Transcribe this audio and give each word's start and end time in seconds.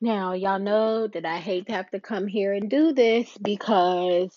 Now, 0.00 0.32
y'all 0.32 0.58
know 0.58 1.06
that 1.06 1.24
I 1.24 1.38
hate 1.38 1.66
to 1.66 1.72
have 1.72 1.90
to 1.90 2.00
come 2.00 2.26
here 2.26 2.52
and 2.52 2.68
do 2.68 2.92
this 2.92 3.36
because 3.38 4.36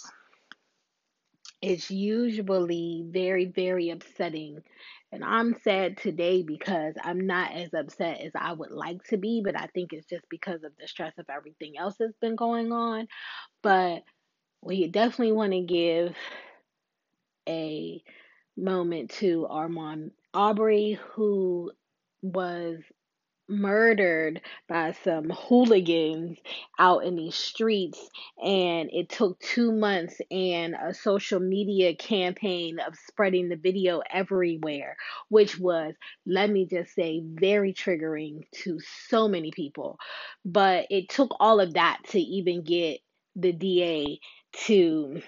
it's 1.62 1.90
usually 1.90 3.04
very, 3.08 3.46
very 3.46 3.90
upsetting. 3.90 4.62
And 5.12 5.24
I'm 5.24 5.56
sad 5.64 5.98
today 5.98 6.44
because 6.44 6.96
I'm 7.02 7.26
not 7.26 7.54
as 7.54 7.74
upset 7.74 8.22
as 8.22 8.34
I 8.36 8.54
would 8.54 8.72
like 8.72 9.04
to 9.06 9.18
be, 9.18 9.42
but 9.44 9.60
I 9.60 9.68
think 9.74 9.94
it's 9.94 10.06
just 10.06 10.26
because 10.30 10.64
of 10.64 10.74
the 10.80 10.88
stress 10.88 11.14
of 11.18 11.26
everything 11.30 11.78
else 11.78 11.96
that's 11.98 12.18
been 12.22 12.36
going 12.36 12.72
on. 12.72 13.08
But 13.64 14.04
we 14.62 14.88
definitely 14.88 15.32
want 15.32 15.54
to 15.54 15.62
give 15.62 16.16
a 17.48 18.04
moment 18.56 19.12
to 19.12 19.48
Ahmaud 19.50 20.12
Arbery, 20.34 21.00
who 21.14 21.72
was 22.22 22.78
murdered 23.50 24.42
by 24.68 24.92
some 25.04 25.30
hooligans 25.30 26.38
out 26.80 27.04
in 27.06 27.16
these 27.16 27.36
streets 27.36 28.10
and 28.44 28.90
it 28.92 29.10
took 29.10 29.40
2 29.40 29.72
months 29.72 30.20
and 30.30 30.76
a 30.76 30.94
social 30.94 31.40
media 31.40 31.96
campaign 31.96 32.80
of 32.80 32.96
spreading 33.08 33.50
the 33.50 33.56
video 33.56 34.02
everywhere 34.10 34.98
which 35.30 35.58
was 35.60 35.94
let 36.26 36.50
me 36.50 36.66
just 36.66 36.94
say 36.94 37.22
very 37.24 37.74
triggering 37.74 38.42
to 38.52 38.80
so 39.10 39.28
many 39.28 39.52
people 39.52 39.98
but 40.44 40.86
it 40.90 41.10
took 41.10 41.36
all 41.40 41.60
of 41.60 41.74
that 41.74 42.00
to 42.10 42.20
even 42.20 42.64
get 42.64 43.00
the 43.36 43.54
DA 43.54 44.20
to 44.66 45.22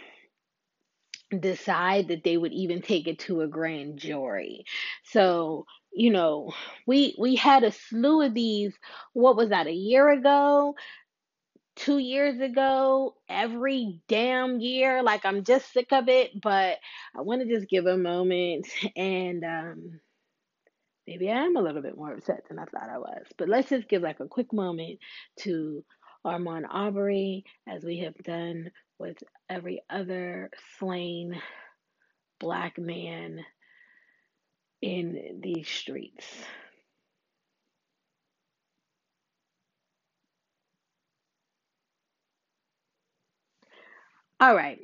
decide 1.37 2.07
that 2.07 2.23
they 2.23 2.37
would 2.37 2.53
even 2.53 2.81
take 2.81 3.07
it 3.07 3.19
to 3.19 3.41
a 3.41 3.47
grand 3.47 3.99
jury. 3.99 4.65
So, 5.03 5.65
you 5.99 6.11
know, 6.11 6.53
we 6.87 7.13
we 7.19 7.35
had 7.35 7.65
a 7.65 7.73
slew 7.73 8.21
of 8.21 8.33
these 8.33 8.73
what 9.11 9.35
was 9.35 9.49
that 9.49 9.67
a 9.67 9.73
year 9.73 10.09
ago? 10.09 10.75
2 11.75 11.97
years 11.97 12.39
ago, 12.39 13.15
every 13.29 13.99
damn 14.07 14.61
year 14.61 15.03
like 15.03 15.25
I'm 15.25 15.43
just 15.43 15.73
sick 15.73 15.91
of 15.91 16.07
it, 16.07 16.41
but 16.41 16.77
I 17.17 17.21
want 17.21 17.41
to 17.41 17.53
just 17.53 17.69
give 17.69 17.85
a 17.85 17.97
moment 17.97 18.65
and 18.95 19.43
um 19.43 19.99
maybe 21.05 21.29
I 21.29 21.43
am 21.43 21.57
a 21.57 21.61
little 21.61 21.81
bit 21.81 21.97
more 21.97 22.13
upset 22.13 22.43
than 22.47 22.59
I 22.59 22.65
thought 22.65 22.89
I 22.89 22.99
was. 22.99 23.25
But 23.37 23.49
let's 23.49 23.67
just 23.67 23.89
give 23.89 24.01
like 24.01 24.21
a 24.21 24.27
quick 24.27 24.53
moment 24.53 24.99
to 25.39 25.83
Ahmaud 26.25 26.63
Arbery 26.69 27.43
as 27.67 27.83
we 27.83 27.99
have 27.99 28.15
done 28.23 28.71
with 28.99 29.17
every 29.49 29.81
other 29.89 30.49
slain 30.77 31.41
black 32.39 32.77
man 32.77 33.43
in 34.81 35.41
these 35.43 35.67
streets. 35.69 36.25
All 44.39 44.55
right. 44.55 44.79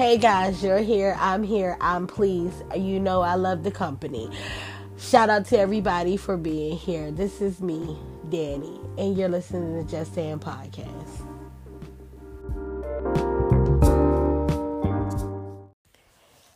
Hey 0.00 0.16
guys, 0.16 0.64
you're 0.64 0.78
here. 0.78 1.14
I'm 1.20 1.42
here. 1.42 1.76
I'm 1.78 2.06
pleased. 2.06 2.62
You 2.74 2.98
know 2.98 3.20
I 3.20 3.34
love 3.34 3.64
the 3.64 3.70
company. 3.70 4.30
Shout 4.98 5.28
out 5.28 5.44
to 5.48 5.58
everybody 5.58 6.16
for 6.16 6.38
being 6.38 6.78
here. 6.78 7.10
This 7.10 7.42
is 7.42 7.60
me, 7.60 7.98
Danny, 8.30 8.80
and 8.96 9.14
you're 9.14 9.28
listening 9.28 9.84
to 9.84 9.90
Just 9.90 10.14
Saying 10.14 10.38
Podcast. 10.38 11.26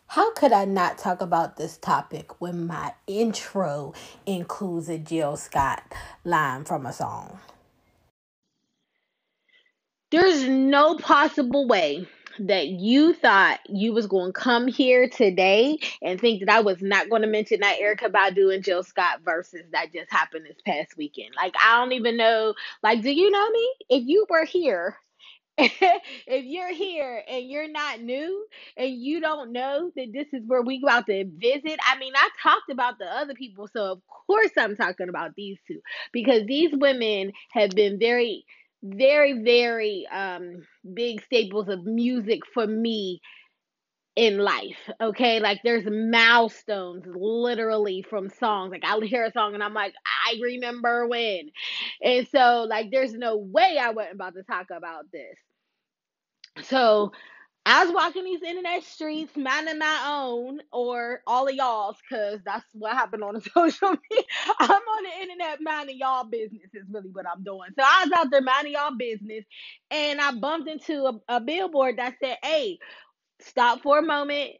How 0.06 0.32
could 0.32 0.52
I 0.52 0.64
not 0.64 0.96
talk 0.96 1.20
about 1.20 1.58
this 1.58 1.76
topic 1.76 2.40
when 2.40 2.66
my 2.66 2.94
intro 3.06 3.92
includes 4.24 4.88
a 4.88 4.96
Jill 4.96 5.36
Scott 5.36 5.82
line 6.24 6.64
from 6.64 6.86
a 6.86 6.94
song? 6.94 7.38
There's 10.10 10.48
no 10.48 10.96
possible 10.96 11.68
way 11.68 12.08
that 12.40 12.68
you 12.68 13.14
thought 13.14 13.60
you 13.68 13.92
was 13.92 14.06
going 14.06 14.32
to 14.32 14.40
come 14.40 14.66
here 14.66 15.08
today 15.08 15.78
and 16.02 16.20
think 16.20 16.40
that 16.40 16.50
I 16.50 16.60
was 16.60 16.82
not 16.82 17.08
going 17.08 17.22
to 17.22 17.28
mention 17.28 17.60
that 17.60 17.78
Erykah 17.80 18.12
Badu 18.12 18.54
and 18.54 18.64
Jill 18.64 18.82
Scott 18.82 19.20
versus 19.24 19.62
that 19.72 19.92
just 19.92 20.10
happened 20.10 20.46
this 20.46 20.60
past 20.66 20.96
weekend. 20.96 21.30
Like 21.36 21.54
I 21.62 21.80
don't 21.80 21.92
even 21.92 22.16
know. 22.16 22.54
Like, 22.82 23.02
do 23.02 23.12
you 23.12 23.30
know 23.30 23.50
me? 23.50 23.70
If 23.88 24.02
you 24.06 24.26
were 24.28 24.44
here 24.44 24.96
if 25.58 26.44
you're 26.44 26.72
here 26.72 27.22
and 27.28 27.48
you're 27.48 27.70
not 27.70 28.00
new 28.00 28.44
and 28.76 28.90
you 28.92 29.20
don't 29.20 29.52
know 29.52 29.88
that 29.94 30.12
this 30.12 30.26
is 30.32 30.42
where 30.48 30.62
we 30.62 30.80
go 30.80 30.88
out 30.88 31.06
to 31.06 31.24
visit, 31.24 31.78
I 31.86 31.96
mean, 31.98 32.12
I 32.16 32.28
talked 32.42 32.70
about 32.72 32.98
the 32.98 33.04
other 33.04 33.34
people, 33.34 33.68
so 33.72 33.92
of 33.92 34.00
course 34.26 34.50
I'm 34.58 34.74
talking 34.74 35.08
about 35.08 35.36
these 35.36 35.58
two 35.68 35.80
because 36.12 36.44
these 36.46 36.70
women 36.72 37.32
have 37.52 37.70
been 37.70 38.00
very, 38.00 38.44
very, 38.84 39.42
very 39.42 40.06
um, 40.12 40.66
big 40.94 41.22
staples 41.24 41.68
of 41.68 41.84
music 41.84 42.40
for 42.52 42.66
me 42.66 43.20
in 44.16 44.38
life. 44.38 44.78
Okay, 45.00 45.40
like 45.40 45.60
there's 45.64 45.86
milestones 45.86 47.04
literally 47.06 48.04
from 48.08 48.30
songs. 48.30 48.70
Like 48.72 48.84
I'll 48.84 49.00
hear 49.00 49.24
a 49.24 49.32
song 49.32 49.54
and 49.54 49.62
I'm 49.62 49.74
like, 49.74 49.94
I 50.26 50.38
remember 50.42 51.08
when, 51.08 51.50
and 52.02 52.28
so 52.28 52.66
like 52.68 52.90
there's 52.90 53.14
no 53.14 53.36
way 53.36 53.78
I 53.80 53.90
wasn't 53.90 54.14
about 54.14 54.34
to 54.34 54.42
talk 54.44 54.66
about 54.70 55.06
this. 55.12 55.36
So 56.66 57.12
I 57.66 57.84
was 57.84 57.94
walking 57.94 58.24
these 58.24 58.42
internet 58.42 58.82
streets, 58.84 59.36
minding 59.36 59.78
my 59.78 60.04
own, 60.08 60.60
or 60.72 61.22
all 61.26 61.48
of 61.48 61.54
y'all's, 61.54 61.96
because 62.08 62.40
that's 62.44 62.64
what 62.72 62.92
happened 62.92 63.22
on 63.22 63.34
the 63.34 63.40
social 63.54 63.90
media. 63.90 64.24
I'm 64.60 64.70
on 64.70 65.04
the 65.04 65.22
internet 65.22 65.60
minding 65.62 65.98
y'all 65.98 66.24
business, 66.24 66.62
is 66.74 66.84
really 66.90 67.10
what 67.10 67.26
I'm 67.28 67.44
doing. 67.44 67.70
So 67.78 67.84
I 67.86 68.04
was 68.04 68.12
out 68.16 68.30
there 68.32 68.42
minding 68.42 68.72
y'all 68.72 68.96
business, 68.98 69.44
and 69.90 70.20
I 70.20 70.32
bumped 70.32 70.68
into 70.68 71.04
a, 71.06 71.36
a 71.36 71.40
billboard 71.40 71.98
that 71.98 72.14
said, 72.20 72.38
Hey, 72.42 72.78
stop 73.40 73.82
for 73.82 73.98
a 73.98 74.02
moment, 74.02 74.52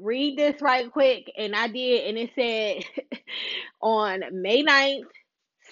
read 0.00 0.38
this 0.38 0.62
right 0.62 0.90
quick. 0.92 1.30
And 1.38 1.56
I 1.56 1.68
did, 1.68 2.08
and 2.08 2.18
it 2.18 2.30
said, 2.36 3.18
On 3.82 4.22
May 4.32 4.64
9th, 4.64 5.04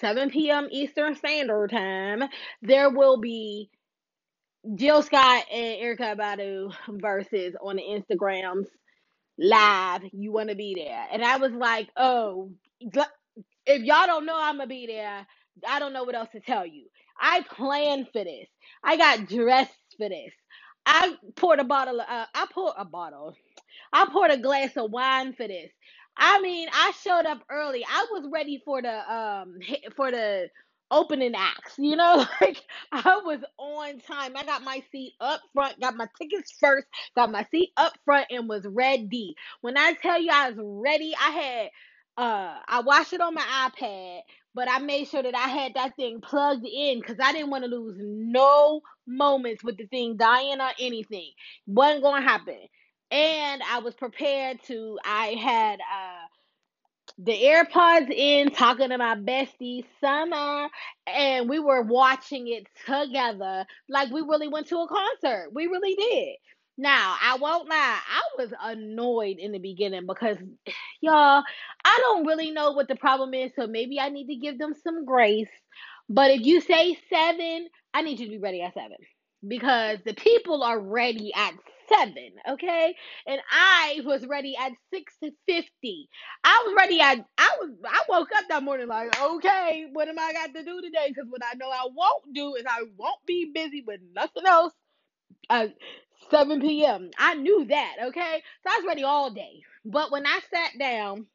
7 0.00 0.30
p.m. 0.30 0.68
Eastern 0.70 1.16
Standard 1.16 1.70
Time, 1.72 2.24
there 2.62 2.90
will 2.90 3.18
be 3.18 3.70
Jill 4.76 5.02
Scott 5.02 5.44
and 5.52 5.80
Erykah 5.82 6.16
Badu 6.18 6.72
versus 6.88 7.54
on 7.62 7.76
the 7.76 7.82
Instagrams 7.82 8.66
live. 9.38 10.02
You 10.12 10.32
want 10.32 10.50
to 10.50 10.56
be 10.56 10.74
there, 10.76 11.06
and 11.12 11.24
I 11.24 11.38
was 11.38 11.52
like, 11.52 11.88
oh, 11.96 12.50
if 13.66 13.82
y'all 13.84 14.06
don't 14.06 14.26
know 14.26 14.36
I'm 14.38 14.56
gonna 14.58 14.68
be 14.68 14.86
there, 14.88 15.26
I 15.68 15.80
don't 15.80 15.94
know 15.94 16.04
what 16.04 16.16
else 16.16 16.30
to 16.32 16.40
tell 16.40 16.66
you. 16.66 16.86
I 17.20 17.42
planned 17.54 18.08
for 18.12 18.24
this. 18.24 18.48
I 18.84 18.98
got 18.98 19.28
dressed 19.28 19.72
for 19.98 20.10
this. 20.10 20.32
I 20.86 21.16
poured 21.36 21.60
a 21.60 21.64
bottle. 21.64 22.00
Of, 22.00 22.08
uh, 22.10 22.26
I 22.34 22.46
poured 22.52 22.74
a 22.78 22.86
bottle. 22.86 23.36
I 23.92 24.08
poured 24.12 24.32
a 24.32 24.38
glass 24.38 24.76
of 24.76 24.92
wine 24.92 25.34
for 25.34 25.48
this. 25.48 25.70
I 26.16 26.40
mean, 26.42 26.68
I 26.72 26.92
showed 27.04 27.26
up 27.26 27.42
early. 27.50 27.84
I 27.88 28.06
was 28.12 28.28
ready 28.32 28.62
for 28.64 28.82
the 28.82 29.14
um 29.14 29.58
for 29.96 30.12
the 30.12 30.48
opening 30.90 31.34
acts, 31.36 31.74
you 31.78 31.96
know, 31.96 32.24
like 32.40 32.62
I 32.92 33.20
was 33.24 33.40
on 33.58 34.00
time. 34.00 34.36
I 34.36 34.44
got 34.44 34.62
my 34.64 34.82
seat 34.92 35.14
up 35.20 35.40
front, 35.54 35.80
got 35.80 35.96
my 35.96 36.08
tickets 36.20 36.52
first, 36.60 36.86
got 37.16 37.30
my 37.32 37.46
seat 37.50 37.70
up 37.76 37.94
front, 38.04 38.26
and 38.30 38.48
was 38.48 38.66
ready. 38.66 39.34
When 39.60 39.76
I 39.78 39.94
tell 39.94 40.20
you 40.20 40.30
I 40.32 40.50
was 40.50 40.58
ready, 40.60 41.14
I 41.20 41.30
had 41.30 41.70
uh 42.16 42.58
I 42.68 42.80
watched 42.80 43.12
it 43.12 43.20
on 43.20 43.34
my 43.34 43.70
iPad, 43.70 44.20
but 44.54 44.68
I 44.70 44.78
made 44.80 45.08
sure 45.08 45.22
that 45.22 45.34
I 45.36 45.48
had 45.48 45.74
that 45.74 45.96
thing 45.96 46.20
plugged 46.20 46.66
in 46.66 47.00
because 47.00 47.18
I 47.22 47.32
didn't 47.32 47.50
want 47.50 47.64
to 47.64 47.70
lose 47.70 47.96
no 47.98 48.80
moments 49.06 49.64
with 49.64 49.76
the 49.78 49.86
thing 49.86 50.16
dying 50.16 50.60
or 50.60 50.70
anything. 50.80 51.30
Wasn't 51.66 52.02
gonna 52.02 52.22
happen. 52.22 52.58
And 53.10 53.62
I 53.62 53.78
was 53.80 53.94
prepared 53.94 54.62
to 54.64 54.98
I 55.04 55.28
had 55.28 55.80
uh 55.80 56.26
the 57.18 57.32
AirPods 57.32 58.10
in, 58.10 58.50
talking 58.50 58.90
to 58.90 58.98
my 58.98 59.16
bestie 59.16 59.84
Summer, 60.00 60.68
and 61.06 61.48
we 61.48 61.58
were 61.60 61.82
watching 61.82 62.48
it 62.48 62.68
together 62.86 63.66
like 63.88 64.10
we 64.12 64.22
really 64.22 64.48
went 64.48 64.68
to 64.68 64.78
a 64.78 64.88
concert. 64.88 65.50
We 65.52 65.66
really 65.66 65.96
did. 65.96 66.36
Now, 66.78 67.16
I 67.20 67.38
won't 67.38 67.68
lie, 67.68 67.98
I 68.08 68.22
was 68.38 68.52
annoyed 68.62 69.38
in 69.38 69.52
the 69.52 69.58
beginning 69.58 70.06
because, 70.06 70.38
y'all, 71.02 71.42
I 71.84 71.98
don't 72.02 72.26
really 72.26 72.52
know 72.52 72.72
what 72.72 72.88
the 72.88 72.96
problem 72.96 73.34
is, 73.34 73.52
so 73.56 73.66
maybe 73.66 74.00
I 74.00 74.10
need 74.10 74.28
to 74.28 74.36
give 74.36 74.58
them 74.58 74.74
some 74.84 75.04
grace. 75.04 75.48
But 76.08 76.30
if 76.32 76.42
you 76.42 76.60
say 76.60 76.98
seven, 77.10 77.68
I 77.94 78.02
need 78.02 78.20
you 78.20 78.26
to 78.26 78.32
be 78.32 78.38
ready 78.38 78.62
at 78.62 78.74
seven 78.74 78.98
because 79.46 79.98
the 80.04 80.14
people 80.14 80.62
are 80.62 80.78
ready 80.80 81.32
at 81.34 81.54
seven, 81.88 82.32
okay? 82.50 82.94
And 83.26 83.40
I 83.50 84.00
was 84.04 84.26
ready 84.26 84.56
at 84.58 84.72
six 84.92 85.14
fifty. 85.46 86.08
I 86.44 86.64
was 86.66 86.74
ready 86.76 87.00
at 87.00 87.24
I 87.38 87.56
was 87.60 87.70
I 87.86 88.02
woke 88.08 88.28
up 88.36 88.44
that 88.48 88.62
morning 88.62 88.88
like, 88.88 89.20
okay, 89.20 89.86
what 89.92 90.08
am 90.08 90.18
I 90.18 90.32
got 90.32 90.54
to 90.54 90.64
do 90.64 90.80
today? 90.82 91.06
Because 91.08 91.26
what 91.28 91.42
I 91.44 91.56
know 91.56 91.70
I 91.70 91.88
won't 91.94 92.34
do 92.34 92.54
is 92.56 92.64
I 92.68 92.84
won't 92.96 93.24
be 93.26 93.50
busy 93.54 93.82
with 93.86 94.00
nothing 94.14 94.46
else 94.46 94.74
at 95.50 95.74
7 96.30 96.60
p.m. 96.60 97.10
I 97.18 97.34
knew 97.34 97.64
that, 97.66 97.96
okay? 98.08 98.42
So 98.64 98.70
I 98.72 98.76
was 98.78 98.86
ready 98.86 99.04
all 99.04 99.30
day. 99.30 99.62
But 99.84 100.10
when 100.10 100.26
I 100.26 100.40
sat 100.52 100.78
down 100.78 101.26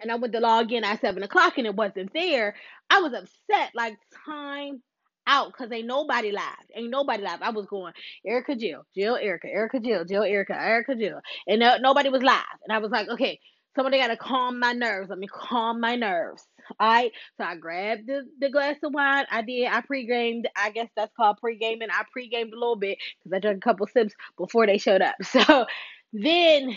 and 0.00 0.10
I 0.10 0.16
went 0.16 0.32
to 0.32 0.40
log 0.40 0.72
in 0.72 0.84
at 0.84 1.00
seven 1.00 1.22
o'clock 1.22 1.58
and 1.58 1.66
it 1.66 1.74
wasn't 1.74 2.12
there, 2.12 2.56
I 2.90 3.00
was 3.00 3.12
upset. 3.12 3.72
Like 3.74 3.96
time 4.26 4.82
out 5.26 5.52
because 5.52 5.72
ain't 5.72 5.86
nobody 5.86 6.32
live. 6.32 6.42
Ain't 6.74 6.90
nobody 6.90 7.22
live. 7.22 7.42
I 7.42 7.50
was 7.50 7.66
going 7.66 7.92
Erykah 8.26 8.58
Jill, 8.58 8.84
Jill 8.94 9.16
Erykah, 9.16 9.54
Erykah 9.54 9.84
Jill, 9.84 10.04
Jill 10.04 10.22
Erykah, 10.22 10.58
Erykah 10.58 10.98
Jill, 10.98 11.20
and 11.46 11.60
no, 11.60 11.76
nobody 11.78 12.08
was 12.08 12.22
live. 12.22 12.42
And 12.64 12.74
I 12.74 12.78
was 12.78 12.90
like, 12.90 13.08
okay, 13.08 13.38
somebody 13.74 13.98
got 13.98 14.08
to 14.08 14.16
calm 14.16 14.58
my 14.58 14.72
nerves. 14.72 15.10
Let 15.10 15.18
me 15.18 15.28
calm 15.28 15.80
my 15.80 15.96
nerves. 15.96 16.46
All 16.78 16.88
right. 16.88 17.12
So 17.38 17.44
I 17.44 17.56
grabbed 17.56 18.06
the, 18.06 18.26
the 18.40 18.50
glass 18.50 18.76
of 18.82 18.92
wine. 18.92 19.24
I 19.30 19.42
did. 19.42 19.66
I 19.66 19.80
pre-gamed. 19.80 20.48
I 20.56 20.70
guess 20.70 20.88
that's 20.96 21.12
called 21.16 21.38
pre-gaming. 21.38 21.88
I 21.90 22.04
pre-gamed 22.12 22.52
a 22.52 22.58
little 22.58 22.76
bit 22.76 22.98
because 23.18 23.36
I 23.36 23.40
drank 23.40 23.58
a 23.58 23.60
couple 23.60 23.86
sips 23.86 24.14
before 24.36 24.66
they 24.66 24.78
showed 24.78 25.02
up. 25.02 25.16
So 25.24 25.66
then 26.12 26.76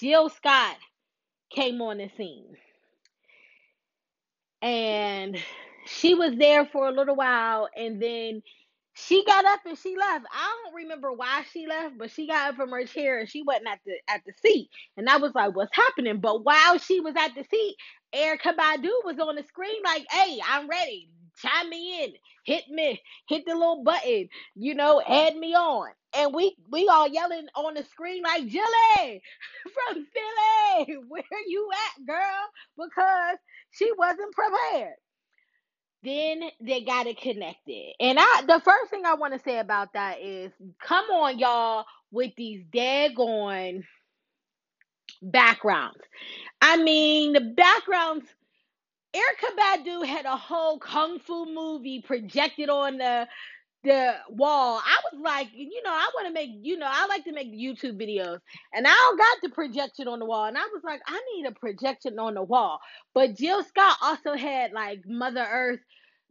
Jill 0.00 0.30
Scott 0.30 0.76
came 1.50 1.82
on 1.82 1.98
the 1.98 2.10
scene. 2.16 2.56
And 4.62 5.36
she 5.84 6.14
was 6.14 6.36
there 6.36 6.66
for 6.66 6.88
a 6.88 6.92
little 6.92 7.16
while 7.16 7.68
and 7.76 8.00
then 8.02 8.42
she 8.94 9.24
got 9.24 9.44
up 9.44 9.60
and 9.66 9.78
she 9.78 9.96
left. 9.96 10.26
I 10.32 10.54
don't 10.64 10.74
remember 10.74 11.12
why 11.12 11.44
she 11.52 11.66
left, 11.66 11.96
but 11.98 12.10
she 12.10 12.26
got 12.26 12.50
up 12.50 12.56
from 12.56 12.70
her 12.70 12.84
chair 12.84 13.18
and 13.20 13.28
she 13.28 13.42
wasn't 13.42 13.68
at 13.68 13.80
the 13.86 13.94
at 14.08 14.22
the 14.26 14.32
seat. 14.44 14.68
And 14.96 15.08
I 15.08 15.16
was 15.16 15.34
like, 15.34 15.54
what's 15.56 15.74
happening? 15.74 16.20
But 16.20 16.44
while 16.44 16.78
she 16.78 17.00
was 17.00 17.14
at 17.16 17.34
the 17.34 17.44
seat, 17.50 17.76
Erykah 18.14 18.56
Badu 18.56 18.90
was 19.04 19.18
on 19.20 19.36
the 19.36 19.44
screen 19.44 19.82
like, 19.84 20.06
hey, 20.10 20.40
I'm 20.46 20.68
ready. 20.68 21.08
Chime 21.38 21.70
me 21.70 22.04
in. 22.04 22.12
Hit 22.44 22.68
me. 22.68 23.00
Hit 23.28 23.44
the 23.46 23.54
little 23.54 23.82
button. 23.84 24.28
You 24.56 24.74
know, 24.74 25.00
add 25.06 25.36
me 25.36 25.54
on. 25.54 25.90
And 26.16 26.34
we 26.34 26.56
we 26.70 26.88
all 26.88 27.08
yelling 27.08 27.46
on 27.54 27.74
the 27.74 27.84
screen 27.84 28.22
like, 28.24 28.46
Jilly 28.48 29.22
from 29.74 30.06
Philly, 30.12 30.96
where 31.08 31.22
you 31.46 31.68
at, 31.72 32.06
girl? 32.06 32.50
Because 32.76 33.38
she 33.70 33.90
wasn't 33.96 34.34
prepared 34.34 34.96
then 36.02 36.42
they 36.60 36.82
got 36.82 37.06
it 37.06 37.20
connected. 37.20 37.94
And 38.00 38.18
I 38.20 38.42
the 38.46 38.60
first 38.64 38.90
thing 38.90 39.04
I 39.04 39.14
want 39.14 39.34
to 39.34 39.40
say 39.40 39.58
about 39.58 39.92
that 39.94 40.20
is 40.20 40.52
come 40.82 41.06
on, 41.06 41.38
y'all, 41.38 41.84
with 42.10 42.32
these 42.36 42.64
daggone 42.74 43.84
backgrounds. 45.22 46.00
I 46.60 46.76
mean, 46.76 47.32
the 47.32 47.40
backgrounds. 47.40 48.26
Erykah 49.14 49.56
Badu 49.58 50.06
had 50.06 50.24
a 50.24 50.36
whole 50.36 50.78
kung 50.78 51.18
fu 51.18 51.46
movie 51.52 52.00
projected 52.00 52.68
on 52.68 52.98
the 52.98 53.26
the 53.82 54.14
wall. 54.28 54.80
I 54.84 54.96
was 55.12 55.20
like, 55.22 55.48
you 55.54 55.82
know, 55.82 55.90
I 55.90 56.10
want 56.14 56.26
to 56.28 56.32
make, 56.32 56.50
you 56.62 56.76
know, 56.76 56.88
I 56.88 57.06
like 57.06 57.24
to 57.24 57.32
make 57.32 57.52
YouTube 57.52 58.00
videos, 58.00 58.40
and 58.74 58.86
I 58.86 58.90
don't 58.90 59.18
got 59.18 59.38
the 59.42 59.48
projection 59.50 60.08
on 60.08 60.18
the 60.18 60.26
wall. 60.26 60.46
And 60.46 60.58
I 60.58 60.66
was 60.72 60.82
like, 60.84 61.00
I 61.06 61.20
need 61.34 61.46
a 61.46 61.52
projection 61.52 62.18
on 62.18 62.34
the 62.34 62.42
wall. 62.42 62.80
But 63.14 63.36
Jill 63.36 63.62
Scott 63.64 63.96
also 64.02 64.34
had 64.34 64.72
like 64.72 65.06
Mother 65.06 65.46
Earth 65.50 65.80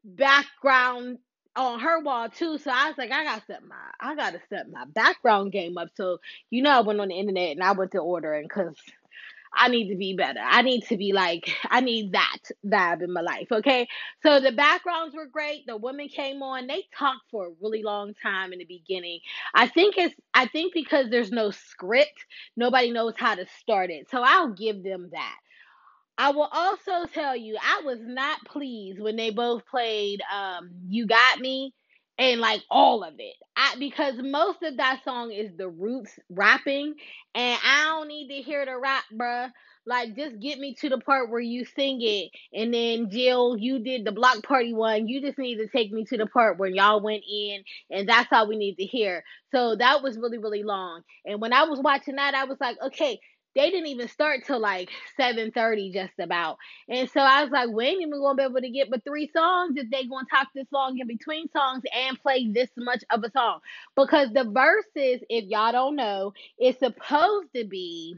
background 0.03 1.19
on 1.55 1.79
her 1.79 1.99
wall 2.01 2.29
too. 2.29 2.57
So 2.57 2.71
I 2.71 2.89
was 2.89 2.97
like, 2.97 3.11
I 3.11 3.23
gotta 3.23 3.43
set 3.47 3.65
my, 3.67 3.75
I 3.99 4.15
gotta 4.15 4.39
set 4.49 4.71
my 4.71 4.85
background 4.85 5.51
game 5.51 5.77
up. 5.77 5.89
So 5.95 6.19
you 6.49 6.61
know, 6.61 6.71
I 6.71 6.81
went 6.81 7.01
on 7.01 7.09
the 7.09 7.15
internet 7.15 7.51
and 7.51 7.63
I 7.63 7.71
went 7.73 7.91
to 7.91 7.99
ordering 7.99 8.43
because 8.43 8.75
I 9.53 9.67
need 9.69 9.89
to 9.89 9.95
be 9.95 10.15
better. 10.15 10.39
I 10.43 10.61
need 10.61 10.83
to 10.87 10.97
be 10.97 11.11
like, 11.13 11.49
I 11.69 11.81
need 11.81 12.13
that 12.13 12.37
vibe 12.65 13.01
in 13.03 13.11
my 13.13 13.21
life. 13.21 13.47
Okay. 13.51 13.87
So 14.23 14.39
the 14.39 14.51
backgrounds 14.51 15.15
were 15.15 15.25
great. 15.25 15.65
The 15.67 15.77
women 15.77 16.07
came 16.07 16.41
on. 16.43 16.67
They 16.67 16.83
talked 16.97 17.23
for 17.31 17.47
a 17.47 17.51
really 17.61 17.83
long 17.83 18.13
time 18.21 18.53
in 18.53 18.59
the 18.59 18.65
beginning. 18.65 19.19
I 19.55 19.67
think 19.67 19.97
it's, 19.97 20.15
I 20.33 20.45
think 20.47 20.73
because 20.73 21.09
there's 21.09 21.31
no 21.31 21.51
script, 21.51 22.25
nobody 22.55 22.91
knows 22.91 23.13
how 23.17 23.35
to 23.35 23.45
start 23.59 23.89
it. 23.89 24.09
So 24.09 24.21
I'll 24.23 24.53
give 24.53 24.83
them 24.83 25.09
that. 25.11 25.37
I 26.17 26.31
will 26.31 26.49
also 26.51 27.05
tell 27.13 27.35
you, 27.35 27.57
I 27.61 27.81
was 27.85 27.99
not 28.01 28.43
pleased 28.45 28.99
when 28.99 29.15
they 29.15 29.31
both 29.31 29.65
played 29.67 30.21
um 30.33 30.69
You 30.87 31.07
Got 31.07 31.39
Me 31.39 31.73
and 32.19 32.41
like 32.41 32.61
all 32.69 33.03
of 33.03 33.15
it. 33.19 33.35
I 33.57 33.75
because 33.79 34.15
most 34.19 34.63
of 34.63 34.77
that 34.77 35.01
song 35.05 35.31
is 35.31 35.51
the 35.57 35.69
roots 35.69 36.19
rapping 36.29 36.95
and 37.35 37.59
I 37.65 37.85
don't 37.89 38.09
need 38.09 38.29
to 38.29 38.43
hear 38.43 38.65
the 38.65 38.77
rap, 38.77 39.05
bruh. 39.13 39.51
Like 39.87 40.15
just 40.15 40.39
get 40.39 40.59
me 40.59 40.75
to 40.81 40.89
the 40.89 40.99
part 40.99 41.31
where 41.31 41.41
you 41.41 41.65
sing 41.65 41.99
it 42.01 42.29
and 42.53 42.73
then 42.73 43.09
Jill, 43.09 43.57
you 43.57 43.79
did 43.79 44.05
the 44.05 44.11
block 44.11 44.43
party 44.43 44.73
one. 44.73 45.07
You 45.07 45.21
just 45.21 45.39
need 45.39 45.57
to 45.57 45.67
take 45.67 45.91
me 45.91 46.05
to 46.05 46.17
the 46.17 46.27
part 46.27 46.59
where 46.59 46.69
y'all 46.69 47.01
went 47.01 47.23
in 47.31 47.63
and 47.91 48.07
that's 48.09 48.29
all 48.31 48.47
we 48.47 48.57
need 48.57 48.75
to 48.77 48.85
hear. 48.85 49.23
So 49.51 49.75
that 49.77 50.03
was 50.03 50.17
really, 50.17 50.37
really 50.37 50.63
long. 50.63 51.03
And 51.25 51.41
when 51.41 51.53
I 51.53 51.63
was 51.63 51.79
watching 51.81 52.17
that, 52.17 52.35
I 52.35 52.45
was 52.45 52.57
like, 52.61 52.77
okay, 52.87 53.19
they 53.59 53.71
didn't 53.71 53.87
even 53.87 54.07
start 54.07 54.45
till 54.45 54.59
like 54.59 54.89
7.30 55.19 55.91
just 55.93 56.13
about. 56.17 56.57
And 56.87 57.09
so 57.09 57.19
i 57.19 57.43
was 57.43 57.51
like 57.51 57.69
we 57.69 57.85
ain't 57.85 58.01
even 58.01 58.21
gonna 58.21 58.35
be 58.35 58.43
able 58.43 58.61
to 58.61 58.69
get 58.69 58.89
but 58.89 59.03
three 59.03 59.29
songs 59.35 59.73
if 59.75 59.89
they 59.89 60.05
gonna 60.05 60.25
talk 60.31 60.47
this 60.55 60.67
long 60.71 60.97
in 60.97 61.07
between 61.07 61.49
songs 61.51 61.83
and 61.93 62.19
play 62.21 62.47
this 62.49 62.69
much 62.77 63.03
of 63.11 63.23
a 63.23 63.31
song. 63.31 63.59
Because 63.95 64.29
the 64.31 64.45
verses 64.45 65.21
if 65.29 65.45
y'all 65.45 65.73
don't 65.73 65.97
know 65.97 66.33
is 66.59 66.77
supposed 66.79 67.49
to 67.55 67.65
be 67.65 68.15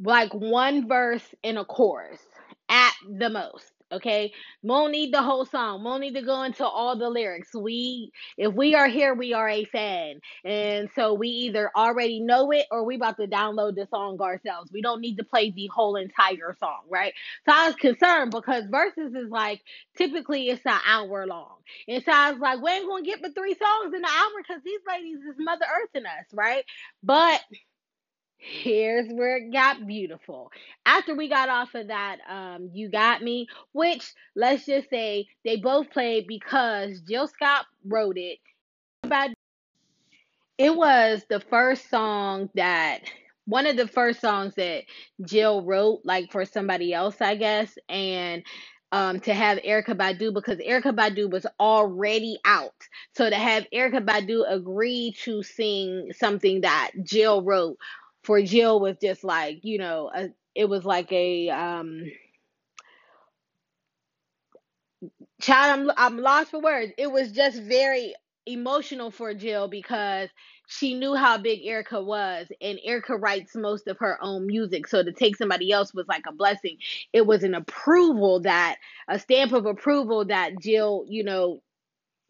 like 0.00 0.32
one 0.32 0.86
verse 0.86 1.34
in 1.42 1.56
a 1.56 1.64
chorus 1.64 2.20
at 2.68 2.92
the 3.18 3.30
most 3.30 3.72
Okay, 3.92 4.32
won't 4.62 4.90
need 4.90 5.14
the 5.14 5.22
whole 5.22 5.46
song. 5.46 5.84
Won't 5.84 6.00
need 6.00 6.14
to 6.14 6.22
go 6.22 6.42
into 6.42 6.66
all 6.66 6.98
the 6.98 7.08
lyrics. 7.08 7.54
We, 7.54 8.10
if 8.36 8.52
we 8.52 8.74
are 8.74 8.88
here, 8.88 9.14
we 9.14 9.32
are 9.32 9.48
a 9.48 9.64
fan, 9.64 10.20
and 10.44 10.90
so 10.96 11.14
we 11.14 11.28
either 11.28 11.70
already 11.76 12.18
know 12.18 12.50
it 12.50 12.66
or 12.72 12.84
we 12.84 12.96
about 12.96 13.16
to 13.18 13.28
download 13.28 13.76
the 13.76 13.86
song 13.88 14.20
ourselves. 14.20 14.72
We 14.72 14.82
don't 14.82 15.00
need 15.00 15.16
to 15.18 15.24
play 15.24 15.52
the 15.52 15.68
whole 15.68 15.94
entire 15.94 16.56
song, 16.58 16.80
right? 16.90 17.14
So 17.48 17.54
I 17.54 17.68
was 17.68 17.76
concerned 17.76 18.32
because 18.32 18.64
verses 18.68 19.14
is 19.14 19.30
like 19.30 19.62
typically 19.96 20.48
it's 20.48 20.66
an 20.66 20.80
hour 20.84 21.24
long, 21.24 21.58
and 21.86 22.02
so 22.04 22.10
I 22.12 22.32
was 22.32 22.40
like, 22.40 22.60
we 22.60 22.70
ain't 22.72 22.88
gonna 22.88 23.04
get 23.04 23.22
but 23.22 23.36
three 23.36 23.54
songs 23.54 23.94
in 23.94 24.00
an 24.00 24.04
hour 24.04 24.30
because 24.38 24.62
these 24.64 24.80
ladies 24.88 25.18
is 25.18 25.36
Mother 25.38 25.64
Earth 25.64 25.90
in 25.94 26.06
us, 26.06 26.26
right? 26.34 26.64
But 27.04 27.40
here's 28.38 29.08
where 29.08 29.36
it 29.38 29.52
got 29.52 29.86
beautiful. 29.86 30.50
After 30.84 31.14
we 31.14 31.28
got 31.28 31.48
off 31.48 31.74
of 31.74 31.88
that, 31.88 32.18
um, 32.28 32.70
You 32.72 32.90
Got 32.90 33.22
Me, 33.22 33.48
which 33.72 34.12
let's 34.34 34.66
just 34.66 34.90
say 34.90 35.26
they 35.44 35.56
both 35.56 35.90
played 35.90 36.26
because 36.26 37.00
Jill 37.00 37.26
Scott 37.28 37.66
wrote 37.84 38.18
it. 38.18 38.38
It 40.58 40.74
was 40.74 41.24
the 41.28 41.40
first 41.40 41.90
song 41.90 42.50
that 42.54 43.00
one 43.46 43.66
of 43.66 43.76
the 43.76 43.86
first 43.88 44.20
songs 44.20 44.54
that 44.56 44.84
Jill 45.24 45.62
wrote, 45.64 46.00
like 46.04 46.32
for 46.32 46.44
somebody 46.44 46.92
else, 46.92 47.20
I 47.20 47.36
guess, 47.36 47.76
and 47.88 48.42
um, 48.92 49.20
to 49.20 49.34
have 49.34 49.58
Erykah 49.58 49.96
Badu 49.96 50.32
because 50.32 50.58
Erykah 50.58 50.96
Badu 50.96 51.30
was 51.30 51.46
already 51.60 52.38
out. 52.44 52.72
So 53.14 53.28
to 53.28 53.36
have 53.36 53.66
Erykah 53.72 54.04
Badu 54.06 54.44
agree 54.48 55.14
to 55.24 55.42
sing 55.42 56.12
something 56.16 56.62
that 56.62 56.92
Jill 57.02 57.42
wrote 57.42 57.78
for 58.26 58.42
Jill 58.42 58.80
was 58.80 58.98
just 59.00 59.24
like, 59.24 59.60
you 59.64 59.78
know, 59.78 60.10
a, 60.14 60.30
it 60.56 60.66
was 60.68 60.84
like 60.84 61.12
a 61.12 61.50
um 61.50 62.04
child 65.40 65.90
I'm 65.90 66.14
I'm 66.14 66.18
lost 66.18 66.50
for 66.50 66.60
words. 66.60 66.92
It 66.98 67.10
was 67.10 67.32
just 67.32 67.62
very 67.62 68.14
emotional 68.46 69.10
for 69.10 69.34
Jill 69.34 69.68
because 69.68 70.30
she 70.68 70.94
knew 70.94 71.14
how 71.16 71.38
big 71.38 71.62
Erykah 71.64 72.04
was 72.04 72.48
and 72.60 72.78
Erykah 72.88 73.20
writes 73.20 73.56
most 73.56 73.88
of 73.88 73.98
her 73.98 74.18
own 74.22 74.46
music 74.46 74.86
so 74.88 75.02
to 75.02 75.12
take 75.12 75.36
somebody 75.36 75.72
else 75.72 75.94
was 75.94 76.08
like 76.08 76.24
a 76.28 76.32
blessing. 76.32 76.78
It 77.12 77.26
was 77.26 77.44
an 77.44 77.54
approval 77.54 78.40
that 78.42 78.76
a 79.08 79.18
stamp 79.20 79.52
of 79.52 79.66
approval 79.66 80.26
that 80.26 80.60
Jill, 80.60 81.06
you 81.08 81.24
know, 81.24 81.62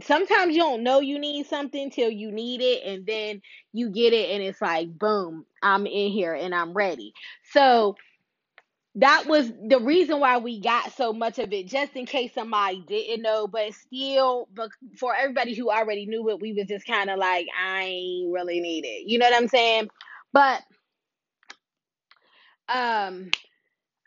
sometimes 0.02 0.54
you 0.54 0.60
don't 0.60 0.82
know 0.82 1.00
you 1.00 1.18
need 1.18 1.46
something 1.46 1.90
till 1.90 2.10
you 2.10 2.30
need 2.30 2.60
it 2.60 2.82
and 2.84 3.06
then 3.06 3.40
you 3.72 3.90
get 3.90 4.12
it 4.12 4.30
and 4.30 4.42
it's 4.42 4.60
like 4.60 4.98
boom 4.98 5.46
i'm 5.62 5.86
in 5.86 6.10
here 6.12 6.34
and 6.34 6.54
i'm 6.54 6.72
ready. 6.74 7.12
So 7.52 7.96
that 8.96 9.26
was 9.26 9.52
the 9.68 9.78
reason 9.80 10.20
why 10.20 10.38
we 10.38 10.60
got 10.60 10.92
so 10.92 11.12
much 11.12 11.38
of 11.38 11.52
it 11.52 11.66
just 11.66 11.94
in 11.96 12.06
case 12.06 12.32
somebody 12.34 12.82
didn't 12.86 13.22
know. 13.22 13.46
But 13.46 13.74
still 13.74 14.48
but 14.54 14.70
for 14.98 15.14
everybody 15.14 15.54
who 15.54 15.70
already 15.70 16.06
knew 16.06 16.28
it 16.30 16.40
we 16.40 16.54
was 16.54 16.66
just 16.66 16.86
kind 16.86 17.10
of 17.10 17.18
like 17.18 17.46
i 17.58 17.82
ain't 17.82 18.32
really 18.32 18.60
need 18.60 18.84
it. 18.84 19.04
You 19.06 19.18
know 19.18 19.28
what 19.30 19.36
i'm 19.42 19.48
saying? 19.48 19.88
But 20.32 20.62
um 22.68 23.30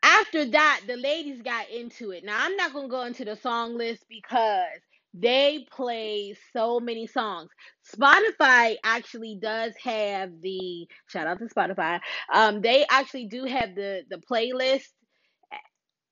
after 0.03 0.46
that 0.46 0.81
the 0.88 0.98
ladies 0.98 1.41
got 1.41 1.69
into 1.69 2.12
it. 2.12 2.24
Now 2.24 2.38
i'm 2.41 2.55
not 2.55 2.74
gonna 2.74 2.89
go 2.89 3.03
into 3.03 3.25
the 3.25 3.36
song 3.36 3.77
list 3.77 4.05
because 4.10 4.81
they 5.13 5.66
play 5.72 6.36
so 6.54 6.80
many 6.80 7.08
songs. 7.08 7.50
Spotify 7.96 8.78
actually 8.84 9.38
does 9.42 9.74
have 9.84 10.32
the 10.42 10.88
shout 11.08 11.28
out 11.28 11.39
to 11.39 11.46
Spotify. 11.46 12.00
Um, 12.34 12.62
they 12.62 12.86
actually 12.89 13.25
do 13.28 13.46
have 13.46 13.75
the 13.75 14.04
the 14.10 14.18
playlist 14.18 14.88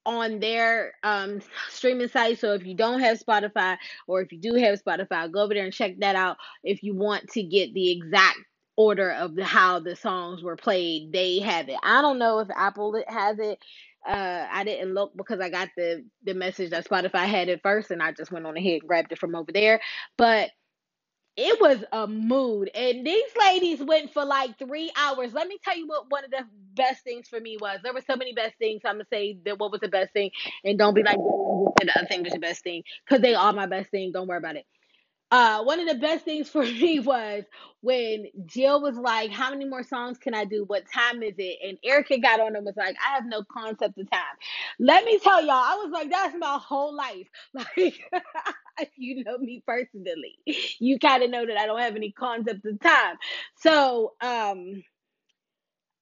on 0.06 0.40
their 0.40 0.94
um, 1.04 1.42
streaming 1.70 2.08
site. 2.08 2.40
So 2.40 2.54
if 2.54 2.66
you 2.66 2.76
don't 2.76 3.02
have 3.02 3.20
Spotify 3.20 3.78
or 4.08 4.22
if 4.22 4.32
you 4.32 4.40
do 4.40 4.56
have 4.56 4.82
Spotify, 4.82 5.32
go 5.32 5.42
over 5.44 5.54
there 5.54 5.66
and 5.66 5.74
check 5.74 6.00
that 6.00 6.16
out. 6.16 6.38
If 6.64 6.82
you 6.82 6.96
want 6.96 7.30
to 7.32 7.44
get 7.44 7.74
the 7.74 7.92
exact 7.92 8.38
order 8.78 9.12
of 9.12 9.36
the, 9.36 9.44
how 9.44 9.80
the 9.80 9.96
songs 9.98 10.42
were 10.44 10.56
played, 10.56 11.12
they 11.12 11.40
have 11.40 11.68
it. 11.68 11.76
I 11.84 12.02
don't 12.02 12.20
know 12.20 12.40
if 12.40 12.48
Apple 12.56 13.02
has 13.08 13.38
it. 13.40 13.60
Uh, 14.08 14.48
I 14.52 14.64
didn't 14.64 14.94
look 14.94 15.14
because 15.18 15.42
I 15.42 15.50
got 15.50 15.70
the 15.78 16.06
the 16.24 16.34
message 16.34 16.72
that 16.72 16.88
Spotify 16.88 17.26
had 17.26 17.50
it 17.50 17.62
first, 17.64 17.92
and 17.92 18.02
I 18.04 18.14
just 18.14 18.32
went 18.32 18.48
on 18.48 18.58
ahead 18.58 18.82
and 18.82 18.88
grabbed 18.88 19.12
it 19.12 19.20
from 19.20 19.36
over 19.36 19.52
there. 19.52 19.82
But 20.18 20.52
it 21.36 21.60
was 21.62 21.84
a 21.92 22.08
mood. 22.08 22.70
And 22.76 23.06
these 23.06 23.32
ladies 23.40 23.82
went 23.84 24.14
for 24.14 24.26
like 24.26 24.58
three 24.60 24.92
hours. 24.98 25.34
Let 25.34 25.48
me 25.48 25.58
tell 25.64 25.78
you 25.78 25.88
what 25.88 26.10
one 26.10 26.26
of 26.26 26.32
the 26.32 26.46
best 26.76 27.04
things 27.04 27.28
for 27.28 27.40
me 27.40 27.58
was. 27.60 27.80
There 27.84 27.94
were 27.94 28.02
so 28.02 28.16
many 28.16 28.34
best 28.34 28.56
things. 28.60 28.82
So 28.84 28.90
i'm 28.90 28.96
gonna 28.96 29.06
say 29.12 29.40
that 29.46 29.60
what 29.60 29.72
was 29.72 29.82
the 29.82 29.88
best 29.90 30.14
thing. 30.14 30.32
And 30.64 30.78
don't 30.80 30.96
be 30.96 31.04
like 31.04 31.18
the 31.82 31.94
other 31.98 32.08
thing 32.08 32.24
was 32.24 32.34
the 32.34 32.40
best 32.40 32.64
thing. 32.64 32.84
Because 33.06 33.22
they 33.22 33.36
are 33.36 33.54
my 33.54 33.68
best 33.68 33.92
thing. 33.92 34.12
Don't 34.14 34.28
worry 34.28 34.40
about 34.40 34.56
it 34.58 34.66
uh 35.32 35.64
one 35.64 35.80
of 35.80 35.88
the 35.88 35.96
best 35.96 36.26
things 36.26 36.50
for 36.52 36.64
me 36.64 37.00
was 37.00 37.44
when 37.82 38.26
Jill 38.46 38.82
was 38.82 38.98
like, 38.98 39.32
How 39.32 39.50
many 39.52 39.66
more 39.66 39.84
songs 39.84 40.18
can 40.18 40.34
I 40.34 40.46
do? 40.46 40.64
What 40.66 40.84
time 40.92 41.22
is 41.24 41.36
it? 41.38 41.60
And 41.68 41.78
Erykah 41.88 42.22
got 42.22 42.40
on 42.40 42.56
and 42.56 42.66
was 42.66 42.76
like, 42.78 42.96
I 43.06 43.16
have 43.16 43.26
no 43.26 43.44
concept 43.52 43.98
of 43.98 44.10
time. 44.10 44.22
Let 44.80 45.06
me 45.06 45.20
tell 45.20 45.42
y'all, 45.42 45.52
I 45.52 45.76
was 45.84 45.92
like, 45.92 46.10
That's 46.10 46.36
my 46.38 46.60
whole 46.62 46.96
life. 46.96 47.28
Like 48.80 48.92
you 48.98 49.24
know 49.24 49.38
me 49.40 49.64
personally, 49.66 50.38
you 50.80 51.00
kind 51.00 51.24
of 51.24 51.30
know 51.32 51.46
that 51.46 51.58
I 51.58 51.66
don't 51.66 51.80
have 51.80 51.96
any 51.96 52.12
concept 52.12 52.66
of 52.66 52.80
time. 52.80 53.16
So 53.56 54.14
um 54.22 54.84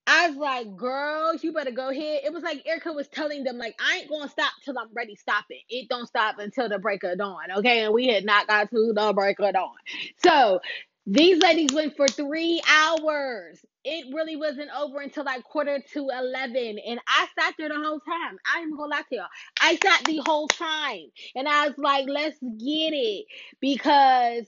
I 0.06 0.28
was 0.28 0.36
like, 0.36 0.76
girls, 0.76 1.42
you 1.42 1.52
better 1.52 1.72
go 1.72 1.90
ahead. 1.90 2.20
It 2.24 2.32
was 2.32 2.42
like 2.42 2.64
Erykah 2.64 2.94
was 2.94 3.08
telling 3.08 3.44
them, 3.44 3.58
like, 3.58 3.76
I 3.80 3.98
ain't 3.98 4.10
gonna 4.10 4.28
stop 4.28 4.52
till 4.64 4.78
I'm 4.78 4.88
ready 4.94 5.16
stopping. 5.16 5.60
It 5.68 5.88
don't 5.88 6.06
stop 6.06 6.38
until 6.38 6.68
the 6.68 6.78
break 6.78 7.02
of 7.04 7.18
dawn. 7.18 7.50
Okay. 7.58 7.84
And 7.84 7.94
we 7.94 8.06
had 8.08 8.24
not 8.24 8.46
got 8.46 8.70
to 8.70 8.92
the 8.94 9.12
break 9.12 9.40
of 9.40 9.54
dawn. 9.54 9.74
So 10.22 10.60
these 11.06 11.38
ladies 11.42 11.72
went 11.72 11.96
for 11.96 12.08
three 12.08 12.62
hours. 12.68 13.64
It 13.84 14.12
really 14.14 14.36
wasn't 14.36 14.70
over 14.76 15.00
until 15.00 15.24
like 15.24 15.44
quarter 15.44 15.80
to 15.94 16.08
eleven. 16.10 16.78
And 16.86 17.00
I 17.06 17.26
sat 17.38 17.54
there 17.58 17.68
the 17.68 17.76
whole 17.76 18.00
time. 18.00 18.38
I 18.52 18.60
ain't 18.60 18.76
gonna 18.76 18.90
lie 18.90 19.02
to 19.08 19.14
y'all. 19.16 19.26
I 19.60 19.76
sat 19.76 20.04
the 20.04 20.20
whole 20.26 20.48
time. 20.48 21.10
And 21.36 21.48
I 21.48 21.68
was 21.68 21.78
like, 21.78 22.06
let's 22.08 22.38
get 22.40 22.92
it. 22.92 23.26
Because 23.60 24.46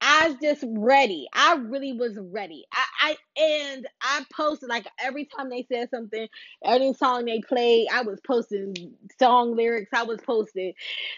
I 0.00 0.28
was 0.28 0.36
just 0.42 0.64
ready. 0.68 1.26
I 1.32 1.54
really 1.54 1.92
was 1.94 2.18
ready. 2.20 2.64
I, 2.72 3.16
I 3.36 3.42
and 3.42 3.86
I 4.02 4.24
posted 4.32 4.68
like 4.68 4.86
every 5.02 5.24
time 5.26 5.48
they 5.48 5.66
said 5.72 5.88
something, 5.90 6.28
any 6.64 6.92
song 6.94 7.24
they 7.24 7.40
played, 7.40 7.88
I 7.92 8.02
was 8.02 8.20
posting 8.26 8.74
song 9.18 9.56
lyrics. 9.56 9.90
I 9.94 10.04
was 10.04 10.20
posting 10.20 10.74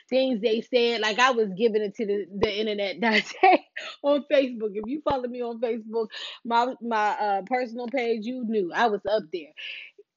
things 0.09 0.41
they 0.41 0.61
said. 0.61 1.01
Like 1.01 1.19
I 1.19 1.33
was 1.33 1.49
giving 1.57 1.83
it 1.83 1.97
to 1.97 2.07
the, 2.07 2.27
the 2.41 2.61
internet 2.61 3.01
that 3.01 3.25
day 3.43 3.67
on 4.03 4.25
Facebook. 4.33 4.71
If 4.75 4.85
you 4.87 5.03
follow 5.03 5.29
me 5.29 5.43
on 5.43 5.61
Facebook, 5.61 6.09
my 6.45 6.75
my 6.81 7.11
uh, 7.19 7.43
personal 7.47 7.89
page, 7.89 8.27
you 8.27 8.45
knew 8.45 8.73
I 8.73 8.87
was 8.87 9.01
up 9.11 9.25
there. 9.33 9.53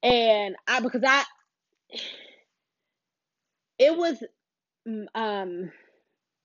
And 0.03 0.55
I 0.67 0.81
because 0.81 1.03
I 1.05 1.23
it 3.79 3.97
was 3.97 4.23
um 5.15 5.71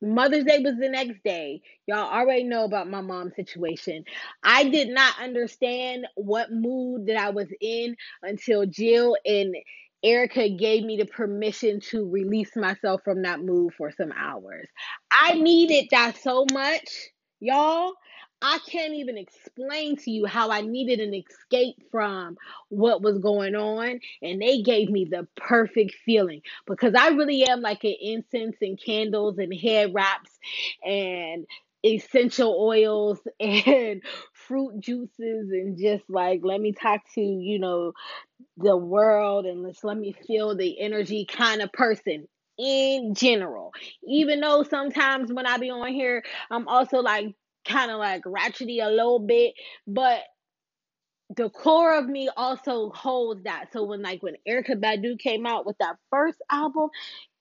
Mother's 0.03 0.45
Day 0.45 0.59
was 0.61 0.77
the 0.79 0.89
next 0.89 1.23
day. 1.25 1.63
Y'all 1.87 2.13
already 2.13 2.45
know 2.45 2.65
about 2.65 2.89
my 2.89 3.01
mom's 3.01 3.35
situation. 3.37 4.05
I 4.45 4.65
did 4.69 4.89
not 4.89 5.15
understand 5.23 6.07
what 6.17 6.53
mood 6.53 7.07
that 7.07 7.17
I 7.17 7.31
was 7.31 7.49
in 7.61 7.97
until 8.23 8.67
Jill 8.67 9.17
and 9.25 9.55
Erykah 10.05 10.59
gave 10.59 10.85
me 10.85 10.97
the 10.99 11.07
permission 11.07 11.81
to 11.91 12.09
release 12.09 12.55
myself 12.57 13.03
from 13.05 13.23
that 13.23 13.41
mood 13.41 13.75
for 13.77 13.91
some 13.91 14.13
hours. 14.13 14.69
I 15.11 15.35
needed 15.35 15.87
that 15.91 16.17
so 16.23 16.47
much, 16.53 16.89
y'all. 17.41 17.93
I 18.43 18.59
can't 18.71 18.95
even 18.95 19.17
explain 19.17 19.97
to 19.99 20.11
you 20.11 20.27
how 20.27 20.51
I 20.51 20.61
needed 20.61 21.01
an 21.01 21.15
escape 21.15 21.77
from 21.91 22.37
what 22.69 23.03
was 23.03 23.19
going 23.19 23.55
on. 23.55 24.01
And 24.23 24.43
they 24.43 24.63
gave 24.63 24.91
me 24.91 25.07
the 25.07 25.27
perfect 25.37 25.95
feeling 26.05 26.43
because 26.67 26.95
I 26.95 27.09
really 27.09 27.45
am 27.45 27.61
like 27.63 27.85
an 27.85 27.95
incense 28.01 28.57
and 28.61 28.81
candles 28.81 29.39
and 29.39 29.55
hair 29.55 29.89
wraps 29.91 30.31
and 30.85 31.47
essential 31.85 32.57
oils 32.61 33.19
and 33.41 34.03
fruit 34.33 34.81
juices 34.81 35.51
and 35.51 35.79
just 35.79 36.09
like 36.09 36.41
let 36.43 36.61
me 36.61 36.73
talk 36.73 37.01
to 37.15 37.21
you 37.21 37.59
know 37.59 37.93
the 38.57 38.77
world 38.77 39.45
and 39.45 39.63
let's 39.63 39.85
let 39.85 39.97
me 39.97 40.15
feel 40.27 40.57
the 40.57 40.81
energy 40.81 41.27
kind 41.27 41.61
of 41.61 41.73
person 41.73 42.27
in 42.59 43.15
general 43.15 43.73
even 44.09 44.41
though 44.41 44.63
sometimes 44.63 45.33
when 45.33 45.47
i 45.47 45.59
be 45.59 45.71
on 45.71 45.93
here 45.93 46.23
i'm 46.51 46.67
also 46.67 46.99
like 46.99 47.35
kind 47.67 47.91
of 47.91 47.99
like 47.99 48.23
ratchety 48.25 48.85
a 48.85 48.91
little 48.91 49.21
bit, 49.21 49.55
but 49.87 50.21
the 51.37 51.51
core 51.51 51.99
of 51.99 52.07
me 52.07 52.29
also 52.37 52.91
holds 52.91 53.43
that. 53.45 53.67
So 53.73 53.83
when 53.85 54.01
like 54.01 54.23
when 54.23 54.37
Erykah 54.49 54.81
Badu 54.81 55.19
came 55.19 55.45
out 55.45 55.67
with 55.67 55.77
that 55.79 55.97
first 56.11 56.39
album, 56.51 56.91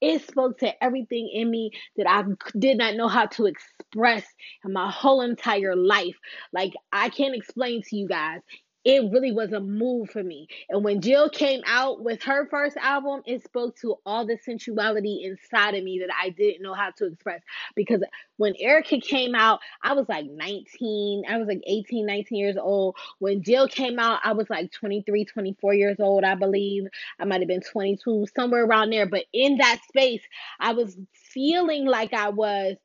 it 0.01 0.27
spoke 0.27 0.60
to 0.60 0.84
everything 0.84 1.29
in 1.32 1.50
me 1.51 1.72
that 1.98 2.10
I 2.10 2.24
did 2.58 2.77
not 2.77 2.96
know 2.96 3.08
how 3.08 3.27
to 3.27 3.46
express 3.46 4.25
in 4.63 4.74
my 4.74 4.89
whole 4.89 5.22
entire 5.22 5.75
life. 5.75 6.15
Like 6.51 6.74
I 6.91 7.10
can't 7.10 7.36
explain 7.36 7.84
to 7.84 7.96
you 7.96 8.08
guys 8.08 8.41
it 8.86 9.12
really 9.12 9.32
was 9.32 9.51
a 9.51 9.60
move 9.60 10.12
for 10.12 10.24
me. 10.24 10.48
And 10.70 10.84
when 10.84 11.01
Jill 11.01 11.27
came 11.27 11.62
out 11.65 12.04
with 12.04 12.22
her 12.24 12.48
first 12.50 12.77
album, 12.77 13.24
it 13.25 13.44
spoke 13.44 13.75
to 13.77 13.96
all 14.06 14.27
the 14.27 14.38
sensuality 14.38 15.24
inside 15.24 15.74
of 15.74 15.84
me 15.84 16.00
that 16.00 16.15
I 16.15 16.30
didn't 16.30 16.62
know 16.62 16.75
how 16.75 16.92
to 16.98 17.08
express. 17.08 17.42
Because 17.75 18.04
when 18.38 18.54
Erykah 18.54 19.01
came 19.01 19.34
out, 19.34 19.60
I 19.82 19.94
was 19.94 20.08
like 20.08 20.27
19, 20.27 21.24
I 21.27 21.38
was 21.38 21.48
like 21.48 21.63
18, 21.65 22.06
19 22.06 22.38
years 22.38 22.58
old. 22.62 22.96
When 23.18 23.42
Jill 23.42 23.68
came 23.68 23.98
out, 23.98 24.20
I 24.24 24.34
was 24.34 24.50
like 24.51 24.72
23, 24.72 25.25
24 25.25 25.74
years 25.74 26.00
old, 26.00 26.24
I 26.24 26.36
believe. 26.36 26.84
I 27.20 27.25
might 27.25 27.42
have 27.42 27.48
been 27.48 27.62
22, 27.62 28.27
somewhere 28.36 28.65
around 28.65 28.92
there. 28.92 29.08
But 29.08 29.25
in 29.34 29.58
that 29.58 29.82
space, 29.88 30.22
I 30.60 30.74
was 30.74 30.96
feeling 31.12 31.86
like 31.86 32.13
I 32.13 32.30
was 32.30 32.75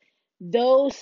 those 0.40 0.98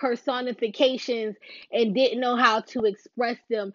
personifications 0.00 1.36
and 1.72 1.94
didn't 1.94 2.20
know 2.20 2.36
how 2.36 2.60
to 2.60 2.80
express 2.84 3.38
them 3.50 3.72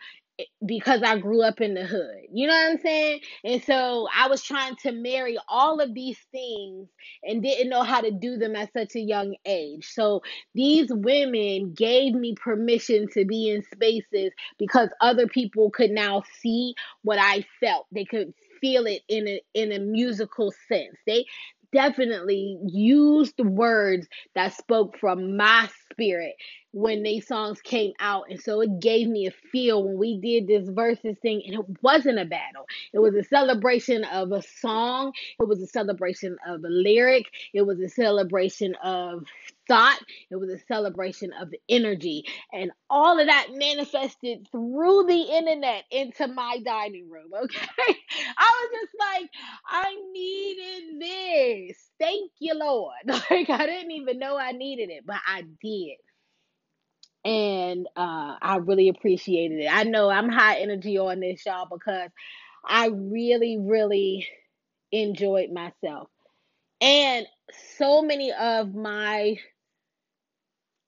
because 0.66 1.02
I 1.04 1.18
grew 1.20 1.44
up 1.44 1.62
in 1.62 1.76
the 1.76 1.86
hood. 1.86 2.24
You 2.32 2.48
know 2.48 2.54
what 2.56 2.72
I'm 2.72 2.80
saying? 2.80 3.22
And 3.44 3.64
so 3.64 4.08
I 4.16 4.28
was 4.28 4.44
trying 4.44 4.76
to 4.78 4.92
marry 4.92 5.38
all 5.48 5.80
of 5.80 5.94
these 5.94 6.18
things 6.32 6.90
and 7.24 7.44
didn't 7.44 7.70
know 7.70 7.84
how 7.84 8.02
to 8.02 8.12
do 8.12 8.38
them 8.38 8.56
at 8.56 8.74
such 8.74 8.96
a 8.96 9.00
young 9.00 9.36
age. 9.46 9.90
So 9.94 10.22
these 10.56 10.88
women 10.92 11.74
gave 11.74 12.14
me 12.14 12.36
permission 12.36 13.08
to 13.14 13.26
be 13.26 13.50
in 13.50 13.64
spaces 13.74 14.32
because 14.58 14.90
other 15.02 15.28
people 15.28 15.70
could 15.72 15.92
now 15.92 16.24
see 16.40 16.76
what 17.04 17.20
I 17.20 17.46
felt. 17.60 17.88
They 17.92 18.06
could 18.06 18.34
feel 18.62 18.86
it 18.88 19.02
in 19.10 19.28
a 19.28 19.42
in 19.54 19.72
a 19.72 19.80
musical 19.80 20.54
sense. 20.68 20.98
They 21.06 21.26
definitely 21.74 22.58
used 22.66 23.36
the 23.38 23.44
words 23.44 24.08
that 24.36 24.56
spoke 24.56 24.98
from 24.98 25.36
my 25.36 25.68
spirit 25.92 26.36
when 26.72 27.04
these 27.04 27.28
songs 27.28 27.62
came 27.62 27.94
out. 28.00 28.26
And 28.30 28.42
so 28.42 28.62
it 28.62 28.80
gave 28.80 29.08
me 29.08 29.28
a 29.28 29.32
feel 29.52 29.84
when 29.84 29.98
we 29.98 30.20
did 30.20 30.48
this 30.48 30.70
verses 30.70 31.18
thing, 31.22 31.44
and 31.46 31.56
it 31.56 31.66
wasn't 31.82 32.20
a 32.20 32.26
battle. 32.26 32.66
It 32.94 33.00
was 33.00 33.16
a 33.16 33.24
celebration 33.24 34.04
of 34.06 34.32
a 34.32 34.42
song, 34.42 35.14
it 35.40 35.48
was 35.48 35.62
a 35.62 35.68
celebration 35.68 36.38
of 36.48 36.64
a 36.64 36.70
lyric, 36.70 37.26
it 37.54 37.64
was 37.64 37.80
a 37.80 37.90
celebration 37.90 38.76
of 38.84 39.26
thought, 39.68 40.00
it 40.32 40.36
was 40.36 40.50
a 40.50 40.60
celebration 40.68 41.32
of 41.40 41.54
energy. 41.70 42.26
And 42.54 42.72
all 42.90 43.20
of 43.20 43.28
that 43.28 43.48
manifested 43.52 44.48
through 44.52 45.06
the 45.08 45.22
internet 45.22 45.86
into 45.92 46.28
my 46.28 46.60
dining 46.66 47.10
room. 47.10 47.32
Okay. 47.44 47.98
I 48.38 48.70
was 48.72 48.82
just 48.82 48.94
like, 49.00 49.30
I 49.68 49.96
needed 50.14 51.02
this. 51.02 51.78
Thank 52.00 52.32
you, 52.40 52.56
Lord. 52.56 52.96
Like, 53.08 53.50
I 53.50 53.66
didn't 53.66 53.92
even 53.92 54.20
know 54.20 54.38
I 54.38 54.52
needed 54.52 54.90
it, 54.90 55.06
but 55.06 55.18
I 55.28 55.44
did. 55.62 55.98
And 57.26 57.88
uh, 57.96 58.36
I 58.42 58.58
really 58.58 58.90
appreciated 58.90 59.62
it. 59.62 59.70
I 59.72 59.84
know 59.84 60.10
I'm 60.10 60.30
high 60.30 60.58
energy 60.60 60.98
on 60.98 61.20
this, 61.22 61.46
y'all, 61.46 61.68
because 61.72 62.10
I 62.66 62.90
really, 62.94 63.58
really 63.60 64.28
enjoyed 64.92 65.52
myself. 65.52 66.10
And 66.82 67.26
so 67.78 68.02
many 68.02 68.32
of 68.34 68.74
my 68.76 69.38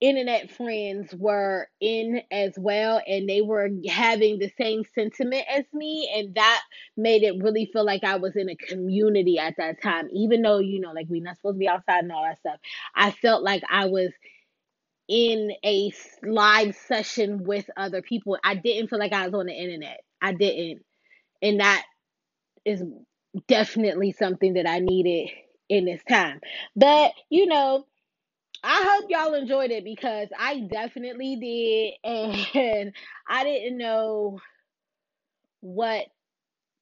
internet 0.01 0.51
friends 0.51 1.13
were 1.15 1.67
in 1.79 2.21
as 2.31 2.53
well 2.57 3.01
and 3.07 3.29
they 3.29 3.41
were 3.41 3.69
having 3.87 4.37
the 4.37 4.51
same 4.57 4.83
sentiment 4.93 5.43
as 5.49 5.63
me 5.73 6.11
and 6.15 6.35
that 6.35 6.61
made 6.97 7.23
it 7.23 7.41
really 7.41 7.69
feel 7.71 7.85
like 7.85 8.03
I 8.03 8.17
was 8.17 8.35
in 8.35 8.49
a 8.49 8.55
community 8.55 9.39
at 9.39 9.55
that 9.57 9.81
time. 9.81 10.09
Even 10.11 10.41
though 10.41 10.59
you 10.59 10.81
know 10.81 10.91
like 10.91 11.07
we're 11.09 11.23
not 11.23 11.37
supposed 11.37 11.55
to 11.55 11.59
be 11.59 11.67
outside 11.69 12.03
and 12.03 12.11
all 12.11 12.23
that 12.23 12.39
stuff 12.39 12.59
I 12.95 13.11
felt 13.11 13.43
like 13.43 13.63
I 13.69 13.85
was 13.85 14.11
in 15.07 15.51
a 15.63 15.91
live 16.23 16.75
session 16.87 17.43
with 17.43 17.69
other 17.77 18.01
people. 18.01 18.37
I 18.43 18.55
didn't 18.55 18.89
feel 18.89 18.99
like 18.99 19.13
I 19.13 19.25
was 19.27 19.33
on 19.39 19.45
the 19.45 19.53
internet. 19.53 20.01
I 20.21 20.33
didn't. 20.33 20.83
And 21.41 21.59
that 21.59 21.83
is 22.65 22.83
definitely 23.47 24.11
something 24.13 24.53
that 24.53 24.67
I 24.67 24.79
needed 24.79 25.29
in 25.69 25.85
this 25.85 26.01
time. 26.09 26.41
But 26.75 27.13
you 27.29 27.45
know 27.45 27.85
I 28.63 28.83
hope 28.99 29.09
y'all 29.09 29.33
enjoyed 29.35 29.71
it 29.71 29.83
because 29.83 30.29
I 30.37 30.61
definitely 30.61 31.37
did. 32.03 32.45
And 32.55 32.93
I 33.27 33.43
didn't 33.43 33.77
know 33.77 34.39
what, 35.61 36.05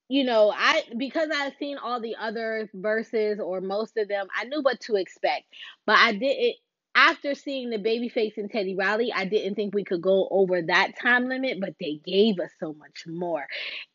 you 0.10 0.24
know, 0.24 0.53
I 0.56 0.84
because 0.98 1.30
I've 1.34 1.53
seen 1.60 1.77
all 1.77 2.01
the 2.01 2.15
other 2.20 2.70
verses 2.74 3.39
or 3.39 3.62
most 3.62 3.98
of 3.98 4.08
them, 4.08 4.27
I 4.38 4.46
knew 4.46 4.62
what 4.62 4.80
to 4.82 4.96
expect. 4.96 5.46
But 5.86 5.98
I 6.00 6.13
didn't 6.13 6.56
after 6.96 7.36
seeing 7.36 7.70
the 7.70 7.77
babyface 7.77 8.38
and 8.38 8.51
Teddy 8.51 8.75
Riley, 8.75 9.13
I 9.13 9.25
didn't 9.25 9.56
think 9.56 9.74
we 9.74 9.84
could 9.86 10.01
go 10.01 10.27
over 10.32 10.62
that 10.63 10.94
time 11.01 11.27
limit, 11.27 11.60
but 11.62 11.75
they 11.80 12.01
gave 12.06 12.39
us 12.39 12.51
so 12.60 12.74
much 12.74 13.06
more. 13.08 13.48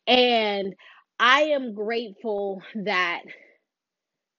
And 0.07 0.75
I 1.19 1.43
am 1.43 1.73
grateful 1.75 2.61
that 2.75 3.21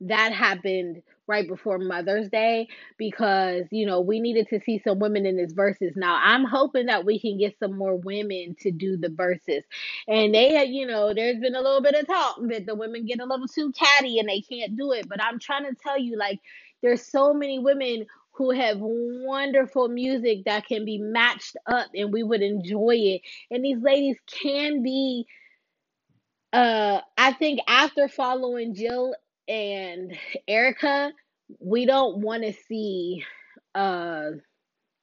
that 0.02 0.32
happened 0.32 1.02
right 1.26 1.46
before 1.46 1.78
Mother's 1.78 2.28
Day 2.28 2.68
because 2.98 3.64
you 3.70 3.86
know 3.86 4.00
we 4.00 4.20
needed 4.20 4.48
to 4.48 4.60
see 4.60 4.80
some 4.84 4.98
women 4.98 5.26
in 5.26 5.36
this 5.36 5.52
verses. 5.52 5.94
Now 5.96 6.18
I'm 6.22 6.44
hoping 6.44 6.86
that 6.86 7.04
we 7.04 7.20
can 7.20 7.38
get 7.38 7.58
some 7.58 7.76
more 7.76 7.96
women 7.96 8.56
to 8.60 8.70
do 8.70 8.96
the 8.96 9.10
verses, 9.10 9.64
and 10.08 10.34
they 10.34 10.64
you 10.66 10.86
know 10.86 11.14
there's 11.14 11.40
been 11.40 11.54
a 11.54 11.60
little 11.60 11.82
bit 11.82 11.94
of 11.94 12.06
talk 12.06 12.38
that 12.48 12.66
the 12.66 12.74
women 12.74 13.06
get 13.06 13.20
a 13.20 13.26
little 13.26 13.48
too 13.48 13.72
catty 13.72 14.18
and 14.18 14.28
they 14.28 14.40
can't 14.40 14.76
do 14.76 14.92
it. 14.92 15.08
But 15.08 15.22
I'm 15.22 15.38
trying 15.38 15.64
to 15.64 15.74
tell 15.74 15.98
you 15.98 16.16
like 16.16 16.40
there's 16.82 17.06
so 17.06 17.34
many 17.34 17.58
women 17.58 18.06
who 18.32 18.50
have 18.52 18.78
wonderful 18.80 19.88
music 19.88 20.44
that 20.46 20.66
can 20.66 20.84
be 20.86 20.98
matched 20.98 21.56
up 21.66 21.88
and 21.94 22.12
we 22.12 22.22
would 22.22 22.40
enjoy 22.42 22.94
it. 22.96 23.22
And 23.50 23.64
these 23.64 23.82
ladies 23.82 24.16
can 24.26 24.82
be 24.82 25.26
uh, 26.52 27.00
I 27.16 27.32
think 27.34 27.60
after 27.68 28.08
following 28.08 28.74
Jill 28.74 29.14
and 29.50 30.14
Erykah, 30.48 31.12
we 31.60 31.86
don't 31.86 32.18
want 32.22 32.44
to 32.44 32.54
see 32.68 33.24
uh 33.74 34.32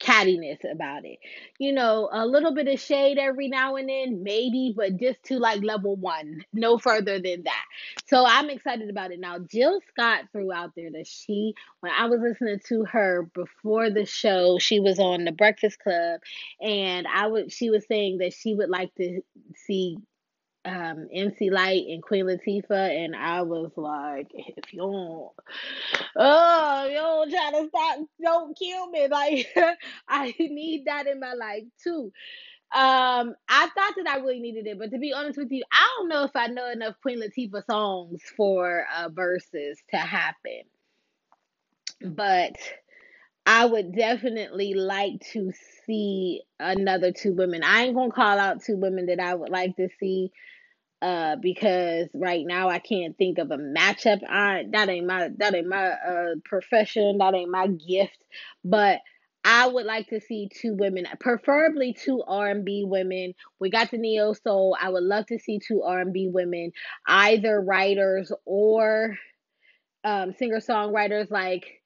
cattiness 0.01 0.59
about 0.71 1.05
it. 1.05 1.19
You 1.59 1.73
know, 1.73 2.09
a 2.11 2.25
little 2.27 2.53
bit 2.53 2.69
of 2.69 2.79
shade 2.79 3.17
every 3.17 3.49
now 3.49 3.77
and 3.77 3.89
then, 3.89 4.23
maybe, 4.23 4.73
but 4.77 4.97
just 4.97 5.23
to 5.25 5.39
like 5.39 5.63
level 5.63 5.97
one, 5.97 6.45
no 6.53 6.77
further 6.77 7.19
than 7.19 7.43
that. 7.45 7.65
So 8.07 8.25
I'm 8.27 8.51
excited 8.51 8.89
about 8.91 9.11
it 9.11 9.19
now. 9.19 9.39
Jill 9.39 9.81
Scott 9.89 10.25
threw 10.31 10.53
out 10.53 10.73
there 10.75 10.91
that 10.91 11.07
she, 11.07 11.55
when 11.81 11.91
I 11.93 12.07
was 12.07 12.21
listening 12.21 12.59
to 12.69 12.85
her 12.85 13.29
before 13.33 13.89
the 13.89 14.05
show, 14.05 14.59
she 14.59 14.79
was 14.79 14.99
on 14.99 15.25
the 15.25 15.33
Breakfast 15.33 15.79
Club, 15.79 16.21
and 16.61 17.07
I 17.07 17.27
would, 17.27 17.51
she 17.51 17.71
was 17.71 17.85
saying 17.87 18.19
that 18.19 18.33
she 18.33 18.55
would 18.55 18.69
like 18.69 18.93
to 18.97 19.21
see 19.55 19.97
um, 20.67 21.07
MC 21.12 21.50
Lyte 21.50 21.88
and 21.88 22.03
Queen 22.03 22.25
Latifah, 22.25 23.05
and 23.05 23.15
I 23.15 23.41
was 23.43 23.71
like, 23.77 24.27
if 24.33 24.74
you 24.74 24.79
don't, 24.79 25.31
oh, 26.17 26.88
you 26.89 26.95
don't 26.95 27.31
try 27.31 27.51
to 27.51 27.67
stop, 27.69 28.00
don't 28.21 28.57
kill 28.57 28.89
me. 28.89 29.07
Like, 29.17 29.47
I 30.07 30.36
need 30.38 30.86
that 30.86 31.07
in 31.07 31.19
my 31.19 31.33
life 31.33 31.63
too. 31.81 32.12
Um, 32.75 33.33
I 33.47 33.69
thought 33.69 33.93
that 33.95 34.07
I 34.07 34.17
really 34.17 34.41
needed 34.41 34.67
it, 34.67 34.77
but 34.77 34.91
to 34.91 35.00
be 35.00 35.13
honest 35.13 35.38
with 35.38 35.51
you, 35.51 35.63
I 35.71 35.88
don't 35.97 36.09
know 36.09 36.24
if 36.24 36.36
I 36.36 36.47
know 36.47 36.69
enough 36.69 36.95
Queen 37.01 37.21
Latifah 37.21 37.65
songs 37.65 38.21
for 38.36 38.86
uh, 38.95 39.09
verses 39.09 39.81
to 39.91 39.97
happen. 39.97 40.63
But 42.01 42.57
I 43.45 43.65
would 43.65 43.95
definitely 43.95 44.74
like 44.74 45.21
to 45.31 45.53
see 45.86 46.41
another 46.59 47.13
two 47.13 47.33
women. 47.33 47.63
I 47.63 47.83
ain't 47.83 47.95
gonna 47.95 48.12
call 48.12 48.38
out 48.38 48.62
two 48.62 48.75
women 48.75 49.05
that 49.05 49.21
I 49.21 49.33
would 49.33 49.50
like 49.50 49.77
to 49.77 49.88
see 50.00 50.31
uh 51.01 51.35
because 51.35 52.07
right 52.13 52.45
now 52.45 52.69
I 52.69 52.79
can't 52.79 53.17
think 53.17 53.37
of 53.37 53.51
a 53.51 53.57
matchup. 53.57 54.21
I 54.27 54.65
that 54.71 54.89
ain't 54.89 55.07
my 55.07 55.29
that 55.38 55.55
ain't 55.55 55.67
my 55.67 55.89
uh 55.89 56.36
profession, 56.43 57.17
that 57.19 57.36
ain't 57.36 57.51
my 57.51 57.67
gift, 57.67 58.23
but 58.63 58.99
I 59.45 59.67
would 59.67 59.86
like 59.86 60.07
to 60.10 60.19
see 60.19 60.49
two 60.53 60.73
women, 60.73 61.05
preferably 61.21 61.93
two 61.93 62.21
R&B 62.27 62.83
women. 62.86 63.33
We 63.60 63.69
got 63.69 63.91
the 63.91 63.97
neo 63.97 64.33
soul. 64.33 64.75
I 64.77 64.89
would 64.89 65.03
love 65.03 65.25
to 65.27 65.39
see 65.39 65.60
two 65.65 65.83
R&B 65.83 66.27
women, 66.33 66.73
either 67.07 67.62
writers 67.62 68.29
or 68.45 69.17
um 70.03 70.33
singer 70.33 70.60
songwriters 70.60 71.31
like 71.31 71.81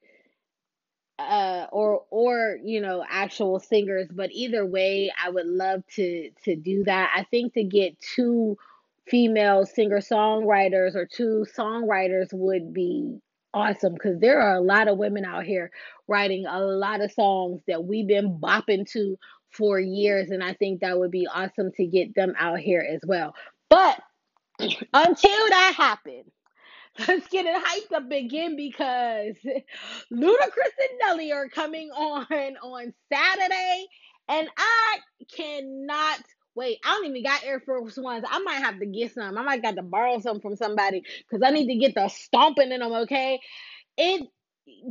uh 1.18 1.66
or 1.70 2.04
or 2.10 2.58
you 2.62 2.80
know 2.80 3.04
actual 3.08 3.60
singers 3.60 4.08
but 4.10 4.30
either 4.32 4.64
way 4.66 5.10
i 5.22 5.30
would 5.30 5.46
love 5.46 5.82
to 5.86 6.30
to 6.44 6.56
do 6.56 6.84
that 6.84 7.12
i 7.14 7.24
think 7.24 7.54
to 7.54 7.64
get 7.64 7.98
two 8.00 8.56
female 9.08 9.66
singer 9.66 10.00
songwriters 10.00 10.94
or 10.94 11.06
two 11.06 11.46
songwriters 11.56 12.28
would 12.32 12.72
be 12.72 13.18
awesome 13.54 13.94
because 13.94 14.18
there 14.20 14.40
are 14.40 14.54
a 14.54 14.60
lot 14.60 14.88
of 14.88 14.96
women 14.96 15.24
out 15.24 15.44
here 15.44 15.70
writing 16.08 16.46
a 16.46 16.60
lot 16.60 17.00
of 17.00 17.12
songs 17.12 17.60
that 17.66 17.84
we've 17.84 18.08
been 18.08 18.38
bopping 18.38 18.90
to 18.90 19.16
for 19.50 19.78
years 19.78 20.30
and 20.30 20.42
i 20.42 20.54
think 20.54 20.80
that 20.80 20.98
would 20.98 21.10
be 21.10 21.26
awesome 21.26 21.70
to 21.72 21.84
get 21.84 22.14
them 22.14 22.32
out 22.38 22.58
here 22.58 22.86
as 22.88 23.00
well. 23.06 23.34
But 23.68 24.00
until 24.58 25.48
that 25.48 25.74
happens 25.76 26.32
let's 26.98 27.26
get 27.28 27.46
it 27.46 27.64
hyped 27.64 27.96
up 27.96 28.10
again 28.10 28.56
because 28.56 29.34
Ludacris 30.12 30.76
and 30.78 30.98
Nelly 31.00 31.32
are 31.32 31.48
coming 31.48 31.90
on 31.96 32.26
on 32.62 32.92
Saturday, 33.12 33.86
and 34.28 34.48
I 34.56 34.98
cannot 35.34 36.20
wait. 36.54 36.78
I 36.84 36.90
don't 36.90 37.06
even 37.06 37.22
got 37.22 37.44
Air 37.44 37.60
Force 37.60 37.96
Ones. 37.96 38.24
I 38.28 38.38
might 38.40 38.62
have 38.62 38.78
to 38.80 38.86
get 38.86 39.14
some. 39.14 39.38
I 39.38 39.42
might 39.42 39.62
got 39.62 39.76
to 39.76 39.82
borrow 39.82 40.20
some 40.20 40.40
from 40.40 40.56
somebody 40.56 41.02
because 41.28 41.42
I 41.46 41.50
need 41.50 41.66
to 41.68 41.76
get 41.76 41.94
the 41.94 42.08
stomping 42.08 42.72
in 42.72 42.80
them. 42.80 42.92
Okay, 42.92 43.40
it. 43.96 44.28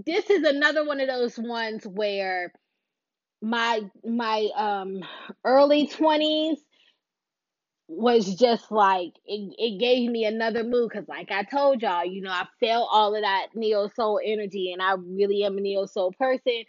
This 0.05 0.29
is 0.29 0.43
another 0.43 0.85
one 0.85 0.99
of 0.99 1.07
those 1.07 1.39
ones 1.39 1.85
where 1.85 2.51
my 3.41 3.81
my 4.05 4.49
um 4.55 5.01
early 5.45 5.87
twenties 5.87 6.59
was 7.87 8.35
just 8.35 8.71
like 8.71 9.13
it, 9.25 9.53
it 9.57 9.79
gave 9.79 10.09
me 10.09 10.25
another 10.25 10.63
mood 10.63 10.89
because 10.89 11.07
like 11.09 11.29
i 11.31 11.43
told 11.43 11.81
y'all 11.81 12.05
you 12.05 12.21
know 12.21 12.31
i 12.31 12.45
felt 12.59 12.87
all 12.91 13.13
of 13.15 13.21
that 13.21 13.47
neo 13.53 13.89
soul 13.89 14.19
energy 14.23 14.71
and 14.71 14.81
i 14.81 14.93
really 14.93 15.43
am 15.43 15.57
a 15.57 15.61
neo 15.61 15.85
soul 15.85 16.13
person 16.17 16.63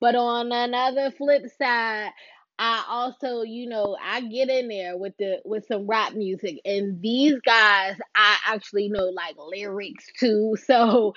but 0.00 0.14
on 0.14 0.52
another 0.52 1.10
flip 1.12 1.44
side 1.58 2.10
i 2.58 2.84
also 2.88 3.42
you 3.42 3.68
know 3.68 3.96
i 4.02 4.20
get 4.22 4.48
in 4.48 4.68
there 4.68 4.96
with 4.96 5.12
the 5.18 5.40
with 5.44 5.66
some 5.66 5.86
rap 5.86 6.14
music 6.14 6.60
and 6.64 7.00
these 7.02 7.34
guys 7.44 7.96
i 8.14 8.36
actually 8.46 8.88
know 8.88 9.06
like 9.06 9.34
lyrics 9.38 10.06
too 10.18 10.56
so 10.66 11.14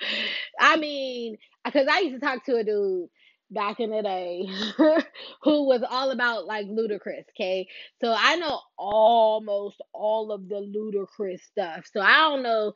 i 0.60 0.76
mean 0.76 1.36
because 1.64 1.86
i 1.90 2.00
used 2.00 2.14
to 2.14 2.20
talk 2.20 2.44
to 2.44 2.56
a 2.56 2.64
dude 2.64 3.08
back 3.50 3.80
in 3.80 3.90
the 3.90 4.02
day 4.02 4.46
who 5.42 5.66
was 5.66 5.82
all 5.90 6.10
about 6.12 6.46
like 6.46 6.66
Ludacris, 6.66 7.24
okay? 7.30 7.66
So 8.00 8.14
I 8.16 8.36
know 8.36 8.60
almost 8.78 9.80
all 9.92 10.30
of 10.30 10.48
the 10.48 10.56
Ludacris 10.56 11.40
stuff. 11.40 11.84
So 11.92 12.00
I 12.00 12.18
don't 12.28 12.44
know. 12.44 12.72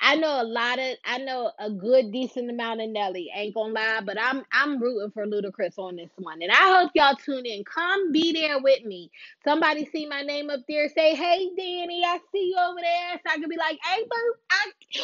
I 0.00 0.16
know 0.16 0.42
a 0.42 0.44
lot 0.44 0.78
of 0.78 0.96
I 1.04 1.18
know 1.18 1.52
a 1.58 1.70
good 1.70 2.12
decent 2.12 2.50
amount 2.50 2.82
of 2.82 2.90
Nelly. 2.90 3.30
Ain't 3.34 3.54
gonna 3.54 3.72
lie, 3.74 4.00
but 4.04 4.18
I'm 4.20 4.44
I'm 4.52 4.80
rooting 4.82 5.10
for 5.12 5.26
Ludacris 5.26 5.78
on 5.78 5.96
this 5.96 6.10
one. 6.18 6.42
And 6.42 6.52
I 6.52 6.80
hope 6.80 6.92
y'all 6.94 7.16
tune 7.16 7.46
in. 7.46 7.64
Come 7.64 8.12
be 8.12 8.32
there 8.32 8.60
with 8.60 8.84
me. 8.84 9.10
Somebody 9.44 9.86
see 9.86 10.06
my 10.06 10.22
name 10.22 10.50
up 10.50 10.60
there, 10.68 10.88
say, 10.90 11.14
Hey 11.14 11.50
Danny, 11.56 12.04
I 12.04 12.18
see 12.32 12.48
you 12.50 12.56
over 12.58 12.80
there. 12.80 13.20
So 13.26 13.32
I 13.32 13.38
can 13.40 13.48
be 13.48 13.56
like, 13.58 13.78
Hey 13.84 14.02
boo, 14.02 14.34
I 14.50 14.66
hey 14.92 15.00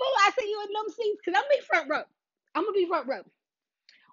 boo, 0.00 0.14
I 0.20 0.30
see 0.38 0.48
you 0.50 0.62
in 0.66 0.72
them 0.74 0.94
seats, 0.96 1.20
cause 1.24 1.34
I'm 1.36 1.42
gonna 1.42 1.56
be 1.58 1.66
front 1.66 1.90
row. 1.90 2.02
I'm 2.54 2.64
gonna 2.64 2.72
be 2.74 2.86
front 2.86 3.08
row 3.08 3.22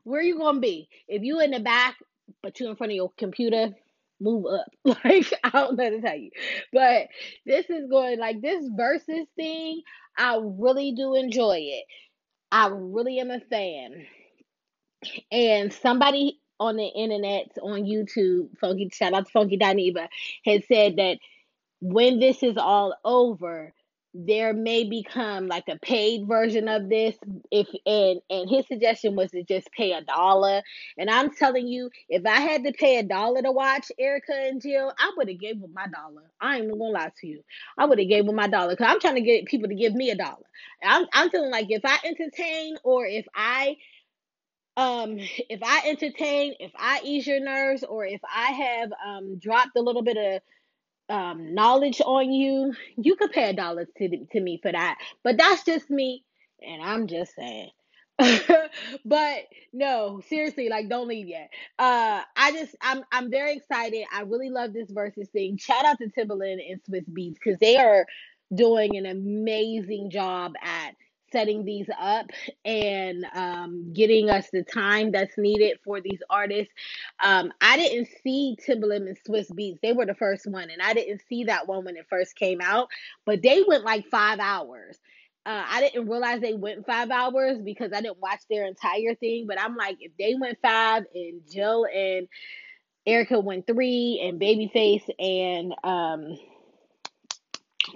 where 0.04 0.21
you 0.21 0.38
gonna 0.38 0.60
be? 0.60 0.89
If 1.08 1.23
you 1.23 1.39
in 1.41 1.52
the 1.52 1.60
back, 1.60 1.97
but 2.41 2.60
you 2.60 2.69
in 2.69 2.76
front 2.76 2.91
of 2.91 2.95
your 2.95 3.12
computer, 3.17 3.69
move 4.19 4.45
up. 4.47 4.67
Like 5.06 5.32
I 5.43 5.50
don't 5.52 5.78
know 5.78 5.89
to 5.89 6.02
tell 6.02 6.17
you, 6.17 6.32
but 6.73 7.08
this 7.45 7.69
is 7.69 7.89
going 7.89 8.19
like 8.19 8.41
this 8.41 8.65
versus 8.76 9.28
thing. 9.36 9.82
I 10.17 10.39
really 10.41 10.93
do 10.93 11.15
enjoy 11.15 11.58
it. 11.60 11.86
I 12.51 12.67
really 12.67 13.19
am 13.19 13.32
a 13.32 13.39
fan. 13.39 14.06
And 15.32 15.71
somebody 15.71 16.39
on 16.60 16.75
the 16.75 16.88
internet 16.88 17.51
on 17.62 17.84
YouTube, 17.84 18.58
Funky 18.60 18.89
shout 18.91 19.13
out 19.13 19.25
to 19.25 19.32
Funky 19.32 19.58
Dineva, 19.58 20.08
had 20.43 20.63
said 20.65 20.95
that 20.95 21.19
when 21.82 22.19
this 22.19 22.41
is 22.41 22.58
all 22.58 22.95
over, 23.06 23.73
there 24.25 24.53
may 24.53 24.84
become 24.84 25.47
like 25.47 25.65
a 25.69 25.77
paid 25.80 26.27
version 26.27 26.67
of 26.67 26.89
this 26.89 27.15
if 27.51 27.67
and 27.86 28.21
and 28.32 28.49
his 28.49 28.67
suggestion 28.67 29.15
was 29.15 29.32
to 29.32 29.43
just 29.43 29.71
pay 29.71 29.93
a 29.93 30.01
dollar. 30.01 30.63
And 30.97 31.10
i'm 31.10 31.32
telling 31.36 31.67
you 31.67 31.91
if 32.10 32.25
i 32.25 32.39
had 32.39 32.63
to 32.65 32.73
pay 32.73 32.97
a 32.97 33.03
dollar 33.03 33.43
to 33.43 33.51
watch 33.51 33.91
erykah 33.99 34.49
and 34.49 34.62
jill 34.62 34.91
i 34.99 35.12
would 35.17 35.30
have 35.30 35.39
gave 35.39 35.62
them 35.62 35.73
my 35.73 35.88
dollar. 35.88 36.23
I 36.41 36.56
ain't 36.58 36.65
even 36.65 36.80
gonna 36.80 36.91
lie 36.91 37.12
to 37.21 37.27
you. 37.27 37.43
I 37.77 37.86
would 37.86 37.99
have 37.99 38.10
gave 38.10 38.25
them 38.25 38.36
my 38.36 38.47
dollar 38.47 38.71
because 38.71 38.88
i'm 38.91 38.99
trying 38.99 39.15
to 39.15 39.21
get 39.21 39.45
people 39.45 39.69
to 39.69 39.75
give 39.75 39.93
me 39.93 40.10
a 40.10 40.15
dollar. 40.15 40.45
I'm, 40.84 41.06
I'm 41.13 41.30
feeling 41.30 41.51
like 41.51 41.67
if 41.69 41.86
i 41.86 41.97
entertain 42.06 42.77
or 42.84 43.06
if 43.06 43.27
i 43.36 43.77
um 44.77 45.17
if 45.19 45.62
i 45.63 45.82
entertain 45.88 46.56
if 46.60 46.71
i 46.77 47.01
ease 47.03 47.27
your 47.27 47.39
nerves 47.39 47.84
or 47.84 48.06
if 48.06 48.21
i 48.34 48.51
have 48.51 48.91
um 49.06 49.38
dropped 49.39 49.77
a 49.77 49.82
little 49.82 50.03
bit 50.03 50.17
of 50.17 50.41
um, 51.10 51.54
knowledge 51.54 52.02
on 52.04 52.32
you, 52.32 52.74
you 52.98 53.15
could 53.15 53.32
pay 53.32 53.50
a 53.50 53.54
dollar 53.54 53.86
to 53.98 54.26
to 54.32 54.39
me 54.39 54.60
for 54.62 54.72
that. 54.72 54.98
But 55.24 55.38
that's 55.38 55.63
just 55.63 55.89
me, 55.89 56.24
and 56.62 56.82
I'm 56.82 57.08
just 57.08 57.36
saying. 57.36 57.72
but 59.06 59.43
no, 59.74 60.22
seriously, 60.28 60.70
like 60.70 60.89
don't 60.89 61.08
leave 61.08 61.28
yet. 61.28 61.50
Uh, 61.78 62.22
I 62.36 62.52
just 62.52 62.76
I'm 62.82 63.04
I'm 63.12 63.30
very 63.30 63.56
excited. 63.56 64.06
I 64.12 64.22
really 64.22 64.50
love 64.50 64.74
this 64.74 64.89
versus 64.89 65.30
thing. 65.30 65.58
Shout 65.58 65.86
out 65.86 66.00
to 66.00 66.08
Timbaland 66.08 66.60
and 66.67 66.82
Swizz 66.84 67.10
Beatz 67.10 67.36
because 67.36 67.60
they 67.60 67.78
are 67.78 68.06
doing 68.54 68.98
an 68.98 69.06
amazing 69.06 70.10
job 70.10 70.54
at 70.63 70.96
setting 71.31 71.65
these 71.65 71.87
up 71.99 72.29
and 72.65 73.25
um, 73.33 73.93
getting 73.93 74.29
us 74.29 74.47
the 74.51 74.63
time 74.63 75.11
that's 75.11 75.37
needed 75.37 75.79
for 75.83 76.01
these 76.01 76.19
artists. 76.29 76.73
Um, 77.23 77.51
I 77.61 77.77
didn't 77.77 78.09
see 78.23 78.57
Timbaland 78.65 79.07
and 79.07 79.17
Swizz 79.27 79.51
Beatz. 79.51 79.79
they 79.81 79.93
were 79.93 80.05
the 80.05 80.15
first 80.15 80.47
one, 80.47 80.69
and 80.69 80.81
I 80.81 80.93
didn't 80.93 81.21
see 81.29 81.45
that 81.45 81.67
one 81.67 81.85
when 81.85 81.97
it 81.97 82.07
first 82.09 82.35
came 82.35 82.61
out. 82.61 82.87
But 83.25 83.41
they 83.41 83.63
went 83.67 83.83
like 83.83 84.07
five 84.07 84.39
hours. 84.39 84.97
Uh, 85.45 85.63
I 85.65 85.79
didn't 85.81 86.09
realize 86.09 86.41
they 86.41 86.53
went 86.53 86.85
five 86.85 87.09
hours 87.09 87.61
because 87.61 87.93
I 87.93 88.01
didn't 88.01 88.19
watch 88.19 88.41
their 88.49 88.65
entire 88.65 89.15
thing. 89.15 89.45
But 89.47 89.59
I'm 89.61 89.77
like, 89.77 89.97
if 90.01 90.11
they 90.19 90.35
went 90.39 90.57
five 90.61 91.05
and 91.15 91.41
Jill 91.49 91.85
and 91.85 92.27
Erykah 93.07 93.41
went 93.41 93.65
three, 93.65 94.21
and 94.21 94.39
Babyface 94.39 95.09
and 95.17 95.73
um, 95.83 96.37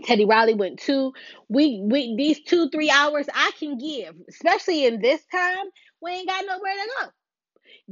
Teddy 0.03 0.25
Riley 0.25 0.53
went 0.55 0.79
two. 0.79 1.13
We 1.49 1.81
we 1.83 2.15
these 2.15 2.41
two 2.41 2.69
three 2.69 2.89
hours 2.89 3.27
I 3.33 3.51
can 3.59 3.77
give, 3.77 4.15
especially 4.29 4.85
in 4.85 5.01
this 5.01 5.21
time. 5.31 5.65
We 6.01 6.11
ain't 6.11 6.27
got 6.29 6.45
nowhere 6.45 6.73
to 6.73 6.89
go. 6.99 7.07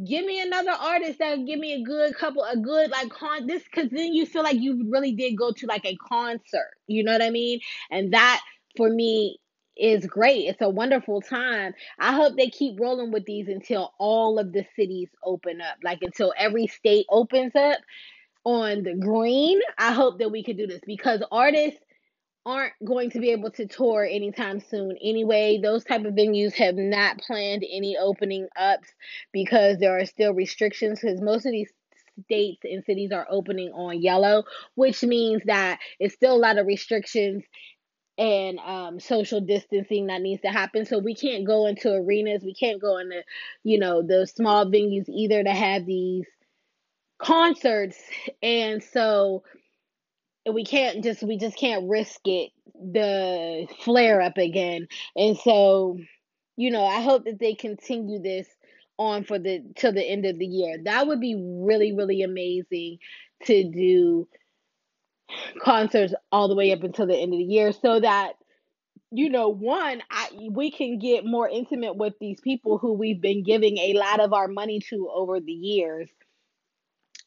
Give 0.06 0.26
me 0.26 0.42
another 0.42 0.72
artist 0.72 1.20
that 1.20 1.46
give 1.46 1.60
me 1.60 1.74
a 1.74 1.84
good 1.84 2.16
couple, 2.16 2.44
a 2.44 2.58
good 2.58 2.90
like 2.92 3.10
con 3.10 3.48
this, 3.48 3.64
because 3.64 3.90
then 3.92 4.14
you 4.14 4.26
feel 4.26 4.44
like 4.44 4.58
you 4.60 4.88
really 4.90 5.14
did 5.14 5.38
go 5.38 5.52
to 5.52 5.66
like 5.68 5.86
a 5.86 5.98
concert. 5.98 6.72
You 6.88 7.04
know 7.04 7.12
what 7.14 7.22
I 7.22 7.30
mean? 7.30 7.60
And 7.92 8.14
that 8.14 8.42
for 8.78 8.90
me 8.90 9.40
is 9.78 10.06
great. 10.06 10.48
It's 10.48 10.62
a 10.62 10.70
wonderful 10.70 11.22
time. 11.22 11.74
I 12.00 12.14
hope 12.14 12.38
they 12.38 12.50
keep 12.50 12.80
rolling 12.80 13.12
with 13.12 13.26
these 13.26 13.48
until 13.48 13.94
all 14.00 14.40
of 14.40 14.54
the 14.54 14.66
cities 14.76 15.10
open 15.24 15.62
up, 15.62 15.78
like 15.84 16.00
until 16.02 16.34
every 16.38 16.68
state 16.68 17.06
opens 17.10 17.56
up 17.56 17.80
on 18.46 18.84
the 18.84 18.96
green. 18.96 19.60
I 19.78 19.94
hope 19.94 20.20
that 20.20 20.32
we 20.32 20.44
could 20.44 20.58
do 20.58 20.68
this 20.68 20.82
because 20.86 21.24
artists 21.32 21.80
aren't 22.50 22.74
going 22.84 23.12
to 23.12 23.20
be 23.20 23.30
able 23.32 23.52
to 23.52 23.68
tour 23.68 24.04
anytime 24.10 24.60
soon 24.60 24.98
anyway. 25.02 25.60
Those 25.62 25.84
type 25.84 26.04
of 26.06 26.16
venues 26.16 26.54
have 26.54 26.76
not 26.76 27.20
planned 27.20 27.64
any 27.70 27.96
opening 27.98 28.48
ups 28.58 28.90
because 29.32 29.78
there 29.78 29.98
are 29.98 30.06
still 30.06 30.34
restrictions 30.34 31.00
because 31.00 31.22
most 31.22 31.46
of 31.46 31.52
these 31.52 31.72
states 32.26 32.62
and 32.64 32.84
cities 32.84 33.12
are 33.14 33.28
opening 33.30 33.72
on 33.72 34.02
yellow 34.02 34.44
which 34.76 35.04
means 35.04 35.42
that 35.46 35.80
it's 36.02 36.16
still 36.16 36.36
a 36.36 36.38
lot 36.38 36.58
of 36.58 36.68
restrictions 36.68 37.46
and 38.18 38.60
um, 38.60 39.00
social 39.00 39.40
distancing 39.40 40.08
that 40.08 40.22
needs 40.22 40.42
to 40.42 40.50
happen. 40.50 40.86
So 40.86 41.00
we 41.00 41.16
can't 41.16 41.48
go 41.48 41.68
into 41.68 41.90
arenas. 41.94 42.44
We 42.44 42.54
can't 42.54 42.82
go 42.82 42.98
into 42.98 43.24
you 43.64 43.80
know 43.80 44.02
the 44.02 44.28
small 44.28 44.66
venues 44.66 45.08
either 45.08 45.42
to 45.42 45.52
have 45.52 45.86
these 45.86 46.26
concerts. 47.20 47.98
And 48.44 48.84
so 48.84 49.44
we 50.52 50.66
can't 50.66 51.04
just 51.04 51.24
we 51.24 51.38
just 51.38 51.58
can't 51.58 51.90
risk 51.90 52.22
it 52.26 52.52
the 52.76 53.68
flare 53.84 54.22
up 54.22 54.38
again. 54.38 54.88
And 55.16 55.38
so 55.38 55.98
you 56.58 56.72
know 56.72 56.84
i 56.84 57.00
hope 57.02 57.24
that 57.24 57.40
they 57.40 57.54
continue 57.54 58.22
this 58.22 58.46
on 58.98 59.24
for 59.24 59.40
the 59.40 59.64
till 59.76 59.94
the 59.94 60.04
end 60.04 60.26
of 60.26 60.38
the 60.38 60.46
year. 60.46 60.78
That 60.84 61.08
would 61.08 61.20
be 61.20 61.36
really 61.36 61.94
really 61.94 62.22
amazing 62.22 63.00
to 63.46 63.64
do 63.72 64.28
concerts 65.62 66.14
all 66.32 66.48
the 66.48 66.56
way 66.56 66.72
up 66.72 66.84
until 66.84 67.08
the 67.08 67.16
end 67.16 67.34
of 67.34 67.38
the 67.38 67.44
year 67.44 67.72
so 67.72 68.00
that 68.00 68.34
you 69.12 69.30
know 69.30 69.50
one 69.50 70.02
I, 70.12 70.30
we 70.52 70.72
can 70.72 71.00
get 71.00 71.26
more 71.26 71.48
intimate 71.48 71.96
with 71.96 72.14
these 72.20 72.42
people 72.42 72.78
who 72.78 72.94
we've 72.94 73.22
been 73.22 73.44
giving 73.44 73.78
a 73.78 73.94
lot 73.94 74.20
of 74.20 74.34
our 74.34 74.48
money 74.48 74.80
to 74.90 75.10
over 75.14 75.40
the 75.40 75.52
years 75.52 76.10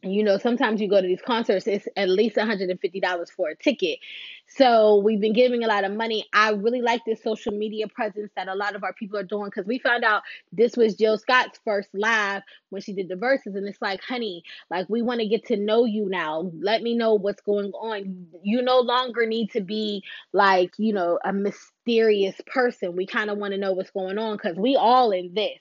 you 0.03 0.25
know, 0.25 0.37
sometimes 0.39 0.81
you 0.81 0.89
go 0.89 1.01
to 1.01 1.07
these 1.07 1.23
concerts, 1.23 1.67
it's 1.67 1.87
at 1.97 2.09
least 2.09 2.37
$150 2.37 3.31
for 3.31 3.51
a 3.51 3.57
ticket. 3.57 3.99
So 4.47 4.99
we've 4.99 5.21
been 5.21 5.33
giving 5.33 5.65
a 5.65 5.67
lot 5.67 5.85
of 5.85 5.93
money. 5.93 6.27
I 6.35 6.51
really 6.51 6.83
like 6.83 7.01
this 7.07 7.23
social 7.23 7.53
media 7.53 7.89
presence 7.89 8.31
that 8.37 8.49
a 8.49 8.55
lot 8.55 8.77
of 8.77 8.85
our 8.85 8.93
people 8.93 9.19
are 9.19 9.25
doing 9.25 9.47
because 9.47 9.67
we 9.67 9.79
found 9.79 10.05
out 10.05 10.23
this 10.53 10.77
was 10.77 10.95
Jill 10.95 11.17
Scott's 11.17 11.59
first 11.65 11.89
live 11.95 12.43
when 12.69 12.83
she 12.83 12.93
did 12.93 13.09
the 13.09 13.17
verses. 13.17 13.55
And 13.55 13.67
it's 13.67 13.81
like, 13.81 14.03
honey, 14.03 14.43
like 14.71 14.89
we 14.91 15.01
want 15.01 15.21
to 15.21 15.27
get 15.29 15.47
to 15.47 15.57
know 15.57 15.87
you 15.87 16.09
now. 16.09 16.51
Let 16.61 16.83
me 16.83 16.95
know 16.95 17.15
what's 17.15 17.41
going 17.43 17.73
on. 17.73 18.27
You 18.43 18.61
no 18.63 18.81
longer 18.81 19.27
need 19.27 19.51
to 19.53 19.63
be 19.63 20.03
like, 20.35 20.73
you 20.77 20.93
know, 20.93 21.19
a 21.25 21.33
mysterious 21.33 22.37
person. 22.47 22.95
We 22.95 23.07
kind 23.07 23.31
of 23.31 23.39
want 23.39 23.53
to 23.53 23.59
know 23.59 23.73
what's 23.73 23.91
going 23.91 24.19
on 24.19 24.37
because 24.37 24.59
we 24.59 24.77
all 24.77 25.13
in 25.13 25.33
this. 25.35 25.59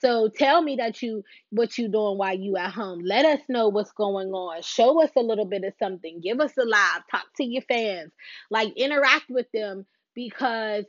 So 0.00 0.28
tell 0.28 0.60
me 0.60 0.76
that 0.76 1.00
you 1.00 1.24
what 1.50 1.78
you 1.78 1.88
doing 1.88 2.18
while 2.18 2.38
you 2.38 2.58
at 2.58 2.72
home. 2.72 3.00
Let 3.02 3.24
us 3.24 3.40
know 3.48 3.68
what's 3.68 3.92
going 3.92 4.28
on. 4.32 4.60
Show 4.60 5.02
us 5.02 5.10
a 5.16 5.20
little 5.20 5.46
bit 5.46 5.64
of 5.64 5.72
something. 5.78 6.20
Give 6.20 6.40
us 6.40 6.52
a 6.58 6.64
live. 6.64 7.02
Talk 7.10 7.24
to 7.38 7.44
your 7.44 7.62
fans. 7.62 8.12
Like 8.50 8.72
interact 8.76 9.26
with 9.30 9.46
them 9.52 9.86
because 10.14 10.84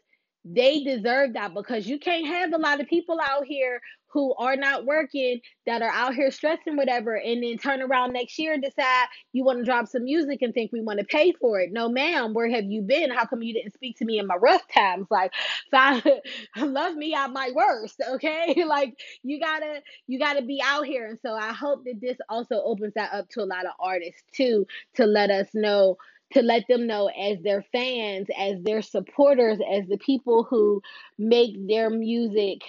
they 0.46 0.84
deserve 0.84 1.34
that 1.34 1.54
because 1.56 1.88
you 1.88 1.98
can't 1.98 2.28
have 2.28 2.54
a 2.54 2.58
lot 2.58 2.80
of 2.80 2.88
people 2.88 3.20
out 3.20 3.46
here 3.46 3.82
who 4.16 4.34
are 4.36 4.56
not 4.56 4.86
working 4.86 5.42
that 5.66 5.82
are 5.82 5.90
out 5.90 6.16
here 6.16 6.32
stressing 6.32 6.78
whatever 6.78 7.18
and 7.18 7.44
then 7.44 7.58
turn 7.58 7.82
around 7.82 8.14
next 8.14 8.40
year 8.40 8.54
and 8.54 8.64
decide 8.64 9.08
you 9.34 9.44
want 9.44 9.60
to 9.60 9.66
drop 9.66 9.88
some 9.88 10.06
music 10.06 10.42
and 10.42 10.54
think 10.54 10.72
we 10.72 10.80
want 10.80 11.00
to 11.00 11.06
pay 11.06 11.34
for 11.34 11.60
it. 11.60 11.74
No 11.74 11.90
ma'am 11.90 12.34
where 12.34 12.50
have 12.50 12.64
you 12.64 12.82
been? 12.82 13.12
How 13.12 13.26
come 13.26 13.42
you 13.42 13.54
didn't 13.54 13.74
speak 13.74 13.98
to 13.98 14.06
me 14.06 14.18
in 14.18 14.26
my 14.28 14.36
rough 14.36 14.62
times? 14.74 15.08
Like 15.12 15.34
love 16.58 16.96
me 16.96 17.14
at 17.14 17.32
my 17.32 17.52
worst 17.54 18.02
okay? 18.12 18.64
Like 18.76 18.98
you 19.24 19.40
gotta 19.40 19.82
you 20.08 20.18
gotta 20.18 20.44
be 20.44 20.62
out 20.64 20.86
here. 20.86 21.08
And 21.08 21.20
so 21.22 21.34
i 21.34 21.52
hope 21.52 21.84
that 21.84 22.00
this 22.00 22.18
also 22.30 22.62
opens 22.64 22.94
that 22.96 23.14
up 23.14 23.28
to 23.30 23.42
a 23.42 23.46
lot 23.46 23.66
of 23.66 23.72
artists 23.80 24.24
too 24.32 24.66
to 24.96 25.06
let 25.06 25.30
us 25.30 25.48
know 25.54 25.98
to 26.34 26.42
let 26.42 26.66
them 26.68 26.88
know 26.88 27.08
as 27.08 27.42
their 27.44 27.64
fans, 27.72 28.28
as 28.38 28.62
their 28.64 28.82
supporters, 28.82 29.60
as 29.72 29.88
the 29.88 29.98
people 29.98 30.44
who 30.44 30.82
make 31.18 31.68
their 31.68 31.90
music 31.90 32.62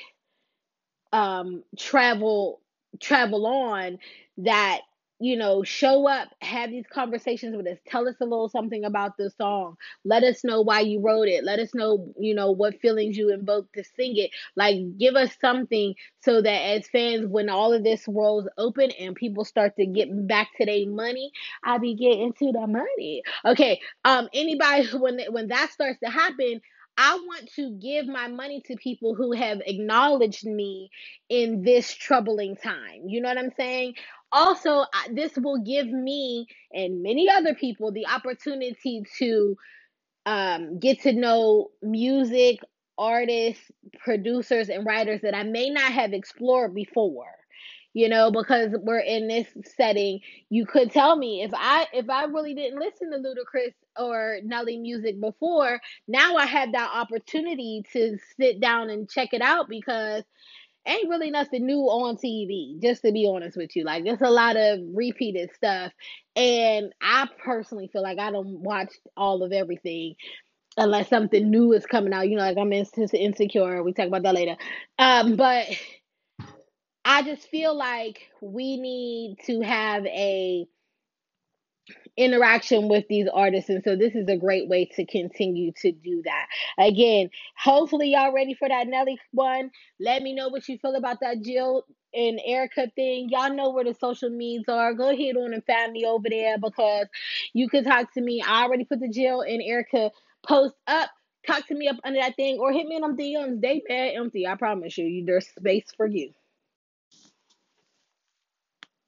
um, 1.12 1.62
travel 1.78 2.60
travel 3.00 3.46
on 3.46 3.98
that 4.38 4.80
you 5.18 5.36
know 5.36 5.62
show 5.62 6.08
up 6.08 6.28
have 6.42 6.70
these 6.70 6.86
conversations 6.92 7.56
with 7.56 7.66
us. 7.66 7.78
Tell 7.88 8.08
us 8.08 8.16
a 8.20 8.24
little 8.24 8.48
something 8.48 8.84
about 8.84 9.16
the 9.16 9.30
song. 9.30 9.76
Let 10.04 10.22
us 10.24 10.44
know 10.44 10.60
why 10.62 10.80
you 10.80 11.00
wrote 11.00 11.28
it. 11.28 11.44
Let 11.44 11.58
us 11.58 11.74
know 11.74 12.12
you 12.18 12.34
know 12.34 12.50
what 12.50 12.80
feelings 12.80 13.16
you 13.16 13.32
invoked 13.32 13.74
to 13.74 13.84
sing 13.84 14.16
it. 14.16 14.30
Like 14.56 14.76
give 14.98 15.14
us 15.14 15.34
something 15.40 15.94
so 16.20 16.42
that 16.42 16.48
as 16.76 16.88
fans 16.88 17.26
when 17.28 17.48
all 17.48 17.72
of 17.72 17.84
this 17.84 18.04
rolls 18.08 18.48
open 18.58 18.90
and 18.92 19.14
people 19.14 19.44
start 19.44 19.76
to 19.76 19.86
get 19.86 20.08
back 20.26 20.48
to 20.58 20.66
their 20.66 20.86
money 20.88 21.30
i 21.64 21.78
be 21.78 21.94
getting 21.94 22.32
to 22.34 22.52
the 22.52 22.66
money. 22.66 23.22
Okay 23.44 23.80
um 24.04 24.28
anybody 24.34 24.86
when 24.98 25.20
when 25.30 25.48
that 25.48 25.70
starts 25.70 25.98
to 26.00 26.10
happen 26.10 26.60
I 26.98 27.14
want 27.14 27.52
to 27.56 27.72
give 27.72 28.06
my 28.06 28.28
money 28.28 28.62
to 28.68 28.76
people 28.76 29.14
who 29.14 29.32
have 29.32 29.60
acknowledged 29.66 30.46
me 30.46 30.90
in 31.28 31.62
this 31.62 31.92
troubling 31.92 32.56
time. 32.56 33.02
You 33.06 33.20
know 33.20 33.28
what 33.28 33.36
I'm 33.38 33.52
saying? 33.56 33.94
Also, 34.32 34.84
this 35.12 35.36
will 35.36 35.58
give 35.58 35.86
me 35.86 36.46
and 36.72 37.02
many 37.02 37.28
other 37.30 37.54
people 37.54 37.92
the 37.92 38.06
opportunity 38.06 39.02
to 39.18 39.56
um, 40.26 40.78
get 40.78 41.00
to 41.02 41.12
know 41.12 41.68
music, 41.82 42.58
artists, 42.98 43.70
producers, 43.98 44.68
and 44.68 44.84
writers 44.86 45.20
that 45.22 45.34
I 45.34 45.44
may 45.44 45.70
not 45.70 45.92
have 45.92 46.12
explored 46.12 46.74
before 46.74 47.26
you 47.96 48.10
know 48.10 48.30
because 48.30 48.72
we're 48.82 48.98
in 48.98 49.26
this 49.26 49.48
setting. 49.76 50.20
You 50.50 50.66
could 50.66 50.92
tell 50.92 51.16
me 51.16 51.42
if 51.42 51.50
i 51.54 51.86
if 51.94 52.10
i 52.10 52.24
really 52.24 52.54
didn't 52.54 52.78
listen 52.78 53.10
to 53.10 53.18
ludacris 53.18 53.72
or 53.98 54.38
nelly 54.44 54.76
music 54.76 55.18
before 55.18 55.80
now 56.06 56.36
i 56.36 56.44
have 56.44 56.72
that 56.72 56.90
opportunity 56.94 57.82
to 57.94 58.18
sit 58.38 58.60
down 58.60 58.90
and 58.90 59.08
check 59.08 59.30
it 59.32 59.40
out 59.40 59.70
because 59.70 60.22
ain't 60.86 61.08
really 61.08 61.30
nothing 61.30 61.66
new 61.66 61.80
on 61.80 62.16
tv 62.16 62.80
just 62.80 63.02
to 63.02 63.12
be 63.12 63.30
honest 63.32 63.56
with 63.56 63.74
you 63.74 63.84
like 63.84 64.04
there's 64.04 64.20
a 64.20 64.30
lot 64.30 64.56
of 64.56 64.80
repeated 64.94 65.50
stuff 65.54 65.92
and 66.34 66.92
i 67.00 67.26
personally 67.44 67.88
feel 67.92 68.02
like 68.02 68.18
i 68.18 68.30
don't 68.30 68.60
watch 68.60 68.92
all 69.16 69.42
of 69.42 69.52
everything 69.52 70.14
unless 70.76 71.08
something 71.08 71.50
new 71.50 71.72
is 71.72 71.86
coming 71.86 72.12
out. 72.12 72.28
You 72.28 72.36
know, 72.36 72.42
like 72.42 72.58
I'm 72.58 72.72
insecure. 72.72 73.82
We 73.82 73.92
talk 73.92 74.08
about 74.08 74.22
that 74.22 74.34
later. 74.34 74.56
Um, 74.98 75.36
but 75.36 75.66
I 77.04 77.22
just 77.22 77.48
feel 77.48 77.76
like 77.76 78.28
we 78.40 78.76
need 78.76 79.38
to 79.46 79.60
have 79.60 80.04
a 80.06 80.66
interaction 82.16 82.88
with 82.88 83.06
these 83.08 83.28
artists. 83.32 83.70
And 83.70 83.82
so 83.84 83.96
this 83.96 84.14
is 84.14 84.28
a 84.28 84.36
great 84.36 84.68
way 84.68 84.86
to 84.96 85.04
continue 85.06 85.72
to 85.82 85.92
do 85.92 86.22
that. 86.24 86.46
Again 86.78 87.30
hopefully 87.58 88.12
y'all 88.12 88.32
ready 88.32 88.54
for 88.54 88.68
that 88.68 88.86
nelly 88.88 89.18
one. 89.32 89.70
Let 90.00 90.22
me 90.22 90.34
know 90.34 90.48
what 90.48 90.68
you 90.68 90.78
feel 90.78 90.94
about 90.94 91.20
that 91.20 91.42
jill 91.42 91.84
and 92.14 92.40
erykah 92.48 92.94
thing. 92.94 93.28
Y'all 93.30 93.54
know 93.54 93.70
where 93.70 93.84
the 93.84 93.94
social 93.94 94.30
medias 94.30 94.64
are. 94.68 94.94
Go 94.94 95.10
ahead 95.10 95.36
on 95.36 95.52
and 95.52 95.64
find 95.64 95.92
me 95.92 96.04
over 96.06 96.28
there 96.28 96.58
because 96.58 97.06
you 97.52 97.68
can 97.68 97.84
talk 97.84 98.12
to 98.14 98.20
me. 98.20 98.42
I 98.46 98.62
already 98.64 98.84
put 98.84 99.00
the 99.00 99.08
jill 99.08 99.42
and 99.42 99.62
erykah 99.62 100.10
post 100.46 100.74
up. 100.86 101.10
Talk 101.46 101.66
to 101.68 101.74
me 101.74 101.88
up 101.88 101.96
under 102.04 102.20
that 102.20 102.36
thing 102.36 102.58
or 102.58 102.72
hit 102.72 102.86
me 102.86 102.96
in 102.96 103.02
them 103.02 103.16
dms 103.16 103.60
they 103.60 103.80
bad 103.88 104.14
empty 104.16 104.48
i 104.48 104.56
promise 104.56 104.98
you 104.98 105.24
there's 105.24 105.46
space 105.46 105.86
for 105.96 106.06
you. 106.06 106.32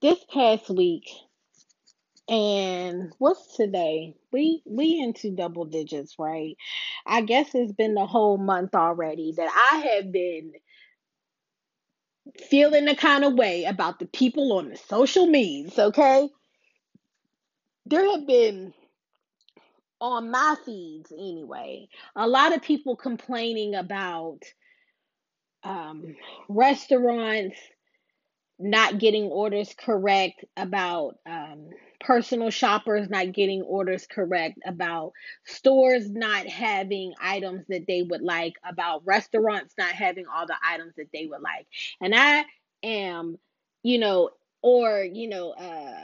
This 0.01 0.25
past 0.33 0.71
week 0.71 1.09
and 2.29 3.13
what's 3.19 3.57
today? 3.57 4.15
We 4.33 4.63
we 4.67 5.01
into 5.01 5.31
double 5.31 5.65
digits, 5.65 6.17
right? 6.19 6.57
I 7.07 7.23
guess 7.23 7.55
it's 7.55 7.73
been 7.73 7.95
the 7.95 8.07
whole 8.07 8.37
month 8.37 8.75
already 8.75 9.33
that 9.37 9.49
I 9.51 9.95
have 9.95 10.13
been 10.13 10.53
feeling 12.51 12.85
the 12.85 12.95
kind 12.95 13.25
of 13.25 13.35
way 13.35 13.65
about 13.65 13.99
the 13.99 14.07
people 14.07 14.53
on 14.53 14.71
the 14.71 14.77
social 14.77 15.27
medias, 15.27 15.79
okay? 15.79 16.29
There 17.87 18.11
have 18.11 18.27
been 18.27 18.75
on 20.01 20.31
my 20.31 20.57
feeds 20.65 21.11
anyway, 21.13 21.89
a 22.15 22.29
lot 22.29 22.55
of 22.55 22.63
people 22.63 22.97
complaining 22.97 23.75
about 23.75 24.41
um, 25.65 26.15
restaurants 26.49 27.57
not 28.59 28.99
getting 28.99 29.25
orders 29.25 29.75
correct, 29.77 30.45
about 30.57 31.17
um, 31.27 31.71
personal 32.01 32.51
shoppers 32.51 33.09
not 33.11 33.33
getting 33.33 33.63
orders 33.63 34.07
correct, 34.07 34.59
about 34.67 35.13
stores 35.45 36.11
not 36.11 36.47
having 36.47 37.15
items 37.21 37.65
that 37.69 37.87
they 37.87 38.03
would 38.03 38.23
like, 38.23 38.55
about 38.65 39.03
restaurants 39.05 39.75
not 39.79 39.91
having 39.91 40.27
all 40.27 40.47
the 40.47 40.57
items 40.65 40.95
that 40.97 41.09
they 41.13 41.27
would 41.27 41.41
like. 41.43 41.67
And 42.01 42.15
I 42.15 42.45
am, 42.83 43.39
you 43.83 43.99
know, 43.99 44.31
or, 44.63 45.03
you 45.03 45.29
know, 45.29 45.51
uh, 45.53 45.95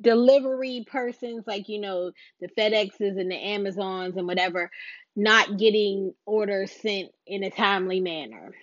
delivery 0.00 0.84
persons 0.90 1.44
like, 1.46 1.68
you 1.68 1.80
know, 1.80 2.12
the 2.40 2.48
FedExes 2.48 3.20
and 3.20 3.30
the 3.30 3.36
Amazons 3.36 4.16
and 4.16 4.26
whatever, 4.26 4.70
not 5.16 5.58
getting 5.58 6.14
orders 6.26 6.70
sent 6.72 7.10
in 7.26 7.42
a 7.42 7.50
timely 7.50 8.00
manner 8.00 8.54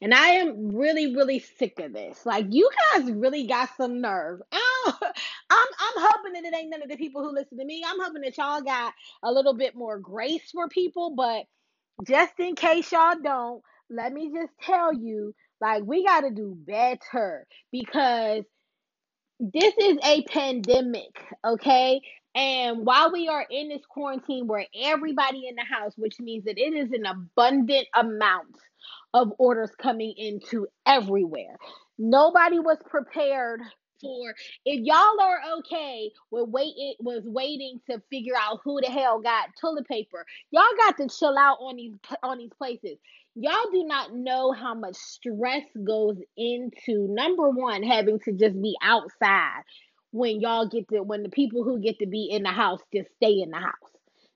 and 0.00 0.14
I 0.14 0.28
am 0.28 0.76
really, 0.76 1.14
really 1.14 1.38
sick 1.38 1.78
of 1.80 1.92
this. 1.92 2.24
Like 2.26 2.46
you 2.50 2.68
guys 2.92 3.10
really 3.10 3.46
got 3.46 3.70
some 3.76 4.00
nerve. 4.00 4.40
I'm, 5.50 5.68
I'm 5.80 6.04
hoping 6.12 6.32
that 6.34 6.44
it 6.44 6.56
ain't 6.56 6.70
none 6.70 6.82
of 6.82 6.88
the 6.88 6.96
people 6.96 7.22
who 7.22 7.32
listen 7.34 7.58
to 7.58 7.64
me. 7.64 7.84
I'm 7.86 8.00
hoping 8.00 8.22
that 8.22 8.36
y'all 8.38 8.62
got 8.62 8.94
a 9.22 9.32
little 9.32 9.54
bit 9.54 9.74
more 9.76 9.98
grace 9.98 10.50
for 10.52 10.68
people. 10.68 11.14
But 11.16 11.44
just 12.06 12.34
in 12.38 12.54
case 12.56 12.92
y'all 12.92 13.16
don't, 13.22 13.62
let 13.90 14.12
me 14.12 14.30
just 14.34 14.52
tell 14.62 14.92
you, 14.92 15.34
like 15.60 15.82
we 15.84 16.04
got 16.04 16.22
to 16.22 16.30
do 16.30 16.56
better 16.66 17.46
because 17.72 18.44
this 19.40 19.74
is 19.78 19.98
a 20.04 20.22
pandemic, 20.24 21.16
okay? 21.44 22.00
And 22.34 22.86
while 22.86 23.12
we 23.12 23.28
are 23.28 23.46
in 23.50 23.68
this 23.68 23.84
quarantine 23.88 24.46
where 24.46 24.66
everybody 24.80 25.48
in 25.48 25.56
the 25.56 25.64
house, 25.64 25.94
which 25.96 26.20
means 26.20 26.44
that 26.44 26.58
it 26.58 26.74
is 26.74 26.90
an 26.92 27.06
abundant 27.06 27.88
amount 27.94 28.56
of 29.14 29.32
orders 29.38 29.70
coming 29.80 30.14
into 30.16 30.66
everywhere. 30.86 31.56
Nobody 31.98 32.58
was 32.58 32.78
prepared 32.88 33.60
for 34.00 34.34
if 34.64 34.84
y'all 34.84 35.20
are 35.20 35.40
okay 35.58 36.10
with 36.30 36.48
waiting 36.48 36.94
was 37.00 37.22
waiting 37.24 37.80
to 37.90 38.00
figure 38.10 38.34
out 38.38 38.60
who 38.64 38.80
the 38.80 38.90
hell 38.90 39.20
got 39.20 39.48
toilet 39.60 39.86
paper. 39.86 40.24
Y'all 40.50 40.62
got 40.78 40.96
to 40.98 41.08
chill 41.08 41.36
out 41.38 41.58
on 41.60 41.76
these 41.76 41.94
on 42.22 42.38
these 42.38 42.52
places. 42.56 42.98
Y'all 43.34 43.70
do 43.70 43.84
not 43.84 44.14
know 44.14 44.52
how 44.52 44.74
much 44.74 44.96
stress 44.96 45.62
goes 45.86 46.16
into 46.36 47.06
number 47.08 47.48
one 47.50 47.82
having 47.82 48.18
to 48.20 48.32
just 48.32 48.60
be 48.60 48.76
outside 48.82 49.62
when 50.10 50.40
y'all 50.40 50.68
get 50.68 50.88
to 50.88 51.02
when 51.02 51.22
the 51.22 51.28
people 51.28 51.62
who 51.64 51.78
get 51.80 51.98
to 52.00 52.06
be 52.06 52.28
in 52.30 52.42
the 52.42 52.50
house 52.50 52.80
just 52.92 53.08
stay 53.16 53.40
in 53.40 53.50
the 53.50 53.58
house. 53.58 53.74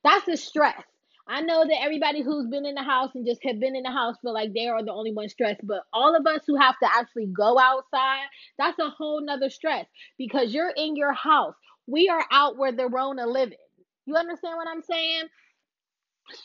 That's 0.04 0.26
the 0.26 0.36
stress. 0.36 0.82
I 1.28 1.40
know 1.42 1.64
that 1.66 1.82
everybody 1.82 2.22
who's 2.22 2.48
been 2.48 2.66
in 2.66 2.74
the 2.74 2.82
house 2.82 3.10
and 3.14 3.26
just 3.26 3.42
have 3.44 3.60
been 3.60 3.76
in 3.76 3.84
the 3.84 3.90
house 3.90 4.16
feel 4.22 4.34
like 4.34 4.52
they 4.52 4.68
are 4.68 4.84
the 4.84 4.92
only 4.92 5.12
one 5.12 5.28
stressed, 5.28 5.60
but 5.66 5.82
all 5.92 6.16
of 6.16 6.26
us 6.26 6.42
who 6.46 6.56
have 6.56 6.78
to 6.82 6.88
actually 6.94 7.26
go 7.26 7.58
outside, 7.58 8.26
that's 8.58 8.78
a 8.78 8.90
whole 8.90 9.24
nother 9.24 9.50
stress 9.50 9.86
because 10.18 10.52
you're 10.52 10.72
in 10.76 10.96
your 10.96 11.12
house. 11.12 11.54
We 11.86 12.08
are 12.08 12.24
out 12.30 12.58
where 12.58 12.72
the 12.72 12.88
Rona 12.88 13.26
living. 13.26 13.58
You 14.06 14.16
understand 14.16 14.56
what 14.56 14.68
I'm 14.68 14.82
saying? 14.82 15.24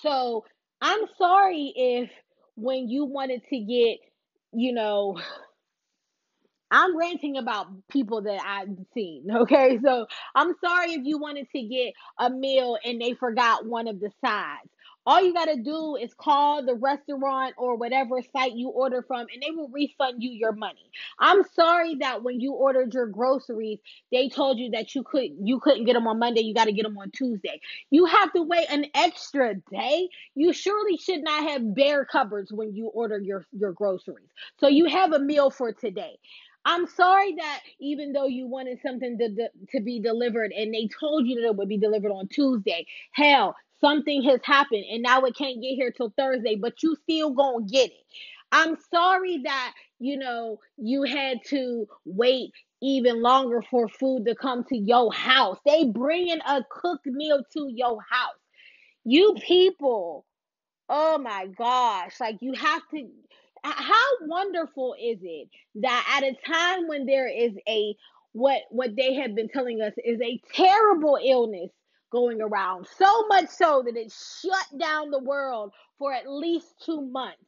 So 0.02 0.46
I'm 0.82 1.02
sorry 1.18 1.74
if 1.76 2.10
when 2.56 2.88
you 2.90 3.06
wanted 3.06 3.42
to 3.50 3.60
get, 3.60 4.00
you 4.54 4.74
know, 4.74 5.18
I'm 6.72 6.98
ranting 6.98 7.38
about 7.38 7.68
people 7.90 8.22
that 8.24 8.42
I've 8.46 8.76
seen. 8.94 9.26
Okay. 9.38 9.80
So 9.84 10.08
I'm 10.36 10.54
sorry 10.64 10.94
if 10.94 11.02
you 11.06 11.20
wanted 11.20 11.48
to 11.52 11.62
get 11.62 11.94
a 12.18 12.30
meal 12.30 12.78
and 12.84 13.00
they 13.00 13.14
forgot 13.14 13.66
one 13.66 13.88
of 13.88 14.00
the 14.00 14.12
sides. 14.24 14.70
All 15.06 15.22
you 15.24 15.34
got 15.34 15.46
to 15.46 15.62
do 15.62 15.96
is 15.96 16.14
call 16.14 16.66
the 16.66 16.76
restaurant 16.76 17.54
or 17.58 17.78
whatever 17.78 18.22
site 18.34 18.54
you 18.54 18.70
order 18.70 19.02
from 19.02 19.22
and 19.34 19.42
they 19.42 19.52
will 19.52 19.70
refund 19.70 20.22
you 20.22 20.32
your 20.32 20.52
money. 20.52 20.92
I'm 21.20 21.44
sorry 21.56 21.96
that 22.02 22.24
when 22.24 22.42
you 22.42 22.54
ordered 22.54 22.94
your 22.94 23.08
groceries, 23.08 23.80
they 24.12 24.28
told 24.28 24.60
you 24.60 24.72
that 24.72 24.96
you 24.96 25.04
could 25.04 25.30
you 25.42 25.60
couldn't 25.62 25.86
get 25.86 25.94
them 25.94 26.08
on 26.08 26.20
Monday, 26.20 26.42
you 26.42 26.54
got 26.54 26.66
to 26.66 26.74
get 26.74 26.84
them 26.84 26.98
on 26.98 27.12
Tuesday. 27.12 27.62
You 27.90 28.06
have 28.06 28.34
to 28.34 28.42
wait 28.44 28.66
an 28.70 28.86
extra 28.94 29.56
day. 29.72 30.10
You 30.36 30.52
surely 30.52 30.98
should 30.98 31.24
not 31.24 31.44
have 31.50 31.74
bare 31.74 32.04
cupboards 32.04 32.52
when 32.52 32.76
you 32.76 32.88
order 32.88 33.18
your 33.20 33.46
your 33.54 33.72
groceries. 33.72 34.30
So 34.60 34.68
you 34.68 34.86
have 34.88 35.14
a 35.14 35.20
meal 35.20 35.50
for 35.52 35.72
today. 35.72 36.18
I'm 36.68 36.86
sorry 36.86 37.34
that 37.36 37.62
even 37.80 38.12
though 38.12 38.28
you 38.28 38.46
wanted 38.46 38.80
something 38.82 39.18
to, 39.20 39.50
to 39.72 39.80
be 39.82 40.02
delivered 40.02 40.52
and 40.52 40.74
they 40.74 40.90
told 41.00 41.26
you 41.26 41.40
that 41.40 41.48
it 41.48 41.56
would 41.56 41.70
be 41.70 41.78
delivered 41.78 42.12
on 42.12 42.28
Tuesday, 42.28 42.86
hell, 43.14 43.56
something 43.80 44.22
has 44.24 44.42
happened 44.44 44.84
and 44.92 45.02
now 45.02 45.22
it 45.22 45.38
can't 45.38 45.62
get 45.62 45.76
here 45.76 45.92
till 45.92 46.14
Thursday, 46.18 46.56
but 46.56 46.84
you 46.84 46.98
still 47.04 47.32
gonna 47.32 47.66
get 47.66 47.92
it. 47.92 48.06
I'm 48.52 48.78
sorry 48.92 49.44
that, 49.46 49.76
you 50.00 50.18
know, 50.18 50.60
you 50.76 51.04
had 51.04 51.40
to 51.52 51.88
wait 52.04 52.52
even 52.82 53.22
longer 53.22 53.62
for 53.62 53.88
food 53.88 54.26
to 54.26 54.36
come 54.36 54.66
to 54.66 54.78
your 54.78 55.14
house. 55.14 55.58
They 55.66 55.86
bringing 55.86 56.42
a 56.46 56.66
cooked 56.70 57.06
meal 57.06 57.44
to 57.54 57.72
your 57.74 58.00
house. 58.02 58.42
You 59.06 59.36
people, 59.42 60.26
oh 60.90 61.18
my 61.18 61.48
gosh, 61.58 62.20
like 62.20 62.40
you 62.42 62.52
have 62.56 62.82
to 62.94 63.08
how 63.64 64.06
wonderful 64.22 64.96
is 65.00 65.20
it 65.22 65.50
that 65.76 66.06
at 66.18 66.24
a 66.24 66.36
time 66.46 66.88
when 66.88 67.06
there 67.06 67.28
is 67.28 67.54
a 67.68 67.96
what 68.34 68.62
what 68.70 68.96
they 68.96 69.16
have 69.16 69.36
been 69.36 69.50
telling 69.50 69.82
us 69.82 69.94
is 70.04 70.20
a 70.22 70.40
terrible 70.54 71.18
illness 71.24 71.72
going 72.12 72.42
around 72.42 72.88
so 72.98 73.28
much 73.28 73.50
so 73.50 73.84
that 73.86 73.98
it 73.98 74.12
shut 74.42 74.80
down 74.80 75.12
the 75.12 75.20
world 75.20 75.74
for 75.98 76.14
at 76.14 76.30
least 76.30 76.68
2 76.86 77.02
months 77.02 77.42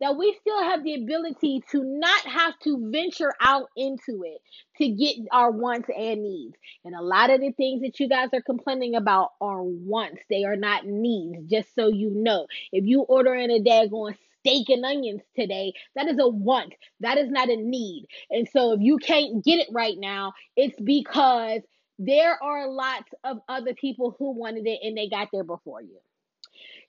that 0.00 0.16
we 0.16 0.36
still 0.40 0.62
have 0.62 0.82
the 0.82 0.94
ability 0.94 1.62
to 1.70 1.82
not 1.84 2.20
have 2.26 2.58
to 2.60 2.90
venture 2.90 3.32
out 3.40 3.68
into 3.76 4.24
it 4.24 4.40
to 4.76 4.88
get 4.88 5.16
our 5.32 5.50
wants 5.50 5.88
and 5.96 6.22
needs. 6.22 6.56
And 6.84 6.94
a 6.94 7.02
lot 7.02 7.30
of 7.30 7.40
the 7.40 7.52
things 7.52 7.82
that 7.82 8.00
you 8.00 8.08
guys 8.08 8.28
are 8.32 8.42
complaining 8.42 8.96
about 8.96 9.30
are 9.40 9.62
wants, 9.62 10.22
they 10.28 10.44
are 10.44 10.56
not 10.56 10.84
needs, 10.84 11.44
just 11.48 11.74
so 11.74 11.88
you 11.88 12.10
know. 12.10 12.46
If 12.72 12.84
you 12.84 13.02
order 13.02 13.34
in 13.34 13.50
a 13.50 13.60
daggone 13.60 14.16
steak 14.44 14.68
and 14.68 14.84
onions 14.84 15.22
today, 15.34 15.72
that 15.96 16.06
is 16.06 16.18
a 16.20 16.28
want, 16.28 16.74
that 17.00 17.18
is 17.18 17.30
not 17.30 17.48
a 17.48 17.56
need. 17.56 18.06
And 18.30 18.46
so 18.48 18.72
if 18.72 18.80
you 18.80 18.98
can't 18.98 19.42
get 19.44 19.60
it 19.60 19.68
right 19.72 19.96
now, 19.98 20.34
it's 20.56 20.78
because 20.80 21.60
there 21.98 22.42
are 22.42 22.68
lots 22.68 23.10
of 23.24 23.38
other 23.48 23.74
people 23.74 24.14
who 24.18 24.32
wanted 24.32 24.66
it 24.66 24.80
and 24.82 24.96
they 24.96 25.08
got 25.08 25.28
there 25.32 25.44
before 25.44 25.80
you. 25.80 25.98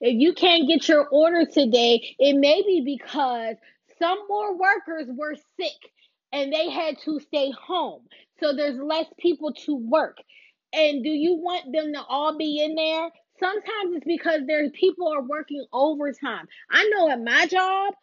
If 0.00 0.20
you 0.20 0.34
can't 0.34 0.68
get 0.68 0.88
your 0.88 1.08
order 1.08 1.46
today, 1.46 2.16
it 2.18 2.34
may 2.36 2.62
be 2.62 2.82
because 2.84 3.56
some 3.98 4.18
more 4.28 4.58
workers 4.58 5.08
were 5.08 5.36
sick 5.58 5.72
and 6.32 6.52
they 6.52 6.68
had 6.70 6.98
to 7.04 7.18
stay 7.20 7.50
home. 7.52 8.02
So 8.40 8.52
there's 8.52 8.78
less 8.78 9.06
people 9.18 9.54
to 9.64 9.76
work. 9.76 10.18
And 10.72 11.02
do 11.02 11.08
you 11.08 11.36
want 11.36 11.72
them 11.72 11.94
to 11.94 12.02
all 12.02 12.36
be 12.36 12.62
in 12.62 12.74
there? 12.74 13.10
Sometimes 13.40 13.96
it's 13.96 14.06
because 14.06 14.42
there's 14.46 14.70
people 14.72 15.08
are 15.08 15.22
working 15.22 15.64
overtime. 15.72 16.46
I 16.70 16.88
know 16.94 17.10
at 17.10 17.22
my 17.22 17.46
job, 17.46 17.94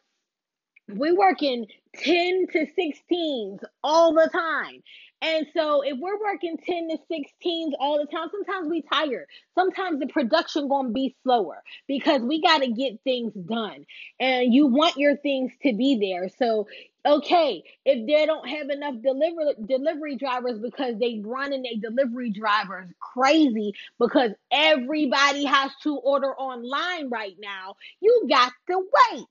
we're 0.89 1.17
working 1.17 1.65
10 1.95 2.47
to 2.53 2.67
16s 2.79 3.59
all 3.83 4.13
the 4.13 4.29
time. 4.31 4.83
And 5.21 5.47
so 5.55 5.81
if 5.81 5.97
we're 5.99 6.19
working 6.19 6.57
10 6.57 6.89
to 6.89 6.97
16s 7.09 7.71
all 7.79 7.97
the 7.97 8.11
time, 8.11 8.27
sometimes 8.29 8.67
we 8.69 8.81
tired. 8.81 9.25
Sometimes 9.55 9.99
the 9.99 10.07
production 10.07 10.67
going 10.67 10.87
to 10.87 10.93
be 10.93 11.15
slower 11.23 11.63
because 11.87 12.21
we 12.21 12.41
got 12.41 12.61
to 12.61 12.71
get 12.71 12.99
things 13.05 13.33
done. 13.33 13.85
And 14.19 14.53
you 14.53 14.67
want 14.67 14.97
your 14.97 15.15
things 15.15 15.53
to 15.63 15.73
be 15.73 15.97
there. 15.97 16.29
So 16.37 16.67
okay, 17.05 17.63
if 17.85 18.07
they 18.07 18.25
don't 18.25 18.47
have 18.47 18.69
enough 18.69 18.95
delivery 19.03 19.53
delivery 19.65 20.15
drivers 20.15 20.59
because 20.59 20.97
they 20.99 21.21
running 21.23 21.63
their 21.63 21.91
delivery 21.91 22.29
drivers 22.29 22.89
crazy 22.99 23.73
because 23.99 24.31
everybody 24.51 25.43
has 25.45 25.71
to 25.83 25.97
order 25.97 26.33
online 26.35 27.09
right 27.09 27.35
now, 27.39 27.75
you 27.99 28.25
got 28.29 28.51
to 28.69 28.77
wait 28.77 29.25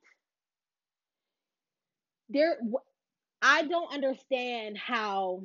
there 2.32 2.58
I 3.42 3.64
don't 3.64 3.92
understand 3.92 4.78
how 4.78 5.42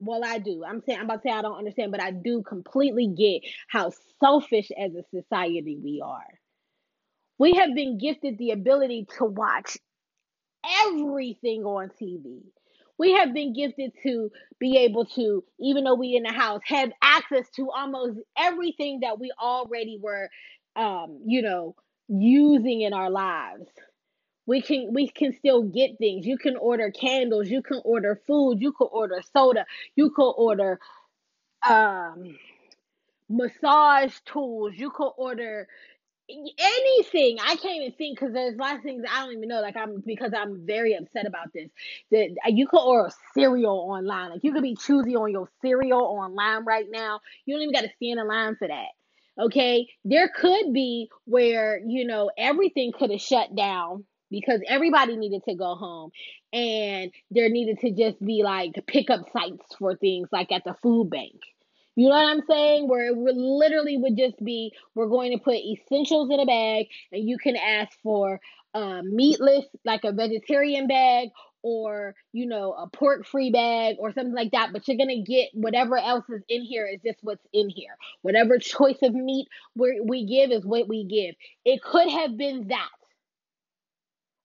well 0.00 0.22
I 0.24 0.38
do. 0.38 0.64
I'm 0.64 0.82
saying 0.82 0.98
I'm 0.98 1.04
about 1.06 1.22
to 1.22 1.28
say 1.28 1.32
I 1.32 1.42
don't 1.42 1.58
understand, 1.58 1.92
but 1.92 2.02
I 2.02 2.10
do 2.10 2.42
completely 2.42 3.08
get 3.08 3.42
how 3.68 3.92
selfish 4.20 4.70
as 4.78 4.92
a 4.94 5.04
society 5.14 5.78
we 5.82 6.02
are. 6.04 6.40
We 7.38 7.54
have 7.54 7.74
been 7.74 7.98
gifted 7.98 8.38
the 8.38 8.50
ability 8.50 9.06
to 9.18 9.24
watch 9.24 9.78
everything 10.86 11.64
on 11.64 11.90
TV. 12.00 12.40
We 12.98 13.12
have 13.12 13.34
been 13.34 13.52
gifted 13.52 13.92
to 14.04 14.30
be 14.58 14.78
able 14.78 15.04
to, 15.06 15.44
even 15.60 15.84
though 15.84 15.94
we 15.94 16.16
in 16.16 16.22
the 16.22 16.32
house, 16.32 16.62
have 16.64 16.92
access 17.02 17.48
to 17.56 17.70
almost 17.70 18.18
everything 18.38 19.00
that 19.00 19.20
we 19.20 19.32
already 19.40 19.98
were, 20.02 20.30
um, 20.76 21.20
you 21.26 21.42
know, 21.42 21.76
using 22.08 22.82
in 22.82 22.94
our 22.94 23.10
lives 23.10 23.68
we 24.46 24.62
can 24.62 24.92
we 24.92 25.08
can 25.08 25.32
still 25.34 25.62
get 25.62 25.98
things. 25.98 26.26
You 26.26 26.38
can 26.38 26.56
order 26.56 26.90
candles. 26.90 27.48
You 27.48 27.62
can 27.62 27.80
order 27.84 28.20
food. 28.26 28.60
You 28.60 28.72
can 28.72 28.88
order 28.90 29.20
soda. 29.32 29.66
You 29.96 30.10
can 30.10 30.32
order 30.36 30.78
um 31.68 32.36
massage 33.28 34.14
tools. 34.24 34.74
You 34.76 34.90
can 34.90 35.10
order 35.16 35.68
anything. 36.28 37.38
I 37.40 37.56
can't 37.56 37.76
even 37.76 37.92
think 37.92 38.18
because 38.18 38.32
there's 38.34 38.56
lots 38.56 38.78
of 38.78 38.82
things 38.82 39.04
i 39.08 39.24
don't 39.24 39.36
even 39.36 39.48
know. 39.48 39.60
Like 39.60 39.76
i'm 39.76 40.02
because 40.04 40.32
i'm 40.36 40.66
very 40.66 40.94
upset 40.94 41.26
about 41.26 41.52
this. 41.52 41.70
That 42.10 42.52
you 42.52 42.66
can 42.66 42.80
order 42.82 43.10
cereal 43.34 43.86
online. 43.90 44.30
Like 44.30 44.44
you 44.44 44.52
could 44.52 44.62
be 44.62 44.76
choosy 44.76 45.16
on 45.16 45.32
your 45.32 45.48
cereal 45.62 46.00
online 46.00 46.64
right 46.64 46.86
now. 46.90 47.20
You 47.44 47.54
don't 47.54 47.62
even 47.62 47.74
got 47.74 47.82
to 47.82 47.94
stand 47.96 48.20
in 48.20 48.28
line 48.28 48.56
for 48.56 48.68
that. 48.68 48.88
Okay? 49.38 49.88
There 50.04 50.28
could 50.28 50.72
be 50.72 51.10
where 51.24 51.80
you 51.86 52.06
know 52.06 52.30
everything 52.36 52.92
could 52.92 53.10
have 53.10 53.20
shut 53.20 53.54
down 53.54 54.04
because 54.30 54.60
everybody 54.68 55.16
needed 55.16 55.42
to 55.48 55.54
go 55.54 55.74
home 55.74 56.10
and 56.52 57.12
there 57.30 57.48
needed 57.48 57.78
to 57.80 57.90
just 57.92 58.24
be 58.24 58.42
like 58.42 58.72
pickup 58.86 59.30
sites 59.32 59.74
for 59.78 59.94
things 59.96 60.28
like 60.32 60.52
at 60.52 60.64
the 60.64 60.74
food 60.82 61.10
bank. 61.10 61.40
You 61.94 62.08
know 62.08 62.14
what 62.14 62.26
I'm 62.26 62.42
saying? 62.48 62.88
Where 62.88 63.06
it 63.06 63.16
would 63.16 63.36
literally 63.36 63.96
would 63.96 64.16
just 64.16 64.42
be 64.44 64.72
we're 64.94 65.08
going 65.08 65.32
to 65.32 65.42
put 65.42 65.56
essentials 65.56 66.30
in 66.30 66.40
a 66.40 66.46
bag 66.46 66.86
and 67.10 67.26
you 67.26 67.38
can 67.38 67.56
ask 67.56 67.98
for 68.02 68.40
um, 68.74 69.16
meatless, 69.16 69.64
like 69.84 70.04
a 70.04 70.12
vegetarian 70.12 70.86
bag 70.86 71.30
or 71.62 72.14
you 72.32 72.46
know 72.46 72.72
a 72.74 72.88
pork 72.88 73.26
free 73.26 73.50
bag 73.50 73.96
or 73.98 74.12
something 74.12 74.34
like 74.34 74.52
that 74.52 74.72
but 74.72 74.86
you're 74.86 74.96
gonna 74.96 75.22
get 75.22 75.48
whatever 75.52 75.98
else 75.98 76.24
is 76.28 76.42
in 76.48 76.62
here 76.62 76.86
is 76.86 77.00
just 77.04 77.18
what's 77.22 77.44
in 77.52 77.68
here 77.68 77.96
whatever 78.22 78.56
choice 78.58 78.98
of 79.02 79.12
meat 79.12 79.48
we 79.74 80.00
we 80.06 80.24
give 80.24 80.52
is 80.52 80.64
what 80.64 80.86
we 80.86 81.02
give 81.02 81.34
it 81.64 81.82
could 81.82 82.08
have 82.08 82.36
been 82.36 82.68
that 82.68 82.88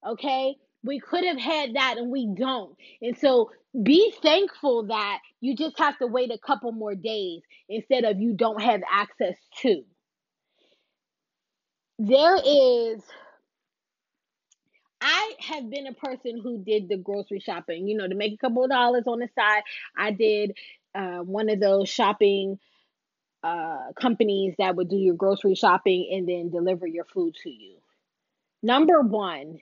Okay? 0.08 0.56
We 0.84 1.00
could 1.00 1.24
have 1.26 1.40
had 1.40 1.76
that 1.76 1.96
and 1.98 2.12
we 2.12 2.34
don't. 2.36 2.76
And 3.02 3.18
so 3.18 3.52
be 3.84 4.14
thankful 4.22 4.88
that 4.88 5.20
you 5.40 5.56
just 5.56 5.78
have 5.78 5.98
to 6.00 6.08
wait 6.08 6.32
a 6.32 6.38
couple 6.38 6.72
more 6.72 6.96
days 6.96 7.42
instead 7.70 8.04
of 8.04 8.20
you 8.20 8.34
don't 8.34 8.62
have 8.62 8.82
access 8.92 9.36
to. 9.62 9.84
There 12.00 12.36
is 12.36 13.02
I 15.02 15.34
have 15.40 15.70
been 15.70 15.88
a 15.88 15.94
person 15.94 16.40
who 16.42 16.64
did 16.64 16.88
the 16.88 16.98
grocery 16.98 17.40
shopping, 17.40 17.88
you 17.88 17.98
know, 17.98 18.08
to 18.08 18.14
make 18.14 18.34
a 18.34 18.38
couple 18.38 18.64
of 18.64 18.70
dollars 18.70 19.06
on 19.08 19.20
the 19.20 19.30
side. 19.36 19.64
I 19.98 20.12
did 20.12 20.56
uh, 20.94 21.20
one 21.20 21.50
of 21.50 21.60
those 21.60 21.90
shopping 21.90 22.60
uh, 23.44 23.94
companies 24.00 24.54
that 24.60 24.76
would 24.76 24.90
do 24.90 24.98
your 24.98 25.16
grocery 25.16 25.56
shopping 25.56 26.08
and 26.12 26.30
then 26.30 26.52
deliver 26.52 26.86
your 26.86 27.06
food 27.06 27.36
to 27.44 27.50
you. 27.50 27.78
Number 28.62 29.02
one, 29.02 29.60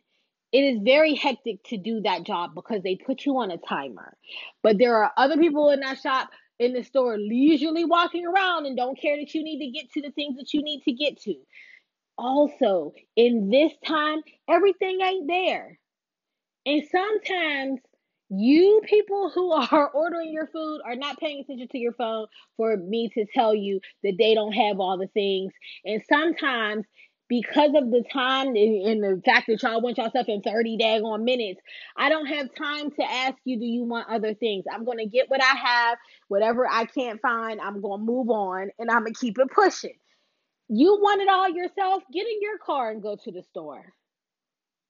it 0.51 0.62
is 0.62 0.81
very 0.83 1.15
hectic 1.15 1.63
to 1.65 1.77
do 1.77 2.01
that 2.01 2.23
job 2.23 2.55
because 2.55 2.81
they 2.83 2.95
put 2.95 3.25
you 3.25 3.38
on 3.38 3.51
a 3.51 3.57
timer. 3.57 4.17
But 4.63 4.77
there 4.77 4.95
are 5.03 5.12
other 5.17 5.38
people 5.38 5.69
in 5.69 5.81
that 5.81 5.99
shop 5.99 6.29
in 6.59 6.73
the 6.73 6.83
store 6.83 7.17
leisurely 7.17 7.85
walking 7.85 8.25
around 8.25 8.65
and 8.65 8.75
don't 8.75 8.99
care 8.99 9.17
that 9.17 9.33
you 9.33 9.43
need 9.43 9.59
to 9.59 9.71
get 9.71 9.91
to 9.93 10.01
the 10.01 10.12
things 10.12 10.38
that 10.38 10.53
you 10.53 10.63
need 10.63 10.81
to 10.83 10.91
get 10.91 11.21
to. 11.21 11.35
Also, 12.17 12.93
in 13.15 13.49
this 13.49 13.71
time, 13.85 14.21
everything 14.49 14.99
ain't 15.01 15.27
there. 15.27 15.79
And 16.65 16.83
sometimes 16.91 17.79
you 18.29 18.81
people 18.85 19.31
who 19.33 19.51
are 19.51 19.89
ordering 19.93 20.31
your 20.33 20.47
food 20.47 20.81
are 20.85 20.95
not 20.95 21.19
paying 21.19 21.41
attention 21.41 21.67
to 21.69 21.77
your 21.77 21.93
phone 21.93 22.27
for 22.57 22.77
me 22.77 23.09
to 23.15 23.25
tell 23.33 23.55
you 23.55 23.79
that 24.03 24.15
they 24.17 24.35
don't 24.35 24.53
have 24.53 24.79
all 24.79 24.97
the 24.97 25.07
things. 25.07 25.53
And 25.85 26.01
sometimes 26.09 26.85
because 27.29 27.71
of 27.75 27.91
the 27.91 28.03
time 28.11 28.47
and, 28.47 28.87
and 28.87 29.03
the 29.03 29.21
fact 29.23 29.47
that 29.47 29.61
y'all 29.63 29.81
want 29.81 29.97
y'all 29.97 30.09
stuff 30.09 30.27
in 30.27 30.41
30 30.41 30.77
daggone 30.77 31.23
minutes, 31.23 31.61
I 31.95 32.09
don't 32.09 32.25
have 32.25 32.53
time 32.55 32.91
to 32.91 33.03
ask 33.03 33.35
you, 33.45 33.59
do 33.59 33.65
you 33.65 33.83
want 33.83 34.09
other 34.09 34.33
things? 34.33 34.65
I'm 34.71 34.83
going 34.83 34.97
to 34.97 35.05
get 35.05 35.29
what 35.29 35.41
I 35.41 35.55
have, 35.55 35.97
whatever 36.27 36.67
I 36.67 36.85
can't 36.85 37.21
find, 37.21 37.61
I'm 37.61 37.81
going 37.81 38.01
to 38.01 38.05
move 38.05 38.29
on 38.29 38.71
and 38.79 38.89
I'm 38.89 39.03
going 39.03 39.13
to 39.13 39.19
keep 39.19 39.37
it 39.37 39.51
pushing. 39.51 39.95
You 40.67 40.97
want 41.01 41.21
it 41.21 41.29
all 41.29 41.49
yourself? 41.49 42.03
Get 42.11 42.27
in 42.27 42.41
your 42.41 42.57
car 42.57 42.91
and 42.91 43.01
go 43.01 43.15
to 43.23 43.31
the 43.31 43.43
store. 43.43 43.93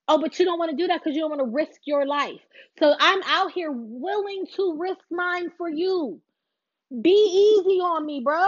Oh, 0.07 0.19
but 0.19 0.39
you 0.39 0.45
don't 0.45 0.57
want 0.57 0.71
to 0.71 0.77
do 0.77 0.87
that 0.87 1.01
because 1.03 1.15
you 1.15 1.21
don't 1.21 1.29
want 1.29 1.41
to 1.41 1.55
risk 1.55 1.81
your 1.85 2.05
life. 2.05 2.41
So 2.79 2.95
I'm 2.99 3.21
out 3.27 3.51
here 3.51 3.71
willing 3.71 4.45
to 4.55 4.75
risk 4.79 5.01
mine 5.11 5.51
for 5.57 5.69
you. 5.69 6.19
Be 7.01 7.11
easy 7.11 7.79
on 7.79 8.05
me, 8.05 8.21
bro. 8.23 8.47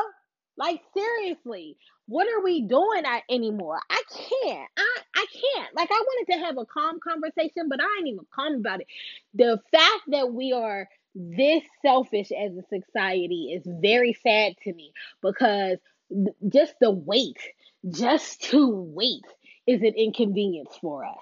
Like 0.57 0.81
seriously, 0.97 1.77
what 2.11 2.27
are 2.27 2.43
we 2.43 2.61
doing 2.63 3.05
at 3.05 3.23
anymore? 3.29 3.79
I 3.89 4.01
can't. 4.09 4.69
I 4.77 4.97
I 5.15 5.25
can't. 5.31 5.73
Like 5.73 5.89
I 5.89 6.03
wanted 6.05 6.33
to 6.33 6.39
have 6.45 6.57
a 6.57 6.65
calm 6.65 6.99
conversation, 6.99 7.69
but 7.69 7.79
I 7.81 7.85
ain't 7.97 8.09
even 8.09 8.25
calm 8.35 8.55
about 8.55 8.81
it. 8.81 8.87
The 9.33 9.61
fact 9.71 10.03
that 10.07 10.33
we 10.33 10.51
are 10.51 10.89
this 11.15 11.63
selfish 11.81 12.31
as 12.31 12.51
a 12.57 12.63
society 12.63 13.53
is 13.53 13.63
very 13.65 14.11
sad 14.11 14.55
to 14.63 14.73
me 14.73 14.91
because 15.21 15.77
just 16.49 16.73
the 16.81 16.91
wait, 16.91 17.37
just 17.89 18.41
to 18.51 18.67
wait 18.67 19.23
is 19.65 19.81
an 19.81 19.93
inconvenience 19.95 20.77
for 20.81 21.05
us. 21.05 21.17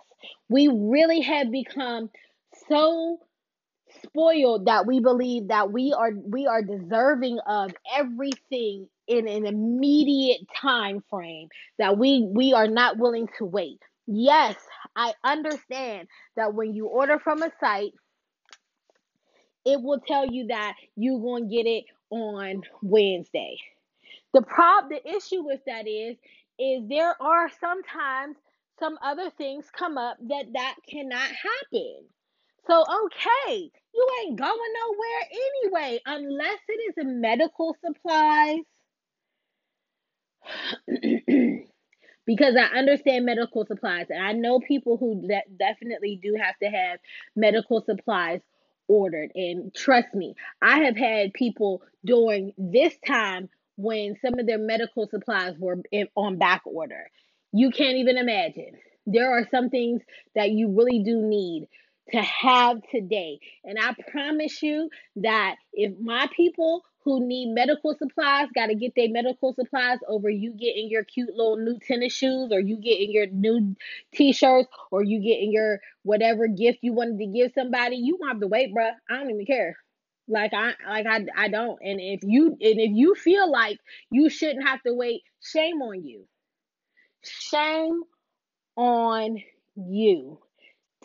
We 0.50 0.70
really 0.70 1.22
have 1.22 1.52
become 1.52 2.10
so 2.68 3.20
spoiled 4.04 4.66
that 4.66 4.88
we 4.88 5.00
believe 5.02 5.50
that 5.50 5.72
we 5.72 5.94
are 5.96 6.12
we 6.12 6.48
are 6.48 6.64
deserving 6.64 7.40
of 7.48 7.74
everything 7.96 8.88
in 9.10 9.28
an 9.28 9.46
immediate 9.46 10.42
time 10.62 11.04
frame 11.10 11.50
that 11.80 11.98
we 11.98 12.28
we 12.34 12.54
are 12.54 12.68
not 12.68 12.98
willing 12.98 13.28
to 13.38 13.46
wait. 13.46 13.82
Yes 14.08 14.56
i 14.96 15.14
understand 15.24 16.08
that 16.36 16.54
when 16.54 16.74
you 16.74 16.88
order 16.88 17.20
from 17.20 17.44
a 17.44 17.52
site 17.60 17.94
it 19.66 19.82
will 19.82 20.00
tell 20.08 20.26
you 20.26 20.48
that 20.48 20.76
you're 20.96 21.20
going 21.20 21.50
to 21.50 21.56
get 21.56 21.68
it 21.68 21.86
on 22.10 22.64
wednesday. 22.82 23.58
The 24.34 24.42
prob 24.42 24.90
the 24.90 25.08
issue 25.08 25.44
with 25.44 25.62
that 25.68 25.88
is 25.88 26.18
is 26.60 26.88
there 26.90 27.16
are 27.22 27.50
sometimes 27.60 28.36
some 28.80 28.98
other 29.04 29.30
things 29.38 29.66
come 29.78 29.98
up 29.98 30.18
that 30.28 30.46
that 30.54 30.76
cannot 30.90 31.22
happen. 31.22 32.06
So, 32.68 32.84
okay, 33.06 33.72
you 33.94 34.08
ain't 34.22 34.40
going 34.40 34.50
nowhere 34.50 35.74
anyway, 35.74 36.00
unless 36.06 36.60
it 36.68 36.98
is 36.98 37.06
medical 37.06 37.76
supplies. 37.84 38.60
Because 42.30 42.54
I 42.56 42.78
understand 42.78 43.26
medical 43.26 43.66
supplies, 43.66 44.06
and 44.12 44.24
I 44.24 44.34
know 44.34 44.60
people 44.60 44.98
who 44.98 45.28
de- 45.28 45.42
definitely 45.58 46.20
do 46.22 46.36
have 46.40 46.56
to 46.62 46.68
have 46.70 47.00
medical 47.36 47.82
supplies 47.84 48.40
ordered. 48.88 49.32
And 49.34 49.74
trust 49.74 50.14
me, 50.14 50.36
I 50.62 50.82
have 50.82 50.96
had 50.96 51.34
people 51.34 51.82
during 52.06 52.54
this 52.56 52.94
time 53.04 53.50
when 53.78 54.16
some 54.24 54.38
of 54.38 54.46
their 54.46 54.60
medical 54.60 55.08
supplies 55.08 55.56
were 55.58 55.78
in, 55.92 56.08
on 56.16 56.38
back 56.38 56.62
order. 56.66 57.10
You 57.52 57.72
can't 57.72 57.98
even 57.98 58.16
imagine. 58.16 58.74
There 59.08 59.32
are 59.32 59.48
some 59.50 59.72
things 59.72 60.04
that 60.36 60.52
you 60.52 60.78
really 60.78 61.02
do 61.04 61.24
need 61.24 61.68
to 62.12 62.22
have 62.22 62.78
today. 62.92 63.40
And 63.64 63.80
I 63.80 63.96
promise 64.12 64.62
you 64.62 64.92
that 65.16 65.56
if 65.74 66.00
my 66.00 66.28
people 66.38 66.84
who 67.04 67.26
need 67.26 67.54
medical 67.54 67.96
supplies 67.98 68.48
got 68.54 68.68
to 68.68 68.76
get 68.76 68.94
their 68.96 69.10
medical 69.10 69.54
supplies 69.54 70.00
over 70.08 70.30
you 70.30 70.52
getting 70.52 70.90
your 70.90 71.04
cute 71.04 71.30
little 71.36 71.58
new 71.58 71.78
tennis 71.80 72.14
shoes 72.14 72.52
or 72.52 72.60
you 72.60 72.78
getting 72.78 73.12
your 73.12 73.28
new 73.28 73.76
t-shirts 74.14 74.68
or 74.92 75.04
you 75.04 75.20
getting 75.20 75.52
your 75.52 75.80
whatever 76.04 76.48
gift 76.48 76.80
you 76.82 76.94
wanted 76.94 77.18
to 77.20 77.26
give 77.26 77.52
somebody, 77.54 77.96
you 77.96 78.18
want 78.20 78.30
to 78.30 78.34
have 78.36 78.42
to 78.42 78.48
wait, 78.48 78.74
bruh. 78.74 78.92
I 79.10 79.18
don't 79.18 79.32
even 79.32 79.46
care. 79.46 79.78
Like 80.28 80.54
I 80.54 80.74
like 80.88 81.08
I 81.08 81.26
I 81.36 81.48
don't. 81.48 81.80
And 81.82 82.00
if 82.00 82.20
you 82.24 82.50
and 82.50 82.58
if 82.60 82.92
you 82.94 83.16
feel 83.16 83.52
like 83.52 83.80
you 84.12 84.30
shouldn't 84.30 84.68
have 84.68 84.82
to 84.84 84.94
wait, 84.94 85.24
shame 85.42 85.82
on 85.82 86.06
you. 86.06 86.26
Shame 87.24 88.04
on 88.76 89.38
you. 89.76 90.40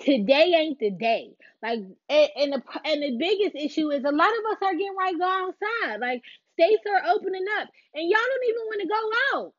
Today 0.00 0.52
ain't 0.56 0.78
the 0.78 0.90
day. 0.90 1.36
Like 1.62 1.80
and, 2.08 2.52
the 2.52 2.62
and 2.84 3.02
the 3.02 3.16
biggest 3.18 3.56
issue 3.56 3.90
is 3.90 4.04
a 4.04 4.10
lot 4.10 4.30
of 4.30 4.52
us 4.52 4.58
are 4.62 4.72
getting 4.72 4.96
right 4.98 5.18
go 5.18 5.24
outside. 5.24 6.00
Like 6.00 6.22
states 6.54 6.82
are 6.86 7.10
opening 7.14 7.44
up 7.60 7.68
and 7.94 8.10
y'all 8.10 8.20
don't 8.20 8.48
even 8.48 8.62
want 8.66 8.80
to 8.82 8.88
go 8.88 9.38
out. 9.38 9.54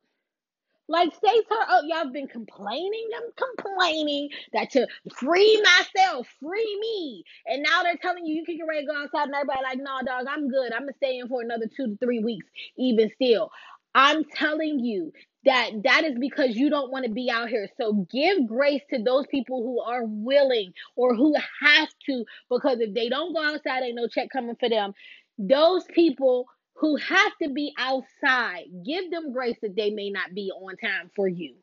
Like 0.88 1.14
states 1.14 1.48
are 1.50 1.66
oh 1.70 1.82
y'all 1.86 2.12
been 2.12 2.28
complaining 2.28 3.08
and 3.16 3.32
complaining 3.56 4.28
that 4.52 4.70
to 4.72 4.86
free 5.16 5.60
myself, 5.62 6.28
free 6.40 6.78
me. 6.80 7.24
And 7.46 7.62
now 7.64 7.82
they're 7.82 7.96
telling 7.96 8.24
you 8.24 8.36
you 8.36 8.44
can 8.44 8.56
get 8.58 8.66
ready 8.68 8.86
to 8.86 8.92
go 8.92 9.02
outside 9.02 9.24
and 9.24 9.34
everybody 9.34 9.62
like, 9.64 9.78
no 9.78 9.98
dog, 10.06 10.26
I'm 10.30 10.48
good. 10.48 10.72
I'm 10.72 10.82
gonna 10.82 10.92
stay 10.98 11.18
in 11.18 11.28
for 11.28 11.42
another 11.42 11.66
two 11.76 11.88
to 11.88 11.96
three 11.96 12.20
weeks, 12.20 12.46
even 12.78 13.10
still. 13.16 13.50
I'm 13.96 14.24
telling 14.24 14.80
you 14.80 15.10
that 15.46 15.70
that 15.84 16.04
is 16.04 16.18
because 16.20 16.54
you 16.54 16.68
don't 16.68 16.92
want 16.92 17.06
to 17.06 17.10
be 17.10 17.30
out 17.30 17.48
here. 17.48 17.66
So 17.80 18.06
give 18.12 18.46
grace 18.46 18.82
to 18.92 19.02
those 19.02 19.26
people 19.28 19.62
who 19.62 19.80
are 19.80 20.04
willing 20.04 20.74
or 20.96 21.14
who 21.14 21.34
have 21.62 21.88
to, 22.06 22.24
because 22.50 22.80
if 22.80 22.92
they 22.92 23.08
don't 23.08 23.32
go 23.32 23.42
outside, 23.42 23.82
ain't 23.82 23.96
no 23.96 24.06
check 24.06 24.28
coming 24.30 24.56
for 24.60 24.68
them. 24.68 24.92
Those 25.38 25.84
people 25.84 26.46
who 26.74 26.96
have 26.96 27.32
to 27.42 27.48
be 27.48 27.72
outside, 27.78 28.64
give 28.84 29.10
them 29.10 29.32
grace 29.32 29.56
that 29.62 29.74
they 29.74 29.88
may 29.90 30.10
not 30.10 30.34
be 30.34 30.50
on 30.50 30.76
time 30.76 31.10
for 31.16 31.26
you. 31.26 31.54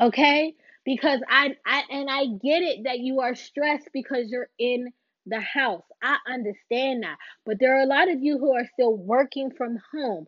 Okay? 0.00 0.56
Because 0.84 1.20
I, 1.30 1.54
I 1.64 1.84
and 1.90 2.10
I 2.10 2.24
get 2.26 2.62
it 2.62 2.84
that 2.86 2.98
you 2.98 3.20
are 3.20 3.36
stressed 3.36 3.88
because 3.92 4.30
you're 4.30 4.48
in 4.58 4.88
the 5.26 5.40
house. 5.40 5.84
I 6.02 6.16
understand 6.28 7.04
that. 7.04 7.18
But 7.46 7.58
there 7.60 7.78
are 7.78 7.82
a 7.82 7.86
lot 7.86 8.10
of 8.10 8.20
you 8.20 8.38
who 8.38 8.52
are 8.56 8.66
still 8.74 8.96
working 8.96 9.52
from 9.56 9.78
home 9.92 10.26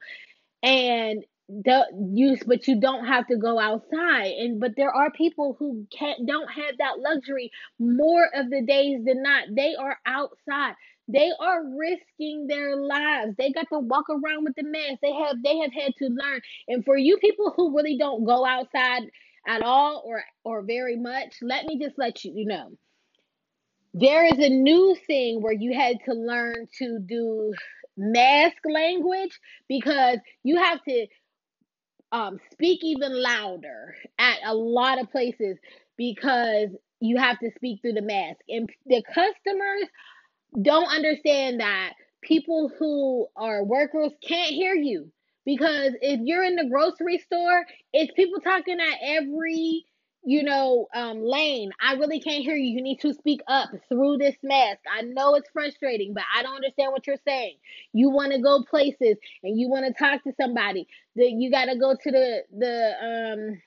and 0.64 1.24
the 1.48 1.86
use 2.14 2.42
but 2.46 2.68
you 2.68 2.80
don't 2.80 3.06
have 3.06 3.28
to 3.28 3.36
go 3.38 3.60
outside. 3.60 4.32
And 4.38 4.60
but 4.60 4.72
there 4.76 4.92
are 4.92 5.12
people 5.12 5.56
who 5.58 5.86
can't 5.96 6.26
don't 6.28 6.48
have 6.50 6.78
that 6.78 7.00
luxury 7.00 7.52
more 7.80 8.28
of 8.34 8.50
the 8.50 8.62
days 8.62 9.04
than 9.06 9.22
not. 9.22 9.48
They 9.56 9.76
are 9.76 9.98
outside. 10.06 10.74
They 11.08 11.32
are 11.40 11.62
risking 11.78 12.48
their 12.48 12.76
lives. 12.76 13.36
They 13.38 13.52
got 13.52 13.68
to 13.72 13.80
walk 13.80 14.06
around 14.10 14.44
with 14.44 14.56
the 14.56 14.64
mask. 14.64 15.00
They 15.02 15.14
have 15.14 15.42
they 15.44 15.58
have 15.58 15.72
had 15.74 15.94
to 15.98 16.06
learn. 16.06 16.42
And 16.68 16.84
for 16.84 16.98
you 16.98 17.18
people 17.18 17.54
who 17.56 17.76
really 17.76 17.98
don't 17.98 18.24
go 18.26 18.46
outside 18.46 19.04
at 19.48 19.62
all 19.62 20.02
or 20.06 20.24
or 20.44 20.62
very 20.62 20.96
much 20.96 21.36
let 21.42 21.66
me 21.66 21.78
just 21.80 21.98
let 21.98 22.24
you, 22.24 22.32
you 22.34 22.46
know. 22.46 22.72
There 23.94 24.24
is 24.26 24.38
a 24.40 24.50
new 24.50 24.96
thing 25.06 25.42
where 25.42 25.52
you 25.52 25.74
had 25.74 25.98
to 26.06 26.14
learn 26.14 26.68
to 26.78 27.00
do 27.00 27.54
mask 27.97 28.57
language 28.64 29.38
because 29.68 30.18
you 30.42 30.57
have 30.59 30.82
to 30.84 31.07
um, 32.12 32.38
speak 32.53 32.80
even 32.84 33.22
louder 33.22 33.95
at 34.18 34.38
a 34.47 34.55
lot 34.55 35.01
of 35.01 35.11
places 35.11 35.59
because 35.97 36.70
you 37.01 37.18
have 37.18 37.38
to 37.40 37.51
speak 37.57 37.80
through 37.82 37.95
the 37.95 38.03
mask. 38.03 38.40
And 38.49 38.68
the 38.86 39.03
customers 39.14 39.88
don't 40.61 40.88
understand 40.88 41.61
that 41.61 41.95
people 42.22 42.70
who 42.78 43.26
are 43.36 43.64
workers 43.64 44.12
can't 44.26 44.51
hear 44.53 44.74
you 44.74 45.11
because 45.45 45.92
if 46.01 46.20
you're 46.22 46.45
in 46.45 46.57
the 46.57 46.68
grocery 46.70 47.18
store, 47.18 47.66
it's 47.92 48.12
people 48.14 48.40
talking 48.40 48.78
at 48.80 48.99
every 49.03 49.84
you 50.24 50.42
know 50.42 50.86
um 50.94 51.22
lane 51.22 51.70
i 51.80 51.94
really 51.94 52.20
can't 52.20 52.42
hear 52.44 52.56
you. 52.56 52.70
You 52.76 52.82
need 52.82 53.00
to 53.00 53.12
speak 53.12 53.40
up 53.46 53.70
through 53.88 54.18
this 54.18 54.36
mask. 54.42 54.80
I 54.90 55.02
know 55.02 55.34
it's 55.34 55.50
frustrating 55.52 56.14
but 56.14 56.24
i 56.34 56.42
don't 56.42 56.56
understand 56.56 56.92
what 56.92 57.06
you're 57.06 57.16
saying. 57.26 57.56
You 57.92 58.10
want 58.10 58.32
to 58.32 58.40
go 58.40 58.62
places 58.68 59.16
and 59.42 59.58
you 59.58 59.68
want 59.68 59.86
to 59.86 59.92
talk 59.92 60.22
to 60.24 60.32
somebody. 60.40 60.86
That 61.16 61.30
you 61.30 61.50
got 61.50 61.66
to 61.66 61.78
go 61.78 61.94
to 61.94 62.10
the 62.10 62.42
the 62.56 62.94
um 63.02 63.62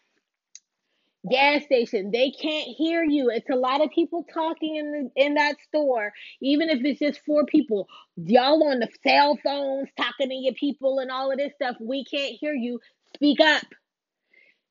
gas 1.29 1.63
station. 1.65 2.11
They 2.11 2.31
can't 2.31 2.67
hear 2.67 3.03
you. 3.03 3.29
It's 3.29 3.49
a 3.49 3.55
lot 3.55 3.83
of 3.83 3.89
people 3.91 4.25
talking 4.33 4.75
in 4.77 5.11
the, 5.15 5.25
in 5.25 5.33
that 5.35 5.55
store 5.67 6.13
even 6.41 6.69
if 6.69 6.83
it's 6.83 6.99
just 6.99 7.21
four 7.25 7.45
people. 7.45 7.87
Y'all 8.15 8.63
on 8.67 8.79
the 8.79 8.89
cell 9.05 9.37
phones 9.43 9.89
talking 9.97 10.29
to 10.29 10.35
your 10.35 10.53
people 10.53 10.99
and 10.99 11.11
all 11.11 11.31
of 11.31 11.37
this 11.37 11.53
stuff. 11.55 11.75
We 11.79 12.05
can't 12.05 12.35
hear 12.39 12.53
you. 12.53 12.79
Speak 13.15 13.39
up 13.39 13.63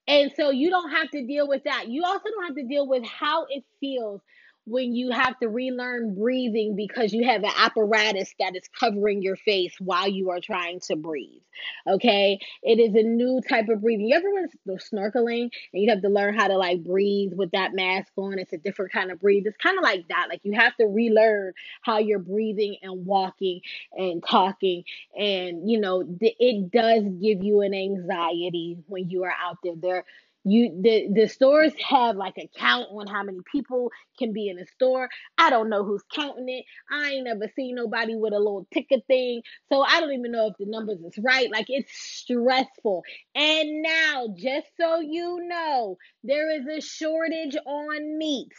and 0.08 0.32
so 0.36 0.50
you 0.50 0.70
don't 0.70 0.90
have 0.90 1.10
to 1.10 1.26
deal 1.26 1.48
with 1.48 1.64
that. 1.64 1.88
You 1.88 2.04
also 2.04 2.28
don't 2.30 2.46
have 2.46 2.56
to 2.56 2.64
deal 2.66 2.86
with 2.88 3.04
how 3.04 3.46
it 3.50 3.64
feels 3.80 4.20
when 4.66 4.94
you 4.94 5.12
have 5.12 5.38
to 5.38 5.48
relearn 5.48 6.14
breathing 6.14 6.74
because 6.74 7.12
you 7.12 7.24
have 7.24 7.44
an 7.44 7.52
apparatus 7.56 8.34
that 8.40 8.56
is 8.56 8.68
covering 8.78 9.22
your 9.22 9.36
face 9.36 9.74
while 9.78 10.08
you 10.08 10.30
are 10.30 10.40
trying 10.40 10.80
to 10.80 10.96
breathe. 10.96 11.40
Okay? 11.88 12.40
It 12.62 12.80
is 12.80 12.94
a 12.94 13.06
new 13.06 13.40
type 13.48 13.68
of 13.68 13.80
breathing. 13.80 14.08
You 14.08 14.16
ever 14.16 14.32
went 14.32 14.80
snorkeling 14.92 15.50
and 15.72 15.82
you 15.82 15.88
have 15.90 16.02
to 16.02 16.08
learn 16.08 16.34
how 16.34 16.48
to 16.48 16.58
like 16.58 16.82
breathe 16.82 17.32
with 17.34 17.52
that 17.52 17.74
mask 17.74 18.12
on? 18.16 18.40
It's 18.40 18.52
a 18.52 18.58
different 18.58 18.92
kind 18.92 19.12
of 19.12 19.20
breathe. 19.20 19.44
It's 19.46 19.56
kind 19.56 19.78
of 19.78 19.84
like 19.84 20.08
that. 20.08 20.26
Like 20.28 20.40
you 20.42 20.52
have 20.58 20.76
to 20.76 20.86
relearn 20.86 21.52
how 21.82 21.98
you're 21.98 22.18
breathing 22.18 22.76
and 22.82 23.06
walking 23.06 23.60
and 23.92 24.22
talking. 24.28 24.82
And, 25.16 25.70
you 25.70 25.80
know, 25.80 26.02
it 26.20 26.72
does 26.72 27.04
give 27.04 27.44
you 27.44 27.60
an 27.60 27.72
anxiety 27.72 28.78
when 28.88 29.10
you 29.10 29.22
are 29.24 29.34
out 29.44 29.58
there. 29.62 29.74
There 29.76 30.04
you 30.46 30.80
the 30.80 31.08
the 31.12 31.28
stores 31.28 31.72
have 31.88 32.16
like 32.16 32.34
a 32.38 32.48
count 32.56 32.86
on 32.92 33.08
how 33.08 33.24
many 33.24 33.40
people 33.50 33.90
can 34.16 34.32
be 34.32 34.48
in 34.48 34.58
a 34.58 34.66
store. 34.66 35.08
I 35.36 35.50
don't 35.50 35.68
know 35.68 35.84
who's 35.84 36.04
counting 36.14 36.48
it. 36.48 36.64
I 36.90 37.10
ain't 37.10 37.24
never 37.24 37.50
seen 37.56 37.74
nobody 37.74 38.14
with 38.14 38.32
a 38.32 38.38
little 38.38 38.66
ticket 38.72 39.04
thing. 39.08 39.42
So 39.68 39.82
I 39.82 40.00
don't 40.00 40.12
even 40.12 40.30
know 40.30 40.46
if 40.46 40.54
the 40.58 40.66
numbers 40.66 41.00
is 41.00 41.18
right. 41.18 41.50
Like 41.50 41.66
it's 41.68 41.90
stressful. 41.92 43.02
And 43.34 43.82
now, 43.82 44.28
just 44.36 44.68
so 44.80 45.00
you 45.00 45.40
know, 45.48 45.98
there 46.22 46.50
is 46.60 46.66
a 46.66 46.80
shortage 46.80 47.56
on 47.66 48.18
meat. 48.18 48.52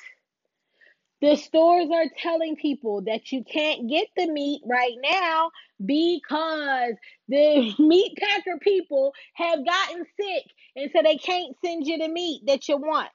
The 1.22 1.36
stores 1.36 1.90
are 1.92 2.06
telling 2.22 2.58
people 2.58 3.02
that 3.04 3.32
you 3.32 3.44
can't 3.44 3.90
get 3.90 4.08
the 4.16 4.28
meat 4.28 4.62
right 4.66 4.96
now 5.02 5.50
because 5.84 6.94
the 7.28 7.74
meat 7.80 8.18
packer 8.18 8.60
people 8.62 9.14
have 9.34 9.66
gotten 9.66 10.06
sick 10.20 10.44
and 10.76 10.92
so 10.96 11.02
they 11.02 11.18
can't 11.18 11.56
send 11.66 11.88
you 11.88 11.98
the 11.98 12.08
meat 12.08 12.44
that 12.46 12.68
you 12.70 12.78
want. 12.78 13.10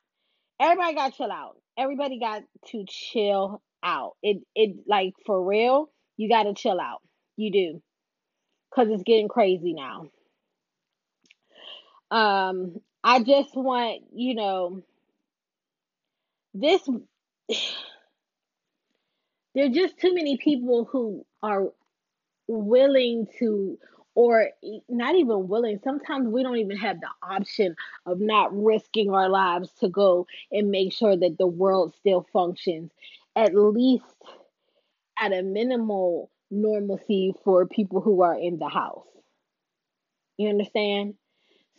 Everybody 0.61 0.94
got 0.94 1.12
to 1.12 1.16
chill 1.16 1.32
out. 1.32 1.57
Everybody 1.78 2.18
got 2.18 2.42
to 2.68 2.84
chill 2.88 3.62
out. 3.84 4.12
It 4.22 4.38
it 4.55 4.76
like 4.86 5.14
for 5.24 5.42
real, 5.44 5.88
you 6.16 6.28
got 6.28 6.44
to 6.44 6.55
chill 6.55 6.80
out. 6.80 7.03
You 7.36 7.53
do. 7.53 7.82
Cuz 8.74 8.88
it's 8.90 9.03
getting 9.05 9.28
crazy 9.28 9.74
now. 9.74 10.07
Um 12.11 12.80
I 13.05 13.22
just 13.22 13.55
want, 13.57 14.03
you 14.12 14.34
know, 14.34 14.82
this 16.55 16.86
there 19.55 19.66
are 19.66 19.70
just 19.70 19.98
too 19.98 20.14
many 20.14 20.36
people 20.36 20.84
who 20.84 21.24
are 21.42 21.66
willing 22.48 23.26
to 23.38 23.78
or 24.14 24.50
not 24.90 25.14
even 25.14 25.48
willing 25.48 25.80
sometimes 25.82 26.28
we 26.28 26.42
don't 26.42 26.59
even 26.59 26.76
have 26.76 27.00
the 27.00 27.09
option 27.22 27.74
of 28.05 28.20
not 28.20 28.50
risking 28.53 29.11
our 29.11 29.28
lives 29.28 29.70
to 29.80 29.88
go 29.88 30.26
and 30.50 30.70
make 30.70 30.92
sure 30.92 31.16
that 31.16 31.38
the 31.38 31.46
world 31.46 31.94
still 31.98 32.26
functions 32.32 32.90
at 33.36 33.55
least 33.55 34.05
at 35.18 35.32
a 35.32 35.42
minimal 35.42 36.30
normalcy 36.50 37.34
for 37.44 37.66
people 37.66 38.00
who 38.00 38.22
are 38.22 38.38
in 38.38 38.59
the 38.59 38.68
house. 38.68 39.07
You 40.36 40.50
understand? 40.50 41.14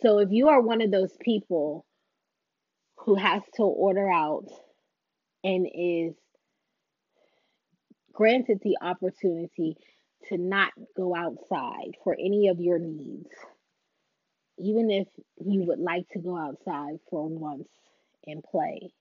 So 0.01 0.19
if 0.19 0.31
you 0.31 0.49
are 0.49 0.61
one 0.61 0.81
of 0.81 0.91
those 0.91 1.15
people 1.21 1.85
who 2.97 3.15
has 3.15 3.43
to 3.55 3.63
order 3.63 4.09
out 4.09 4.47
and 5.43 5.67
is 5.73 6.15
granted 8.13 8.59
the 8.61 8.77
opportunity 8.81 9.75
to 10.29 10.37
not 10.37 10.71
go 10.95 11.15
outside 11.15 11.95
for 12.03 12.15
any 12.19 12.47
of 12.47 12.59
your 12.59 12.79
needs, 12.79 13.29
even 14.57 14.89
if 14.89 15.07
you 15.43 15.63
would 15.65 15.79
like 15.79 16.07
to 16.09 16.19
go 16.19 16.37
outside 16.37 16.99
for 17.09 17.27
once 17.27 17.67
and 18.25 18.43
play, 18.43 18.91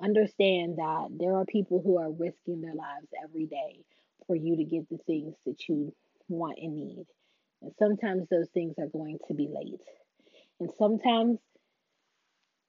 understand 0.00 0.78
that 0.78 1.08
there 1.18 1.36
are 1.36 1.44
people 1.44 1.82
who 1.84 1.98
are 1.98 2.10
risking 2.10 2.60
their 2.60 2.74
lives 2.74 3.08
every 3.22 3.46
day 3.46 3.84
for 4.26 4.36
you 4.36 4.56
to 4.56 4.64
get 4.64 4.88
the 4.88 4.98
things 5.06 5.34
that 5.44 5.68
you 5.68 5.94
want 6.28 6.58
and 6.60 6.74
need. 6.74 7.06
And 7.60 7.72
sometimes 7.78 8.28
those 8.28 8.48
things 8.54 8.74
are 8.78 8.86
going 8.86 9.18
to 9.28 9.34
be 9.34 9.48
late. 9.48 9.82
And 10.60 10.70
sometimes 10.78 11.38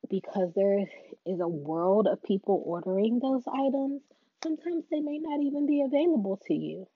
because 0.09 0.51
there 0.55 0.79
is 1.25 1.39
a 1.39 1.47
world 1.47 2.07
of 2.07 2.21
people 2.23 2.61
ordering 2.65 3.19
those 3.19 3.43
items. 3.47 4.01
Sometimes 4.43 4.85
they 4.91 5.01
may 5.01 5.19
not 5.19 5.41
even 5.41 5.67
be 5.67 5.83
available 5.83 6.39
to 6.47 6.53
you. 6.53 6.87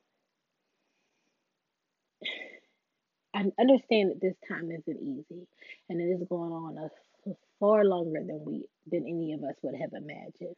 I 3.34 3.46
understand 3.60 4.12
that 4.12 4.22
this 4.22 4.36
time 4.50 4.72
isn't 4.72 5.02
easy 5.02 5.48
and 5.90 6.02
it 6.02 6.06
is 6.06 6.28
going 6.30 6.52
on 6.52 6.78
a 6.78 6.90
far 7.60 7.86
longer 7.86 8.22
than 8.26 8.44
we 8.46 8.66
than 8.92 9.04
any 9.08 9.34
of 9.34 9.44
us 9.44 9.56
would 9.64 9.76
have 9.80 9.92
imagined. 9.94 10.56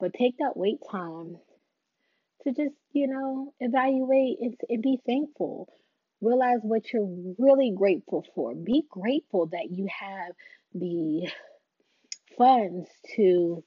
But 0.00 0.14
take 0.14 0.38
that 0.38 0.56
wait 0.56 0.78
time 0.90 1.36
to 2.44 2.52
just, 2.52 2.74
you 2.92 3.08
know, 3.08 3.54
evaluate 3.60 4.38
and, 4.40 4.54
and 4.68 4.82
be 4.82 4.98
thankful. 5.06 5.68
Realize 6.20 6.60
what 6.62 6.92
you're 6.92 7.34
really 7.38 7.72
grateful 7.76 8.24
for. 8.34 8.54
Be 8.54 8.84
grateful 8.90 9.46
that 9.48 9.70
you 9.70 9.88
have 10.00 10.32
the 10.74 11.28
funds 12.38 12.88
to 13.16 13.64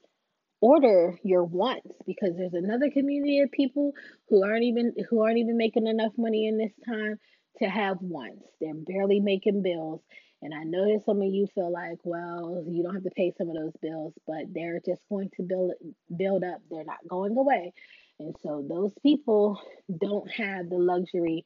order 0.60 1.18
your 1.22 1.44
wants 1.44 1.92
because 2.06 2.36
there's 2.36 2.54
another 2.54 2.90
community 2.90 3.40
of 3.40 3.50
people 3.50 3.92
who 4.28 4.44
aren't 4.44 4.64
even 4.64 4.92
who 5.10 5.22
aren't 5.22 5.38
even 5.38 5.56
making 5.56 5.86
enough 5.86 6.12
money 6.16 6.46
in 6.46 6.58
this 6.58 6.72
time 6.86 7.18
to 7.58 7.68
have 7.68 7.98
wants. 8.00 8.44
They're 8.60 8.74
barely 8.74 9.20
making 9.20 9.62
bills. 9.62 10.00
And 10.42 10.52
I 10.54 10.64
know 10.64 10.84
that 10.84 11.04
some 11.06 11.22
of 11.22 11.28
you 11.28 11.46
feel 11.54 11.72
like, 11.72 11.98
well, 12.04 12.62
you 12.68 12.82
don't 12.82 12.94
have 12.94 13.04
to 13.04 13.10
pay 13.10 13.32
some 13.38 13.48
of 13.48 13.56
those 13.56 13.72
bills, 13.80 14.12
but 14.26 14.52
they're 14.52 14.80
just 14.84 15.00
going 15.08 15.30
to 15.36 15.42
build 15.42 15.72
build 16.16 16.44
up. 16.44 16.60
They're 16.70 16.84
not 16.84 17.08
going 17.08 17.36
away. 17.36 17.72
And 18.18 18.34
so 18.42 18.64
those 18.68 18.92
people 19.02 19.60
don't 20.00 20.30
have 20.30 20.68
the 20.68 20.78
luxury 20.78 21.44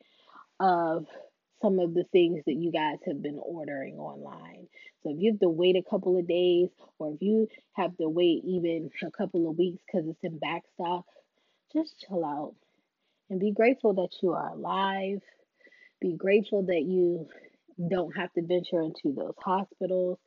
of 0.60 1.06
some 1.62 1.78
of 1.78 1.94
the 1.94 2.04
things 2.12 2.42
that 2.46 2.54
you 2.54 2.72
guys 2.72 2.98
have 3.06 3.22
been 3.22 3.38
ordering 3.42 3.98
online. 3.98 4.68
So 5.02 5.10
if 5.10 5.16
you 5.20 5.32
have 5.32 5.40
to 5.40 5.48
wait 5.48 5.76
a 5.76 5.88
couple 5.88 6.18
of 6.18 6.26
days 6.26 6.68
or 6.98 7.12
if 7.12 7.22
you 7.22 7.48
have 7.74 7.96
to 7.98 8.08
wait 8.08 8.42
even 8.44 8.90
a 9.02 9.10
couple 9.10 9.48
of 9.48 9.58
weeks 9.58 9.82
because 9.86 10.08
it's 10.08 10.24
in 10.24 10.38
back 10.38 10.62
stock, 10.74 11.04
just 11.72 11.94
chill 12.06 12.24
out 12.24 12.54
and 13.30 13.40
be 13.40 13.52
grateful 13.52 13.94
that 13.94 14.10
you 14.22 14.32
are 14.32 14.50
alive. 14.50 15.20
Be 16.00 16.14
grateful 16.14 16.62
that 16.66 16.82
you 16.82 17.28
don't 17.88 18.16
have 18.16 18.32
to 18.34 18.42
venture 18.42 18.80
into 18.80 19.14
those 19.14 19.34
hospitals. 19.38 20.18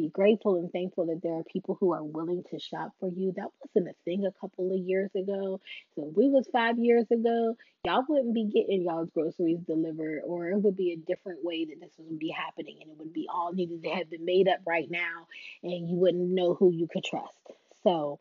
Be 0.00 0.08
grateful 0.08 0.56
and 0.56 0.72
thankful 0.72 1.04
that 1.06 1.20
there 1.22 1.34
are 1.34 1.44
people 1.44 1.76
who 1.78 1.92
are 1.92 2.02
willing 2.02 2.42
to 2.50 2.58
shop 2.58 2.92
for 2.98 3.10
you. 3.10 3.34
That 3.36 3.48
wasn't 3.62 3.90
a 3.90 3.94
thing 4.06 4.24
a 4.24 4.32
couple 4.40 4.72
of 4.72 4.78
years 4.78 5.10
ago. 5.14 5.60
So 5.94 6.08
if 6.08 6.16
we 6.16 6.30
was 6.30 6.48
five 6.50 6.78
years 6.78 7.04
ago, 7.10 7.54
y'all 7.84 8.04
wouldn't 8.08 8.32
be 8.32 8.44
getting 8.44 8.84
y'all's 8.84 9.10
groceries 9.10 9.58
delivered, 9.66 10.22
or 10.24 10.48
it 10.48 10.56
would 10.56 10.74
be 10.74 10.92
a 10.92 10.96
different 10.96 11.44
way 11.44 11.66
that 11.66 11.80
this 11.82 11.92
would 11.98 12.18
be 12.18 12.30
happening, 12.30 12.78
and 12.80 12.90
it 12.90 12.96
would 12.96 13.12
be 13.12 13.28
all 13.30 13.52
needed 13.52 13.82
to 13.82 13.90
have 13.90 14.08
been 14.08 14.24
made 14.24 14.48
up 14.48 14.60
right 14.66 14.90
now, 14.90 15.26
and 15.62 15.90
you 15.90 15.96
wouldn't 15.96 16.30
know 16.30 16.54
who 16.54 16.72
you 16.72 16.88
could 16.90 17.04
trust. 17.04 17.50
So 17.82 18.20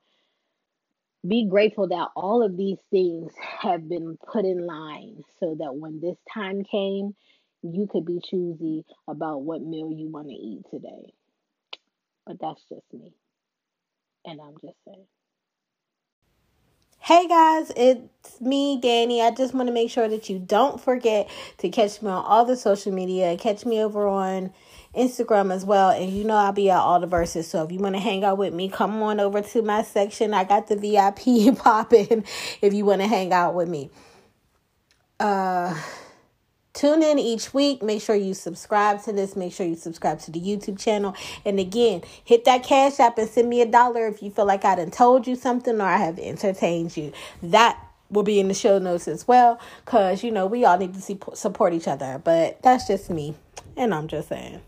be 1.26 1.46
grateful 1.46 1.88
that 1.88 2.10
all 2.14 2.44
of 2.44 2.58
these 2.58 2.80
things 2.92 3.32
have 3.62 3.88
been 3.88 4.18
put 4.18 4.44
in 4.44 4.66
line 4.66 5.24
so 5.40 5.56
that 5.58 5.76
when 5.76 6.02
this 6.02 6.18
time 6.34 6.66
came, 6.66 7.16
you 7.62 7.88
could 7.90 8.06
be 8.06 8.20
choosy 8.22 8.84
about 9.08 9.44
what 9.44 9.62
meal 9.62 9.94
you 9.94 10.10
want 10.10 10.28
to 10.28 10.34
eat 10.34 10.64
today. 10.70 11.14
But 12.26 12.38
that's 12.40 12.62
just 12.70 12.86
me. 12.94 13.14
And 14.26 14.40
I'm 14.42 14.56
just 14.62 14.78
saying. 14.86 15.06
Hey 17.02 17.28
guys, 17.28 17.72
it's 17.76 18.40
me, 18.40 18.80
Danny. 18.80 19.22
I 19.22 19.32
just 19.32 19.54
want 19.54 19.68
to 19.68 19.74
make 19.74 19.90
sure 19.90 20.08
that 20.08 20.30
you 20.30 20.38
don't 20.38 20.80
forget 20.80 21.28
to 21.58 21.70
catch 21.70 22.02
me 22.02 22.10
on 22.10 22.24
all 22.24 22.46
the 22.46 22.56
social 22.56 22.92
media. 22.92 23.36
Catch 23.38 23.66
me 23.66 23.82
over 23.82 24.08
on 24.08 24.54
Instagram 24.96 25.52
as 25.52 25.66
well. 25.66 25.90
And 25.90 26.12
you 26.12 26.24
know 26.24 26.36
I'll 26.36 26.52
be 26.52 26.70
at 26.70 26.78
all 26.78 27.00
the 27.00 27.08
Verzuz. 27.08 27.46
So 27.46 27.64
if 27.64 27.72
you 27.72 27.80
want 27.80 27.96
to 27.96 28.02
hang 28.02 28.24
out 28.24 28.38
with 28.38 28.54
me, 28.54 28.70
come 28.70 29.02
on 29.02 29.20
over 29.20 29.42
to 29.42 29.62
my 29.62 29.82
section. 29.82 30.34
I 30.34 30.44
got 30.44 30.68
the 30.68 30.76
VIP 30.76 31.58
popping 31.64 32.26
if 32.62 32.74
you 32.74 32.86
want 32.86 33.02
to 33.02 33.08
hang 33.08 33.34
out 33.34 33.56
with 33.56 33.70
me. 33.70 33.90
Uh 35.20 35.76
Tune 36.80 37.04
in 37.04 37.20
each 37.20 37.54
week. 37.54 37.84
Make 37.84 38.02
sure 38.02 38.16
you 38.16 38.34
subscribe 38.34 39.04
to 39.04 39.12
this. 39.12 39.36
Make 39.36 39.52
sure 39.52 39.66
you 39.66 39.76
subscribe 39.76 40.20
to 40.20 40.32
the 40.32 40.40
YouTube 40.40 40.80
channel. 40.80 41.14
And 41.44 41.60
again, 41.60 42.04
hit 42.24 42.46
that 42.46 42.64
cash 42.64 43.02
app 43.02 43.18
and 43.18 43.30
send 43.30 43.50
me 43.50 43.60
a 43.60 43.66
dollar 43.66 44.08
if 44.08 44.24
you 44.24 44.32
feel 44.32 44.46
like 44.46 44.64
I 44.64 44.76
done 44.76 44.90
told 44.90 45.28
you 45.28 45.36
something 45.36 45.82
or 45.82 45.84
I 45.84 45.98
have 45.98 46.18
entertained 46.18 46.96
you. 46.96 47.12
That 47.44 47.78
will 48.10 48.24
be 48.24 48.40
in 48.40 48.48
the 48.48 48.54
show 48.54 48.80
notes 48.80 49.10
as 49.10 49.28
well. 49.28 49.60
Cause 49.84 50.24
you 50.24 50.32
know 50.32 50.46
we 50.46 50.64
all 50.64 50.78
need 50.78 50.94
to 50.94 51.02
see, 51.02 51.20
support 51.34 51.74
each 51.74 51.90
other. 51.90 52.22
But 52.24 52.64
that's 52.64 52.88
just 52.88 53.10
me. 53.10 53.36
And 53.76 53.94
I'm 53.94 54.08
just 54.08 54.30
saying. 54.30 54.62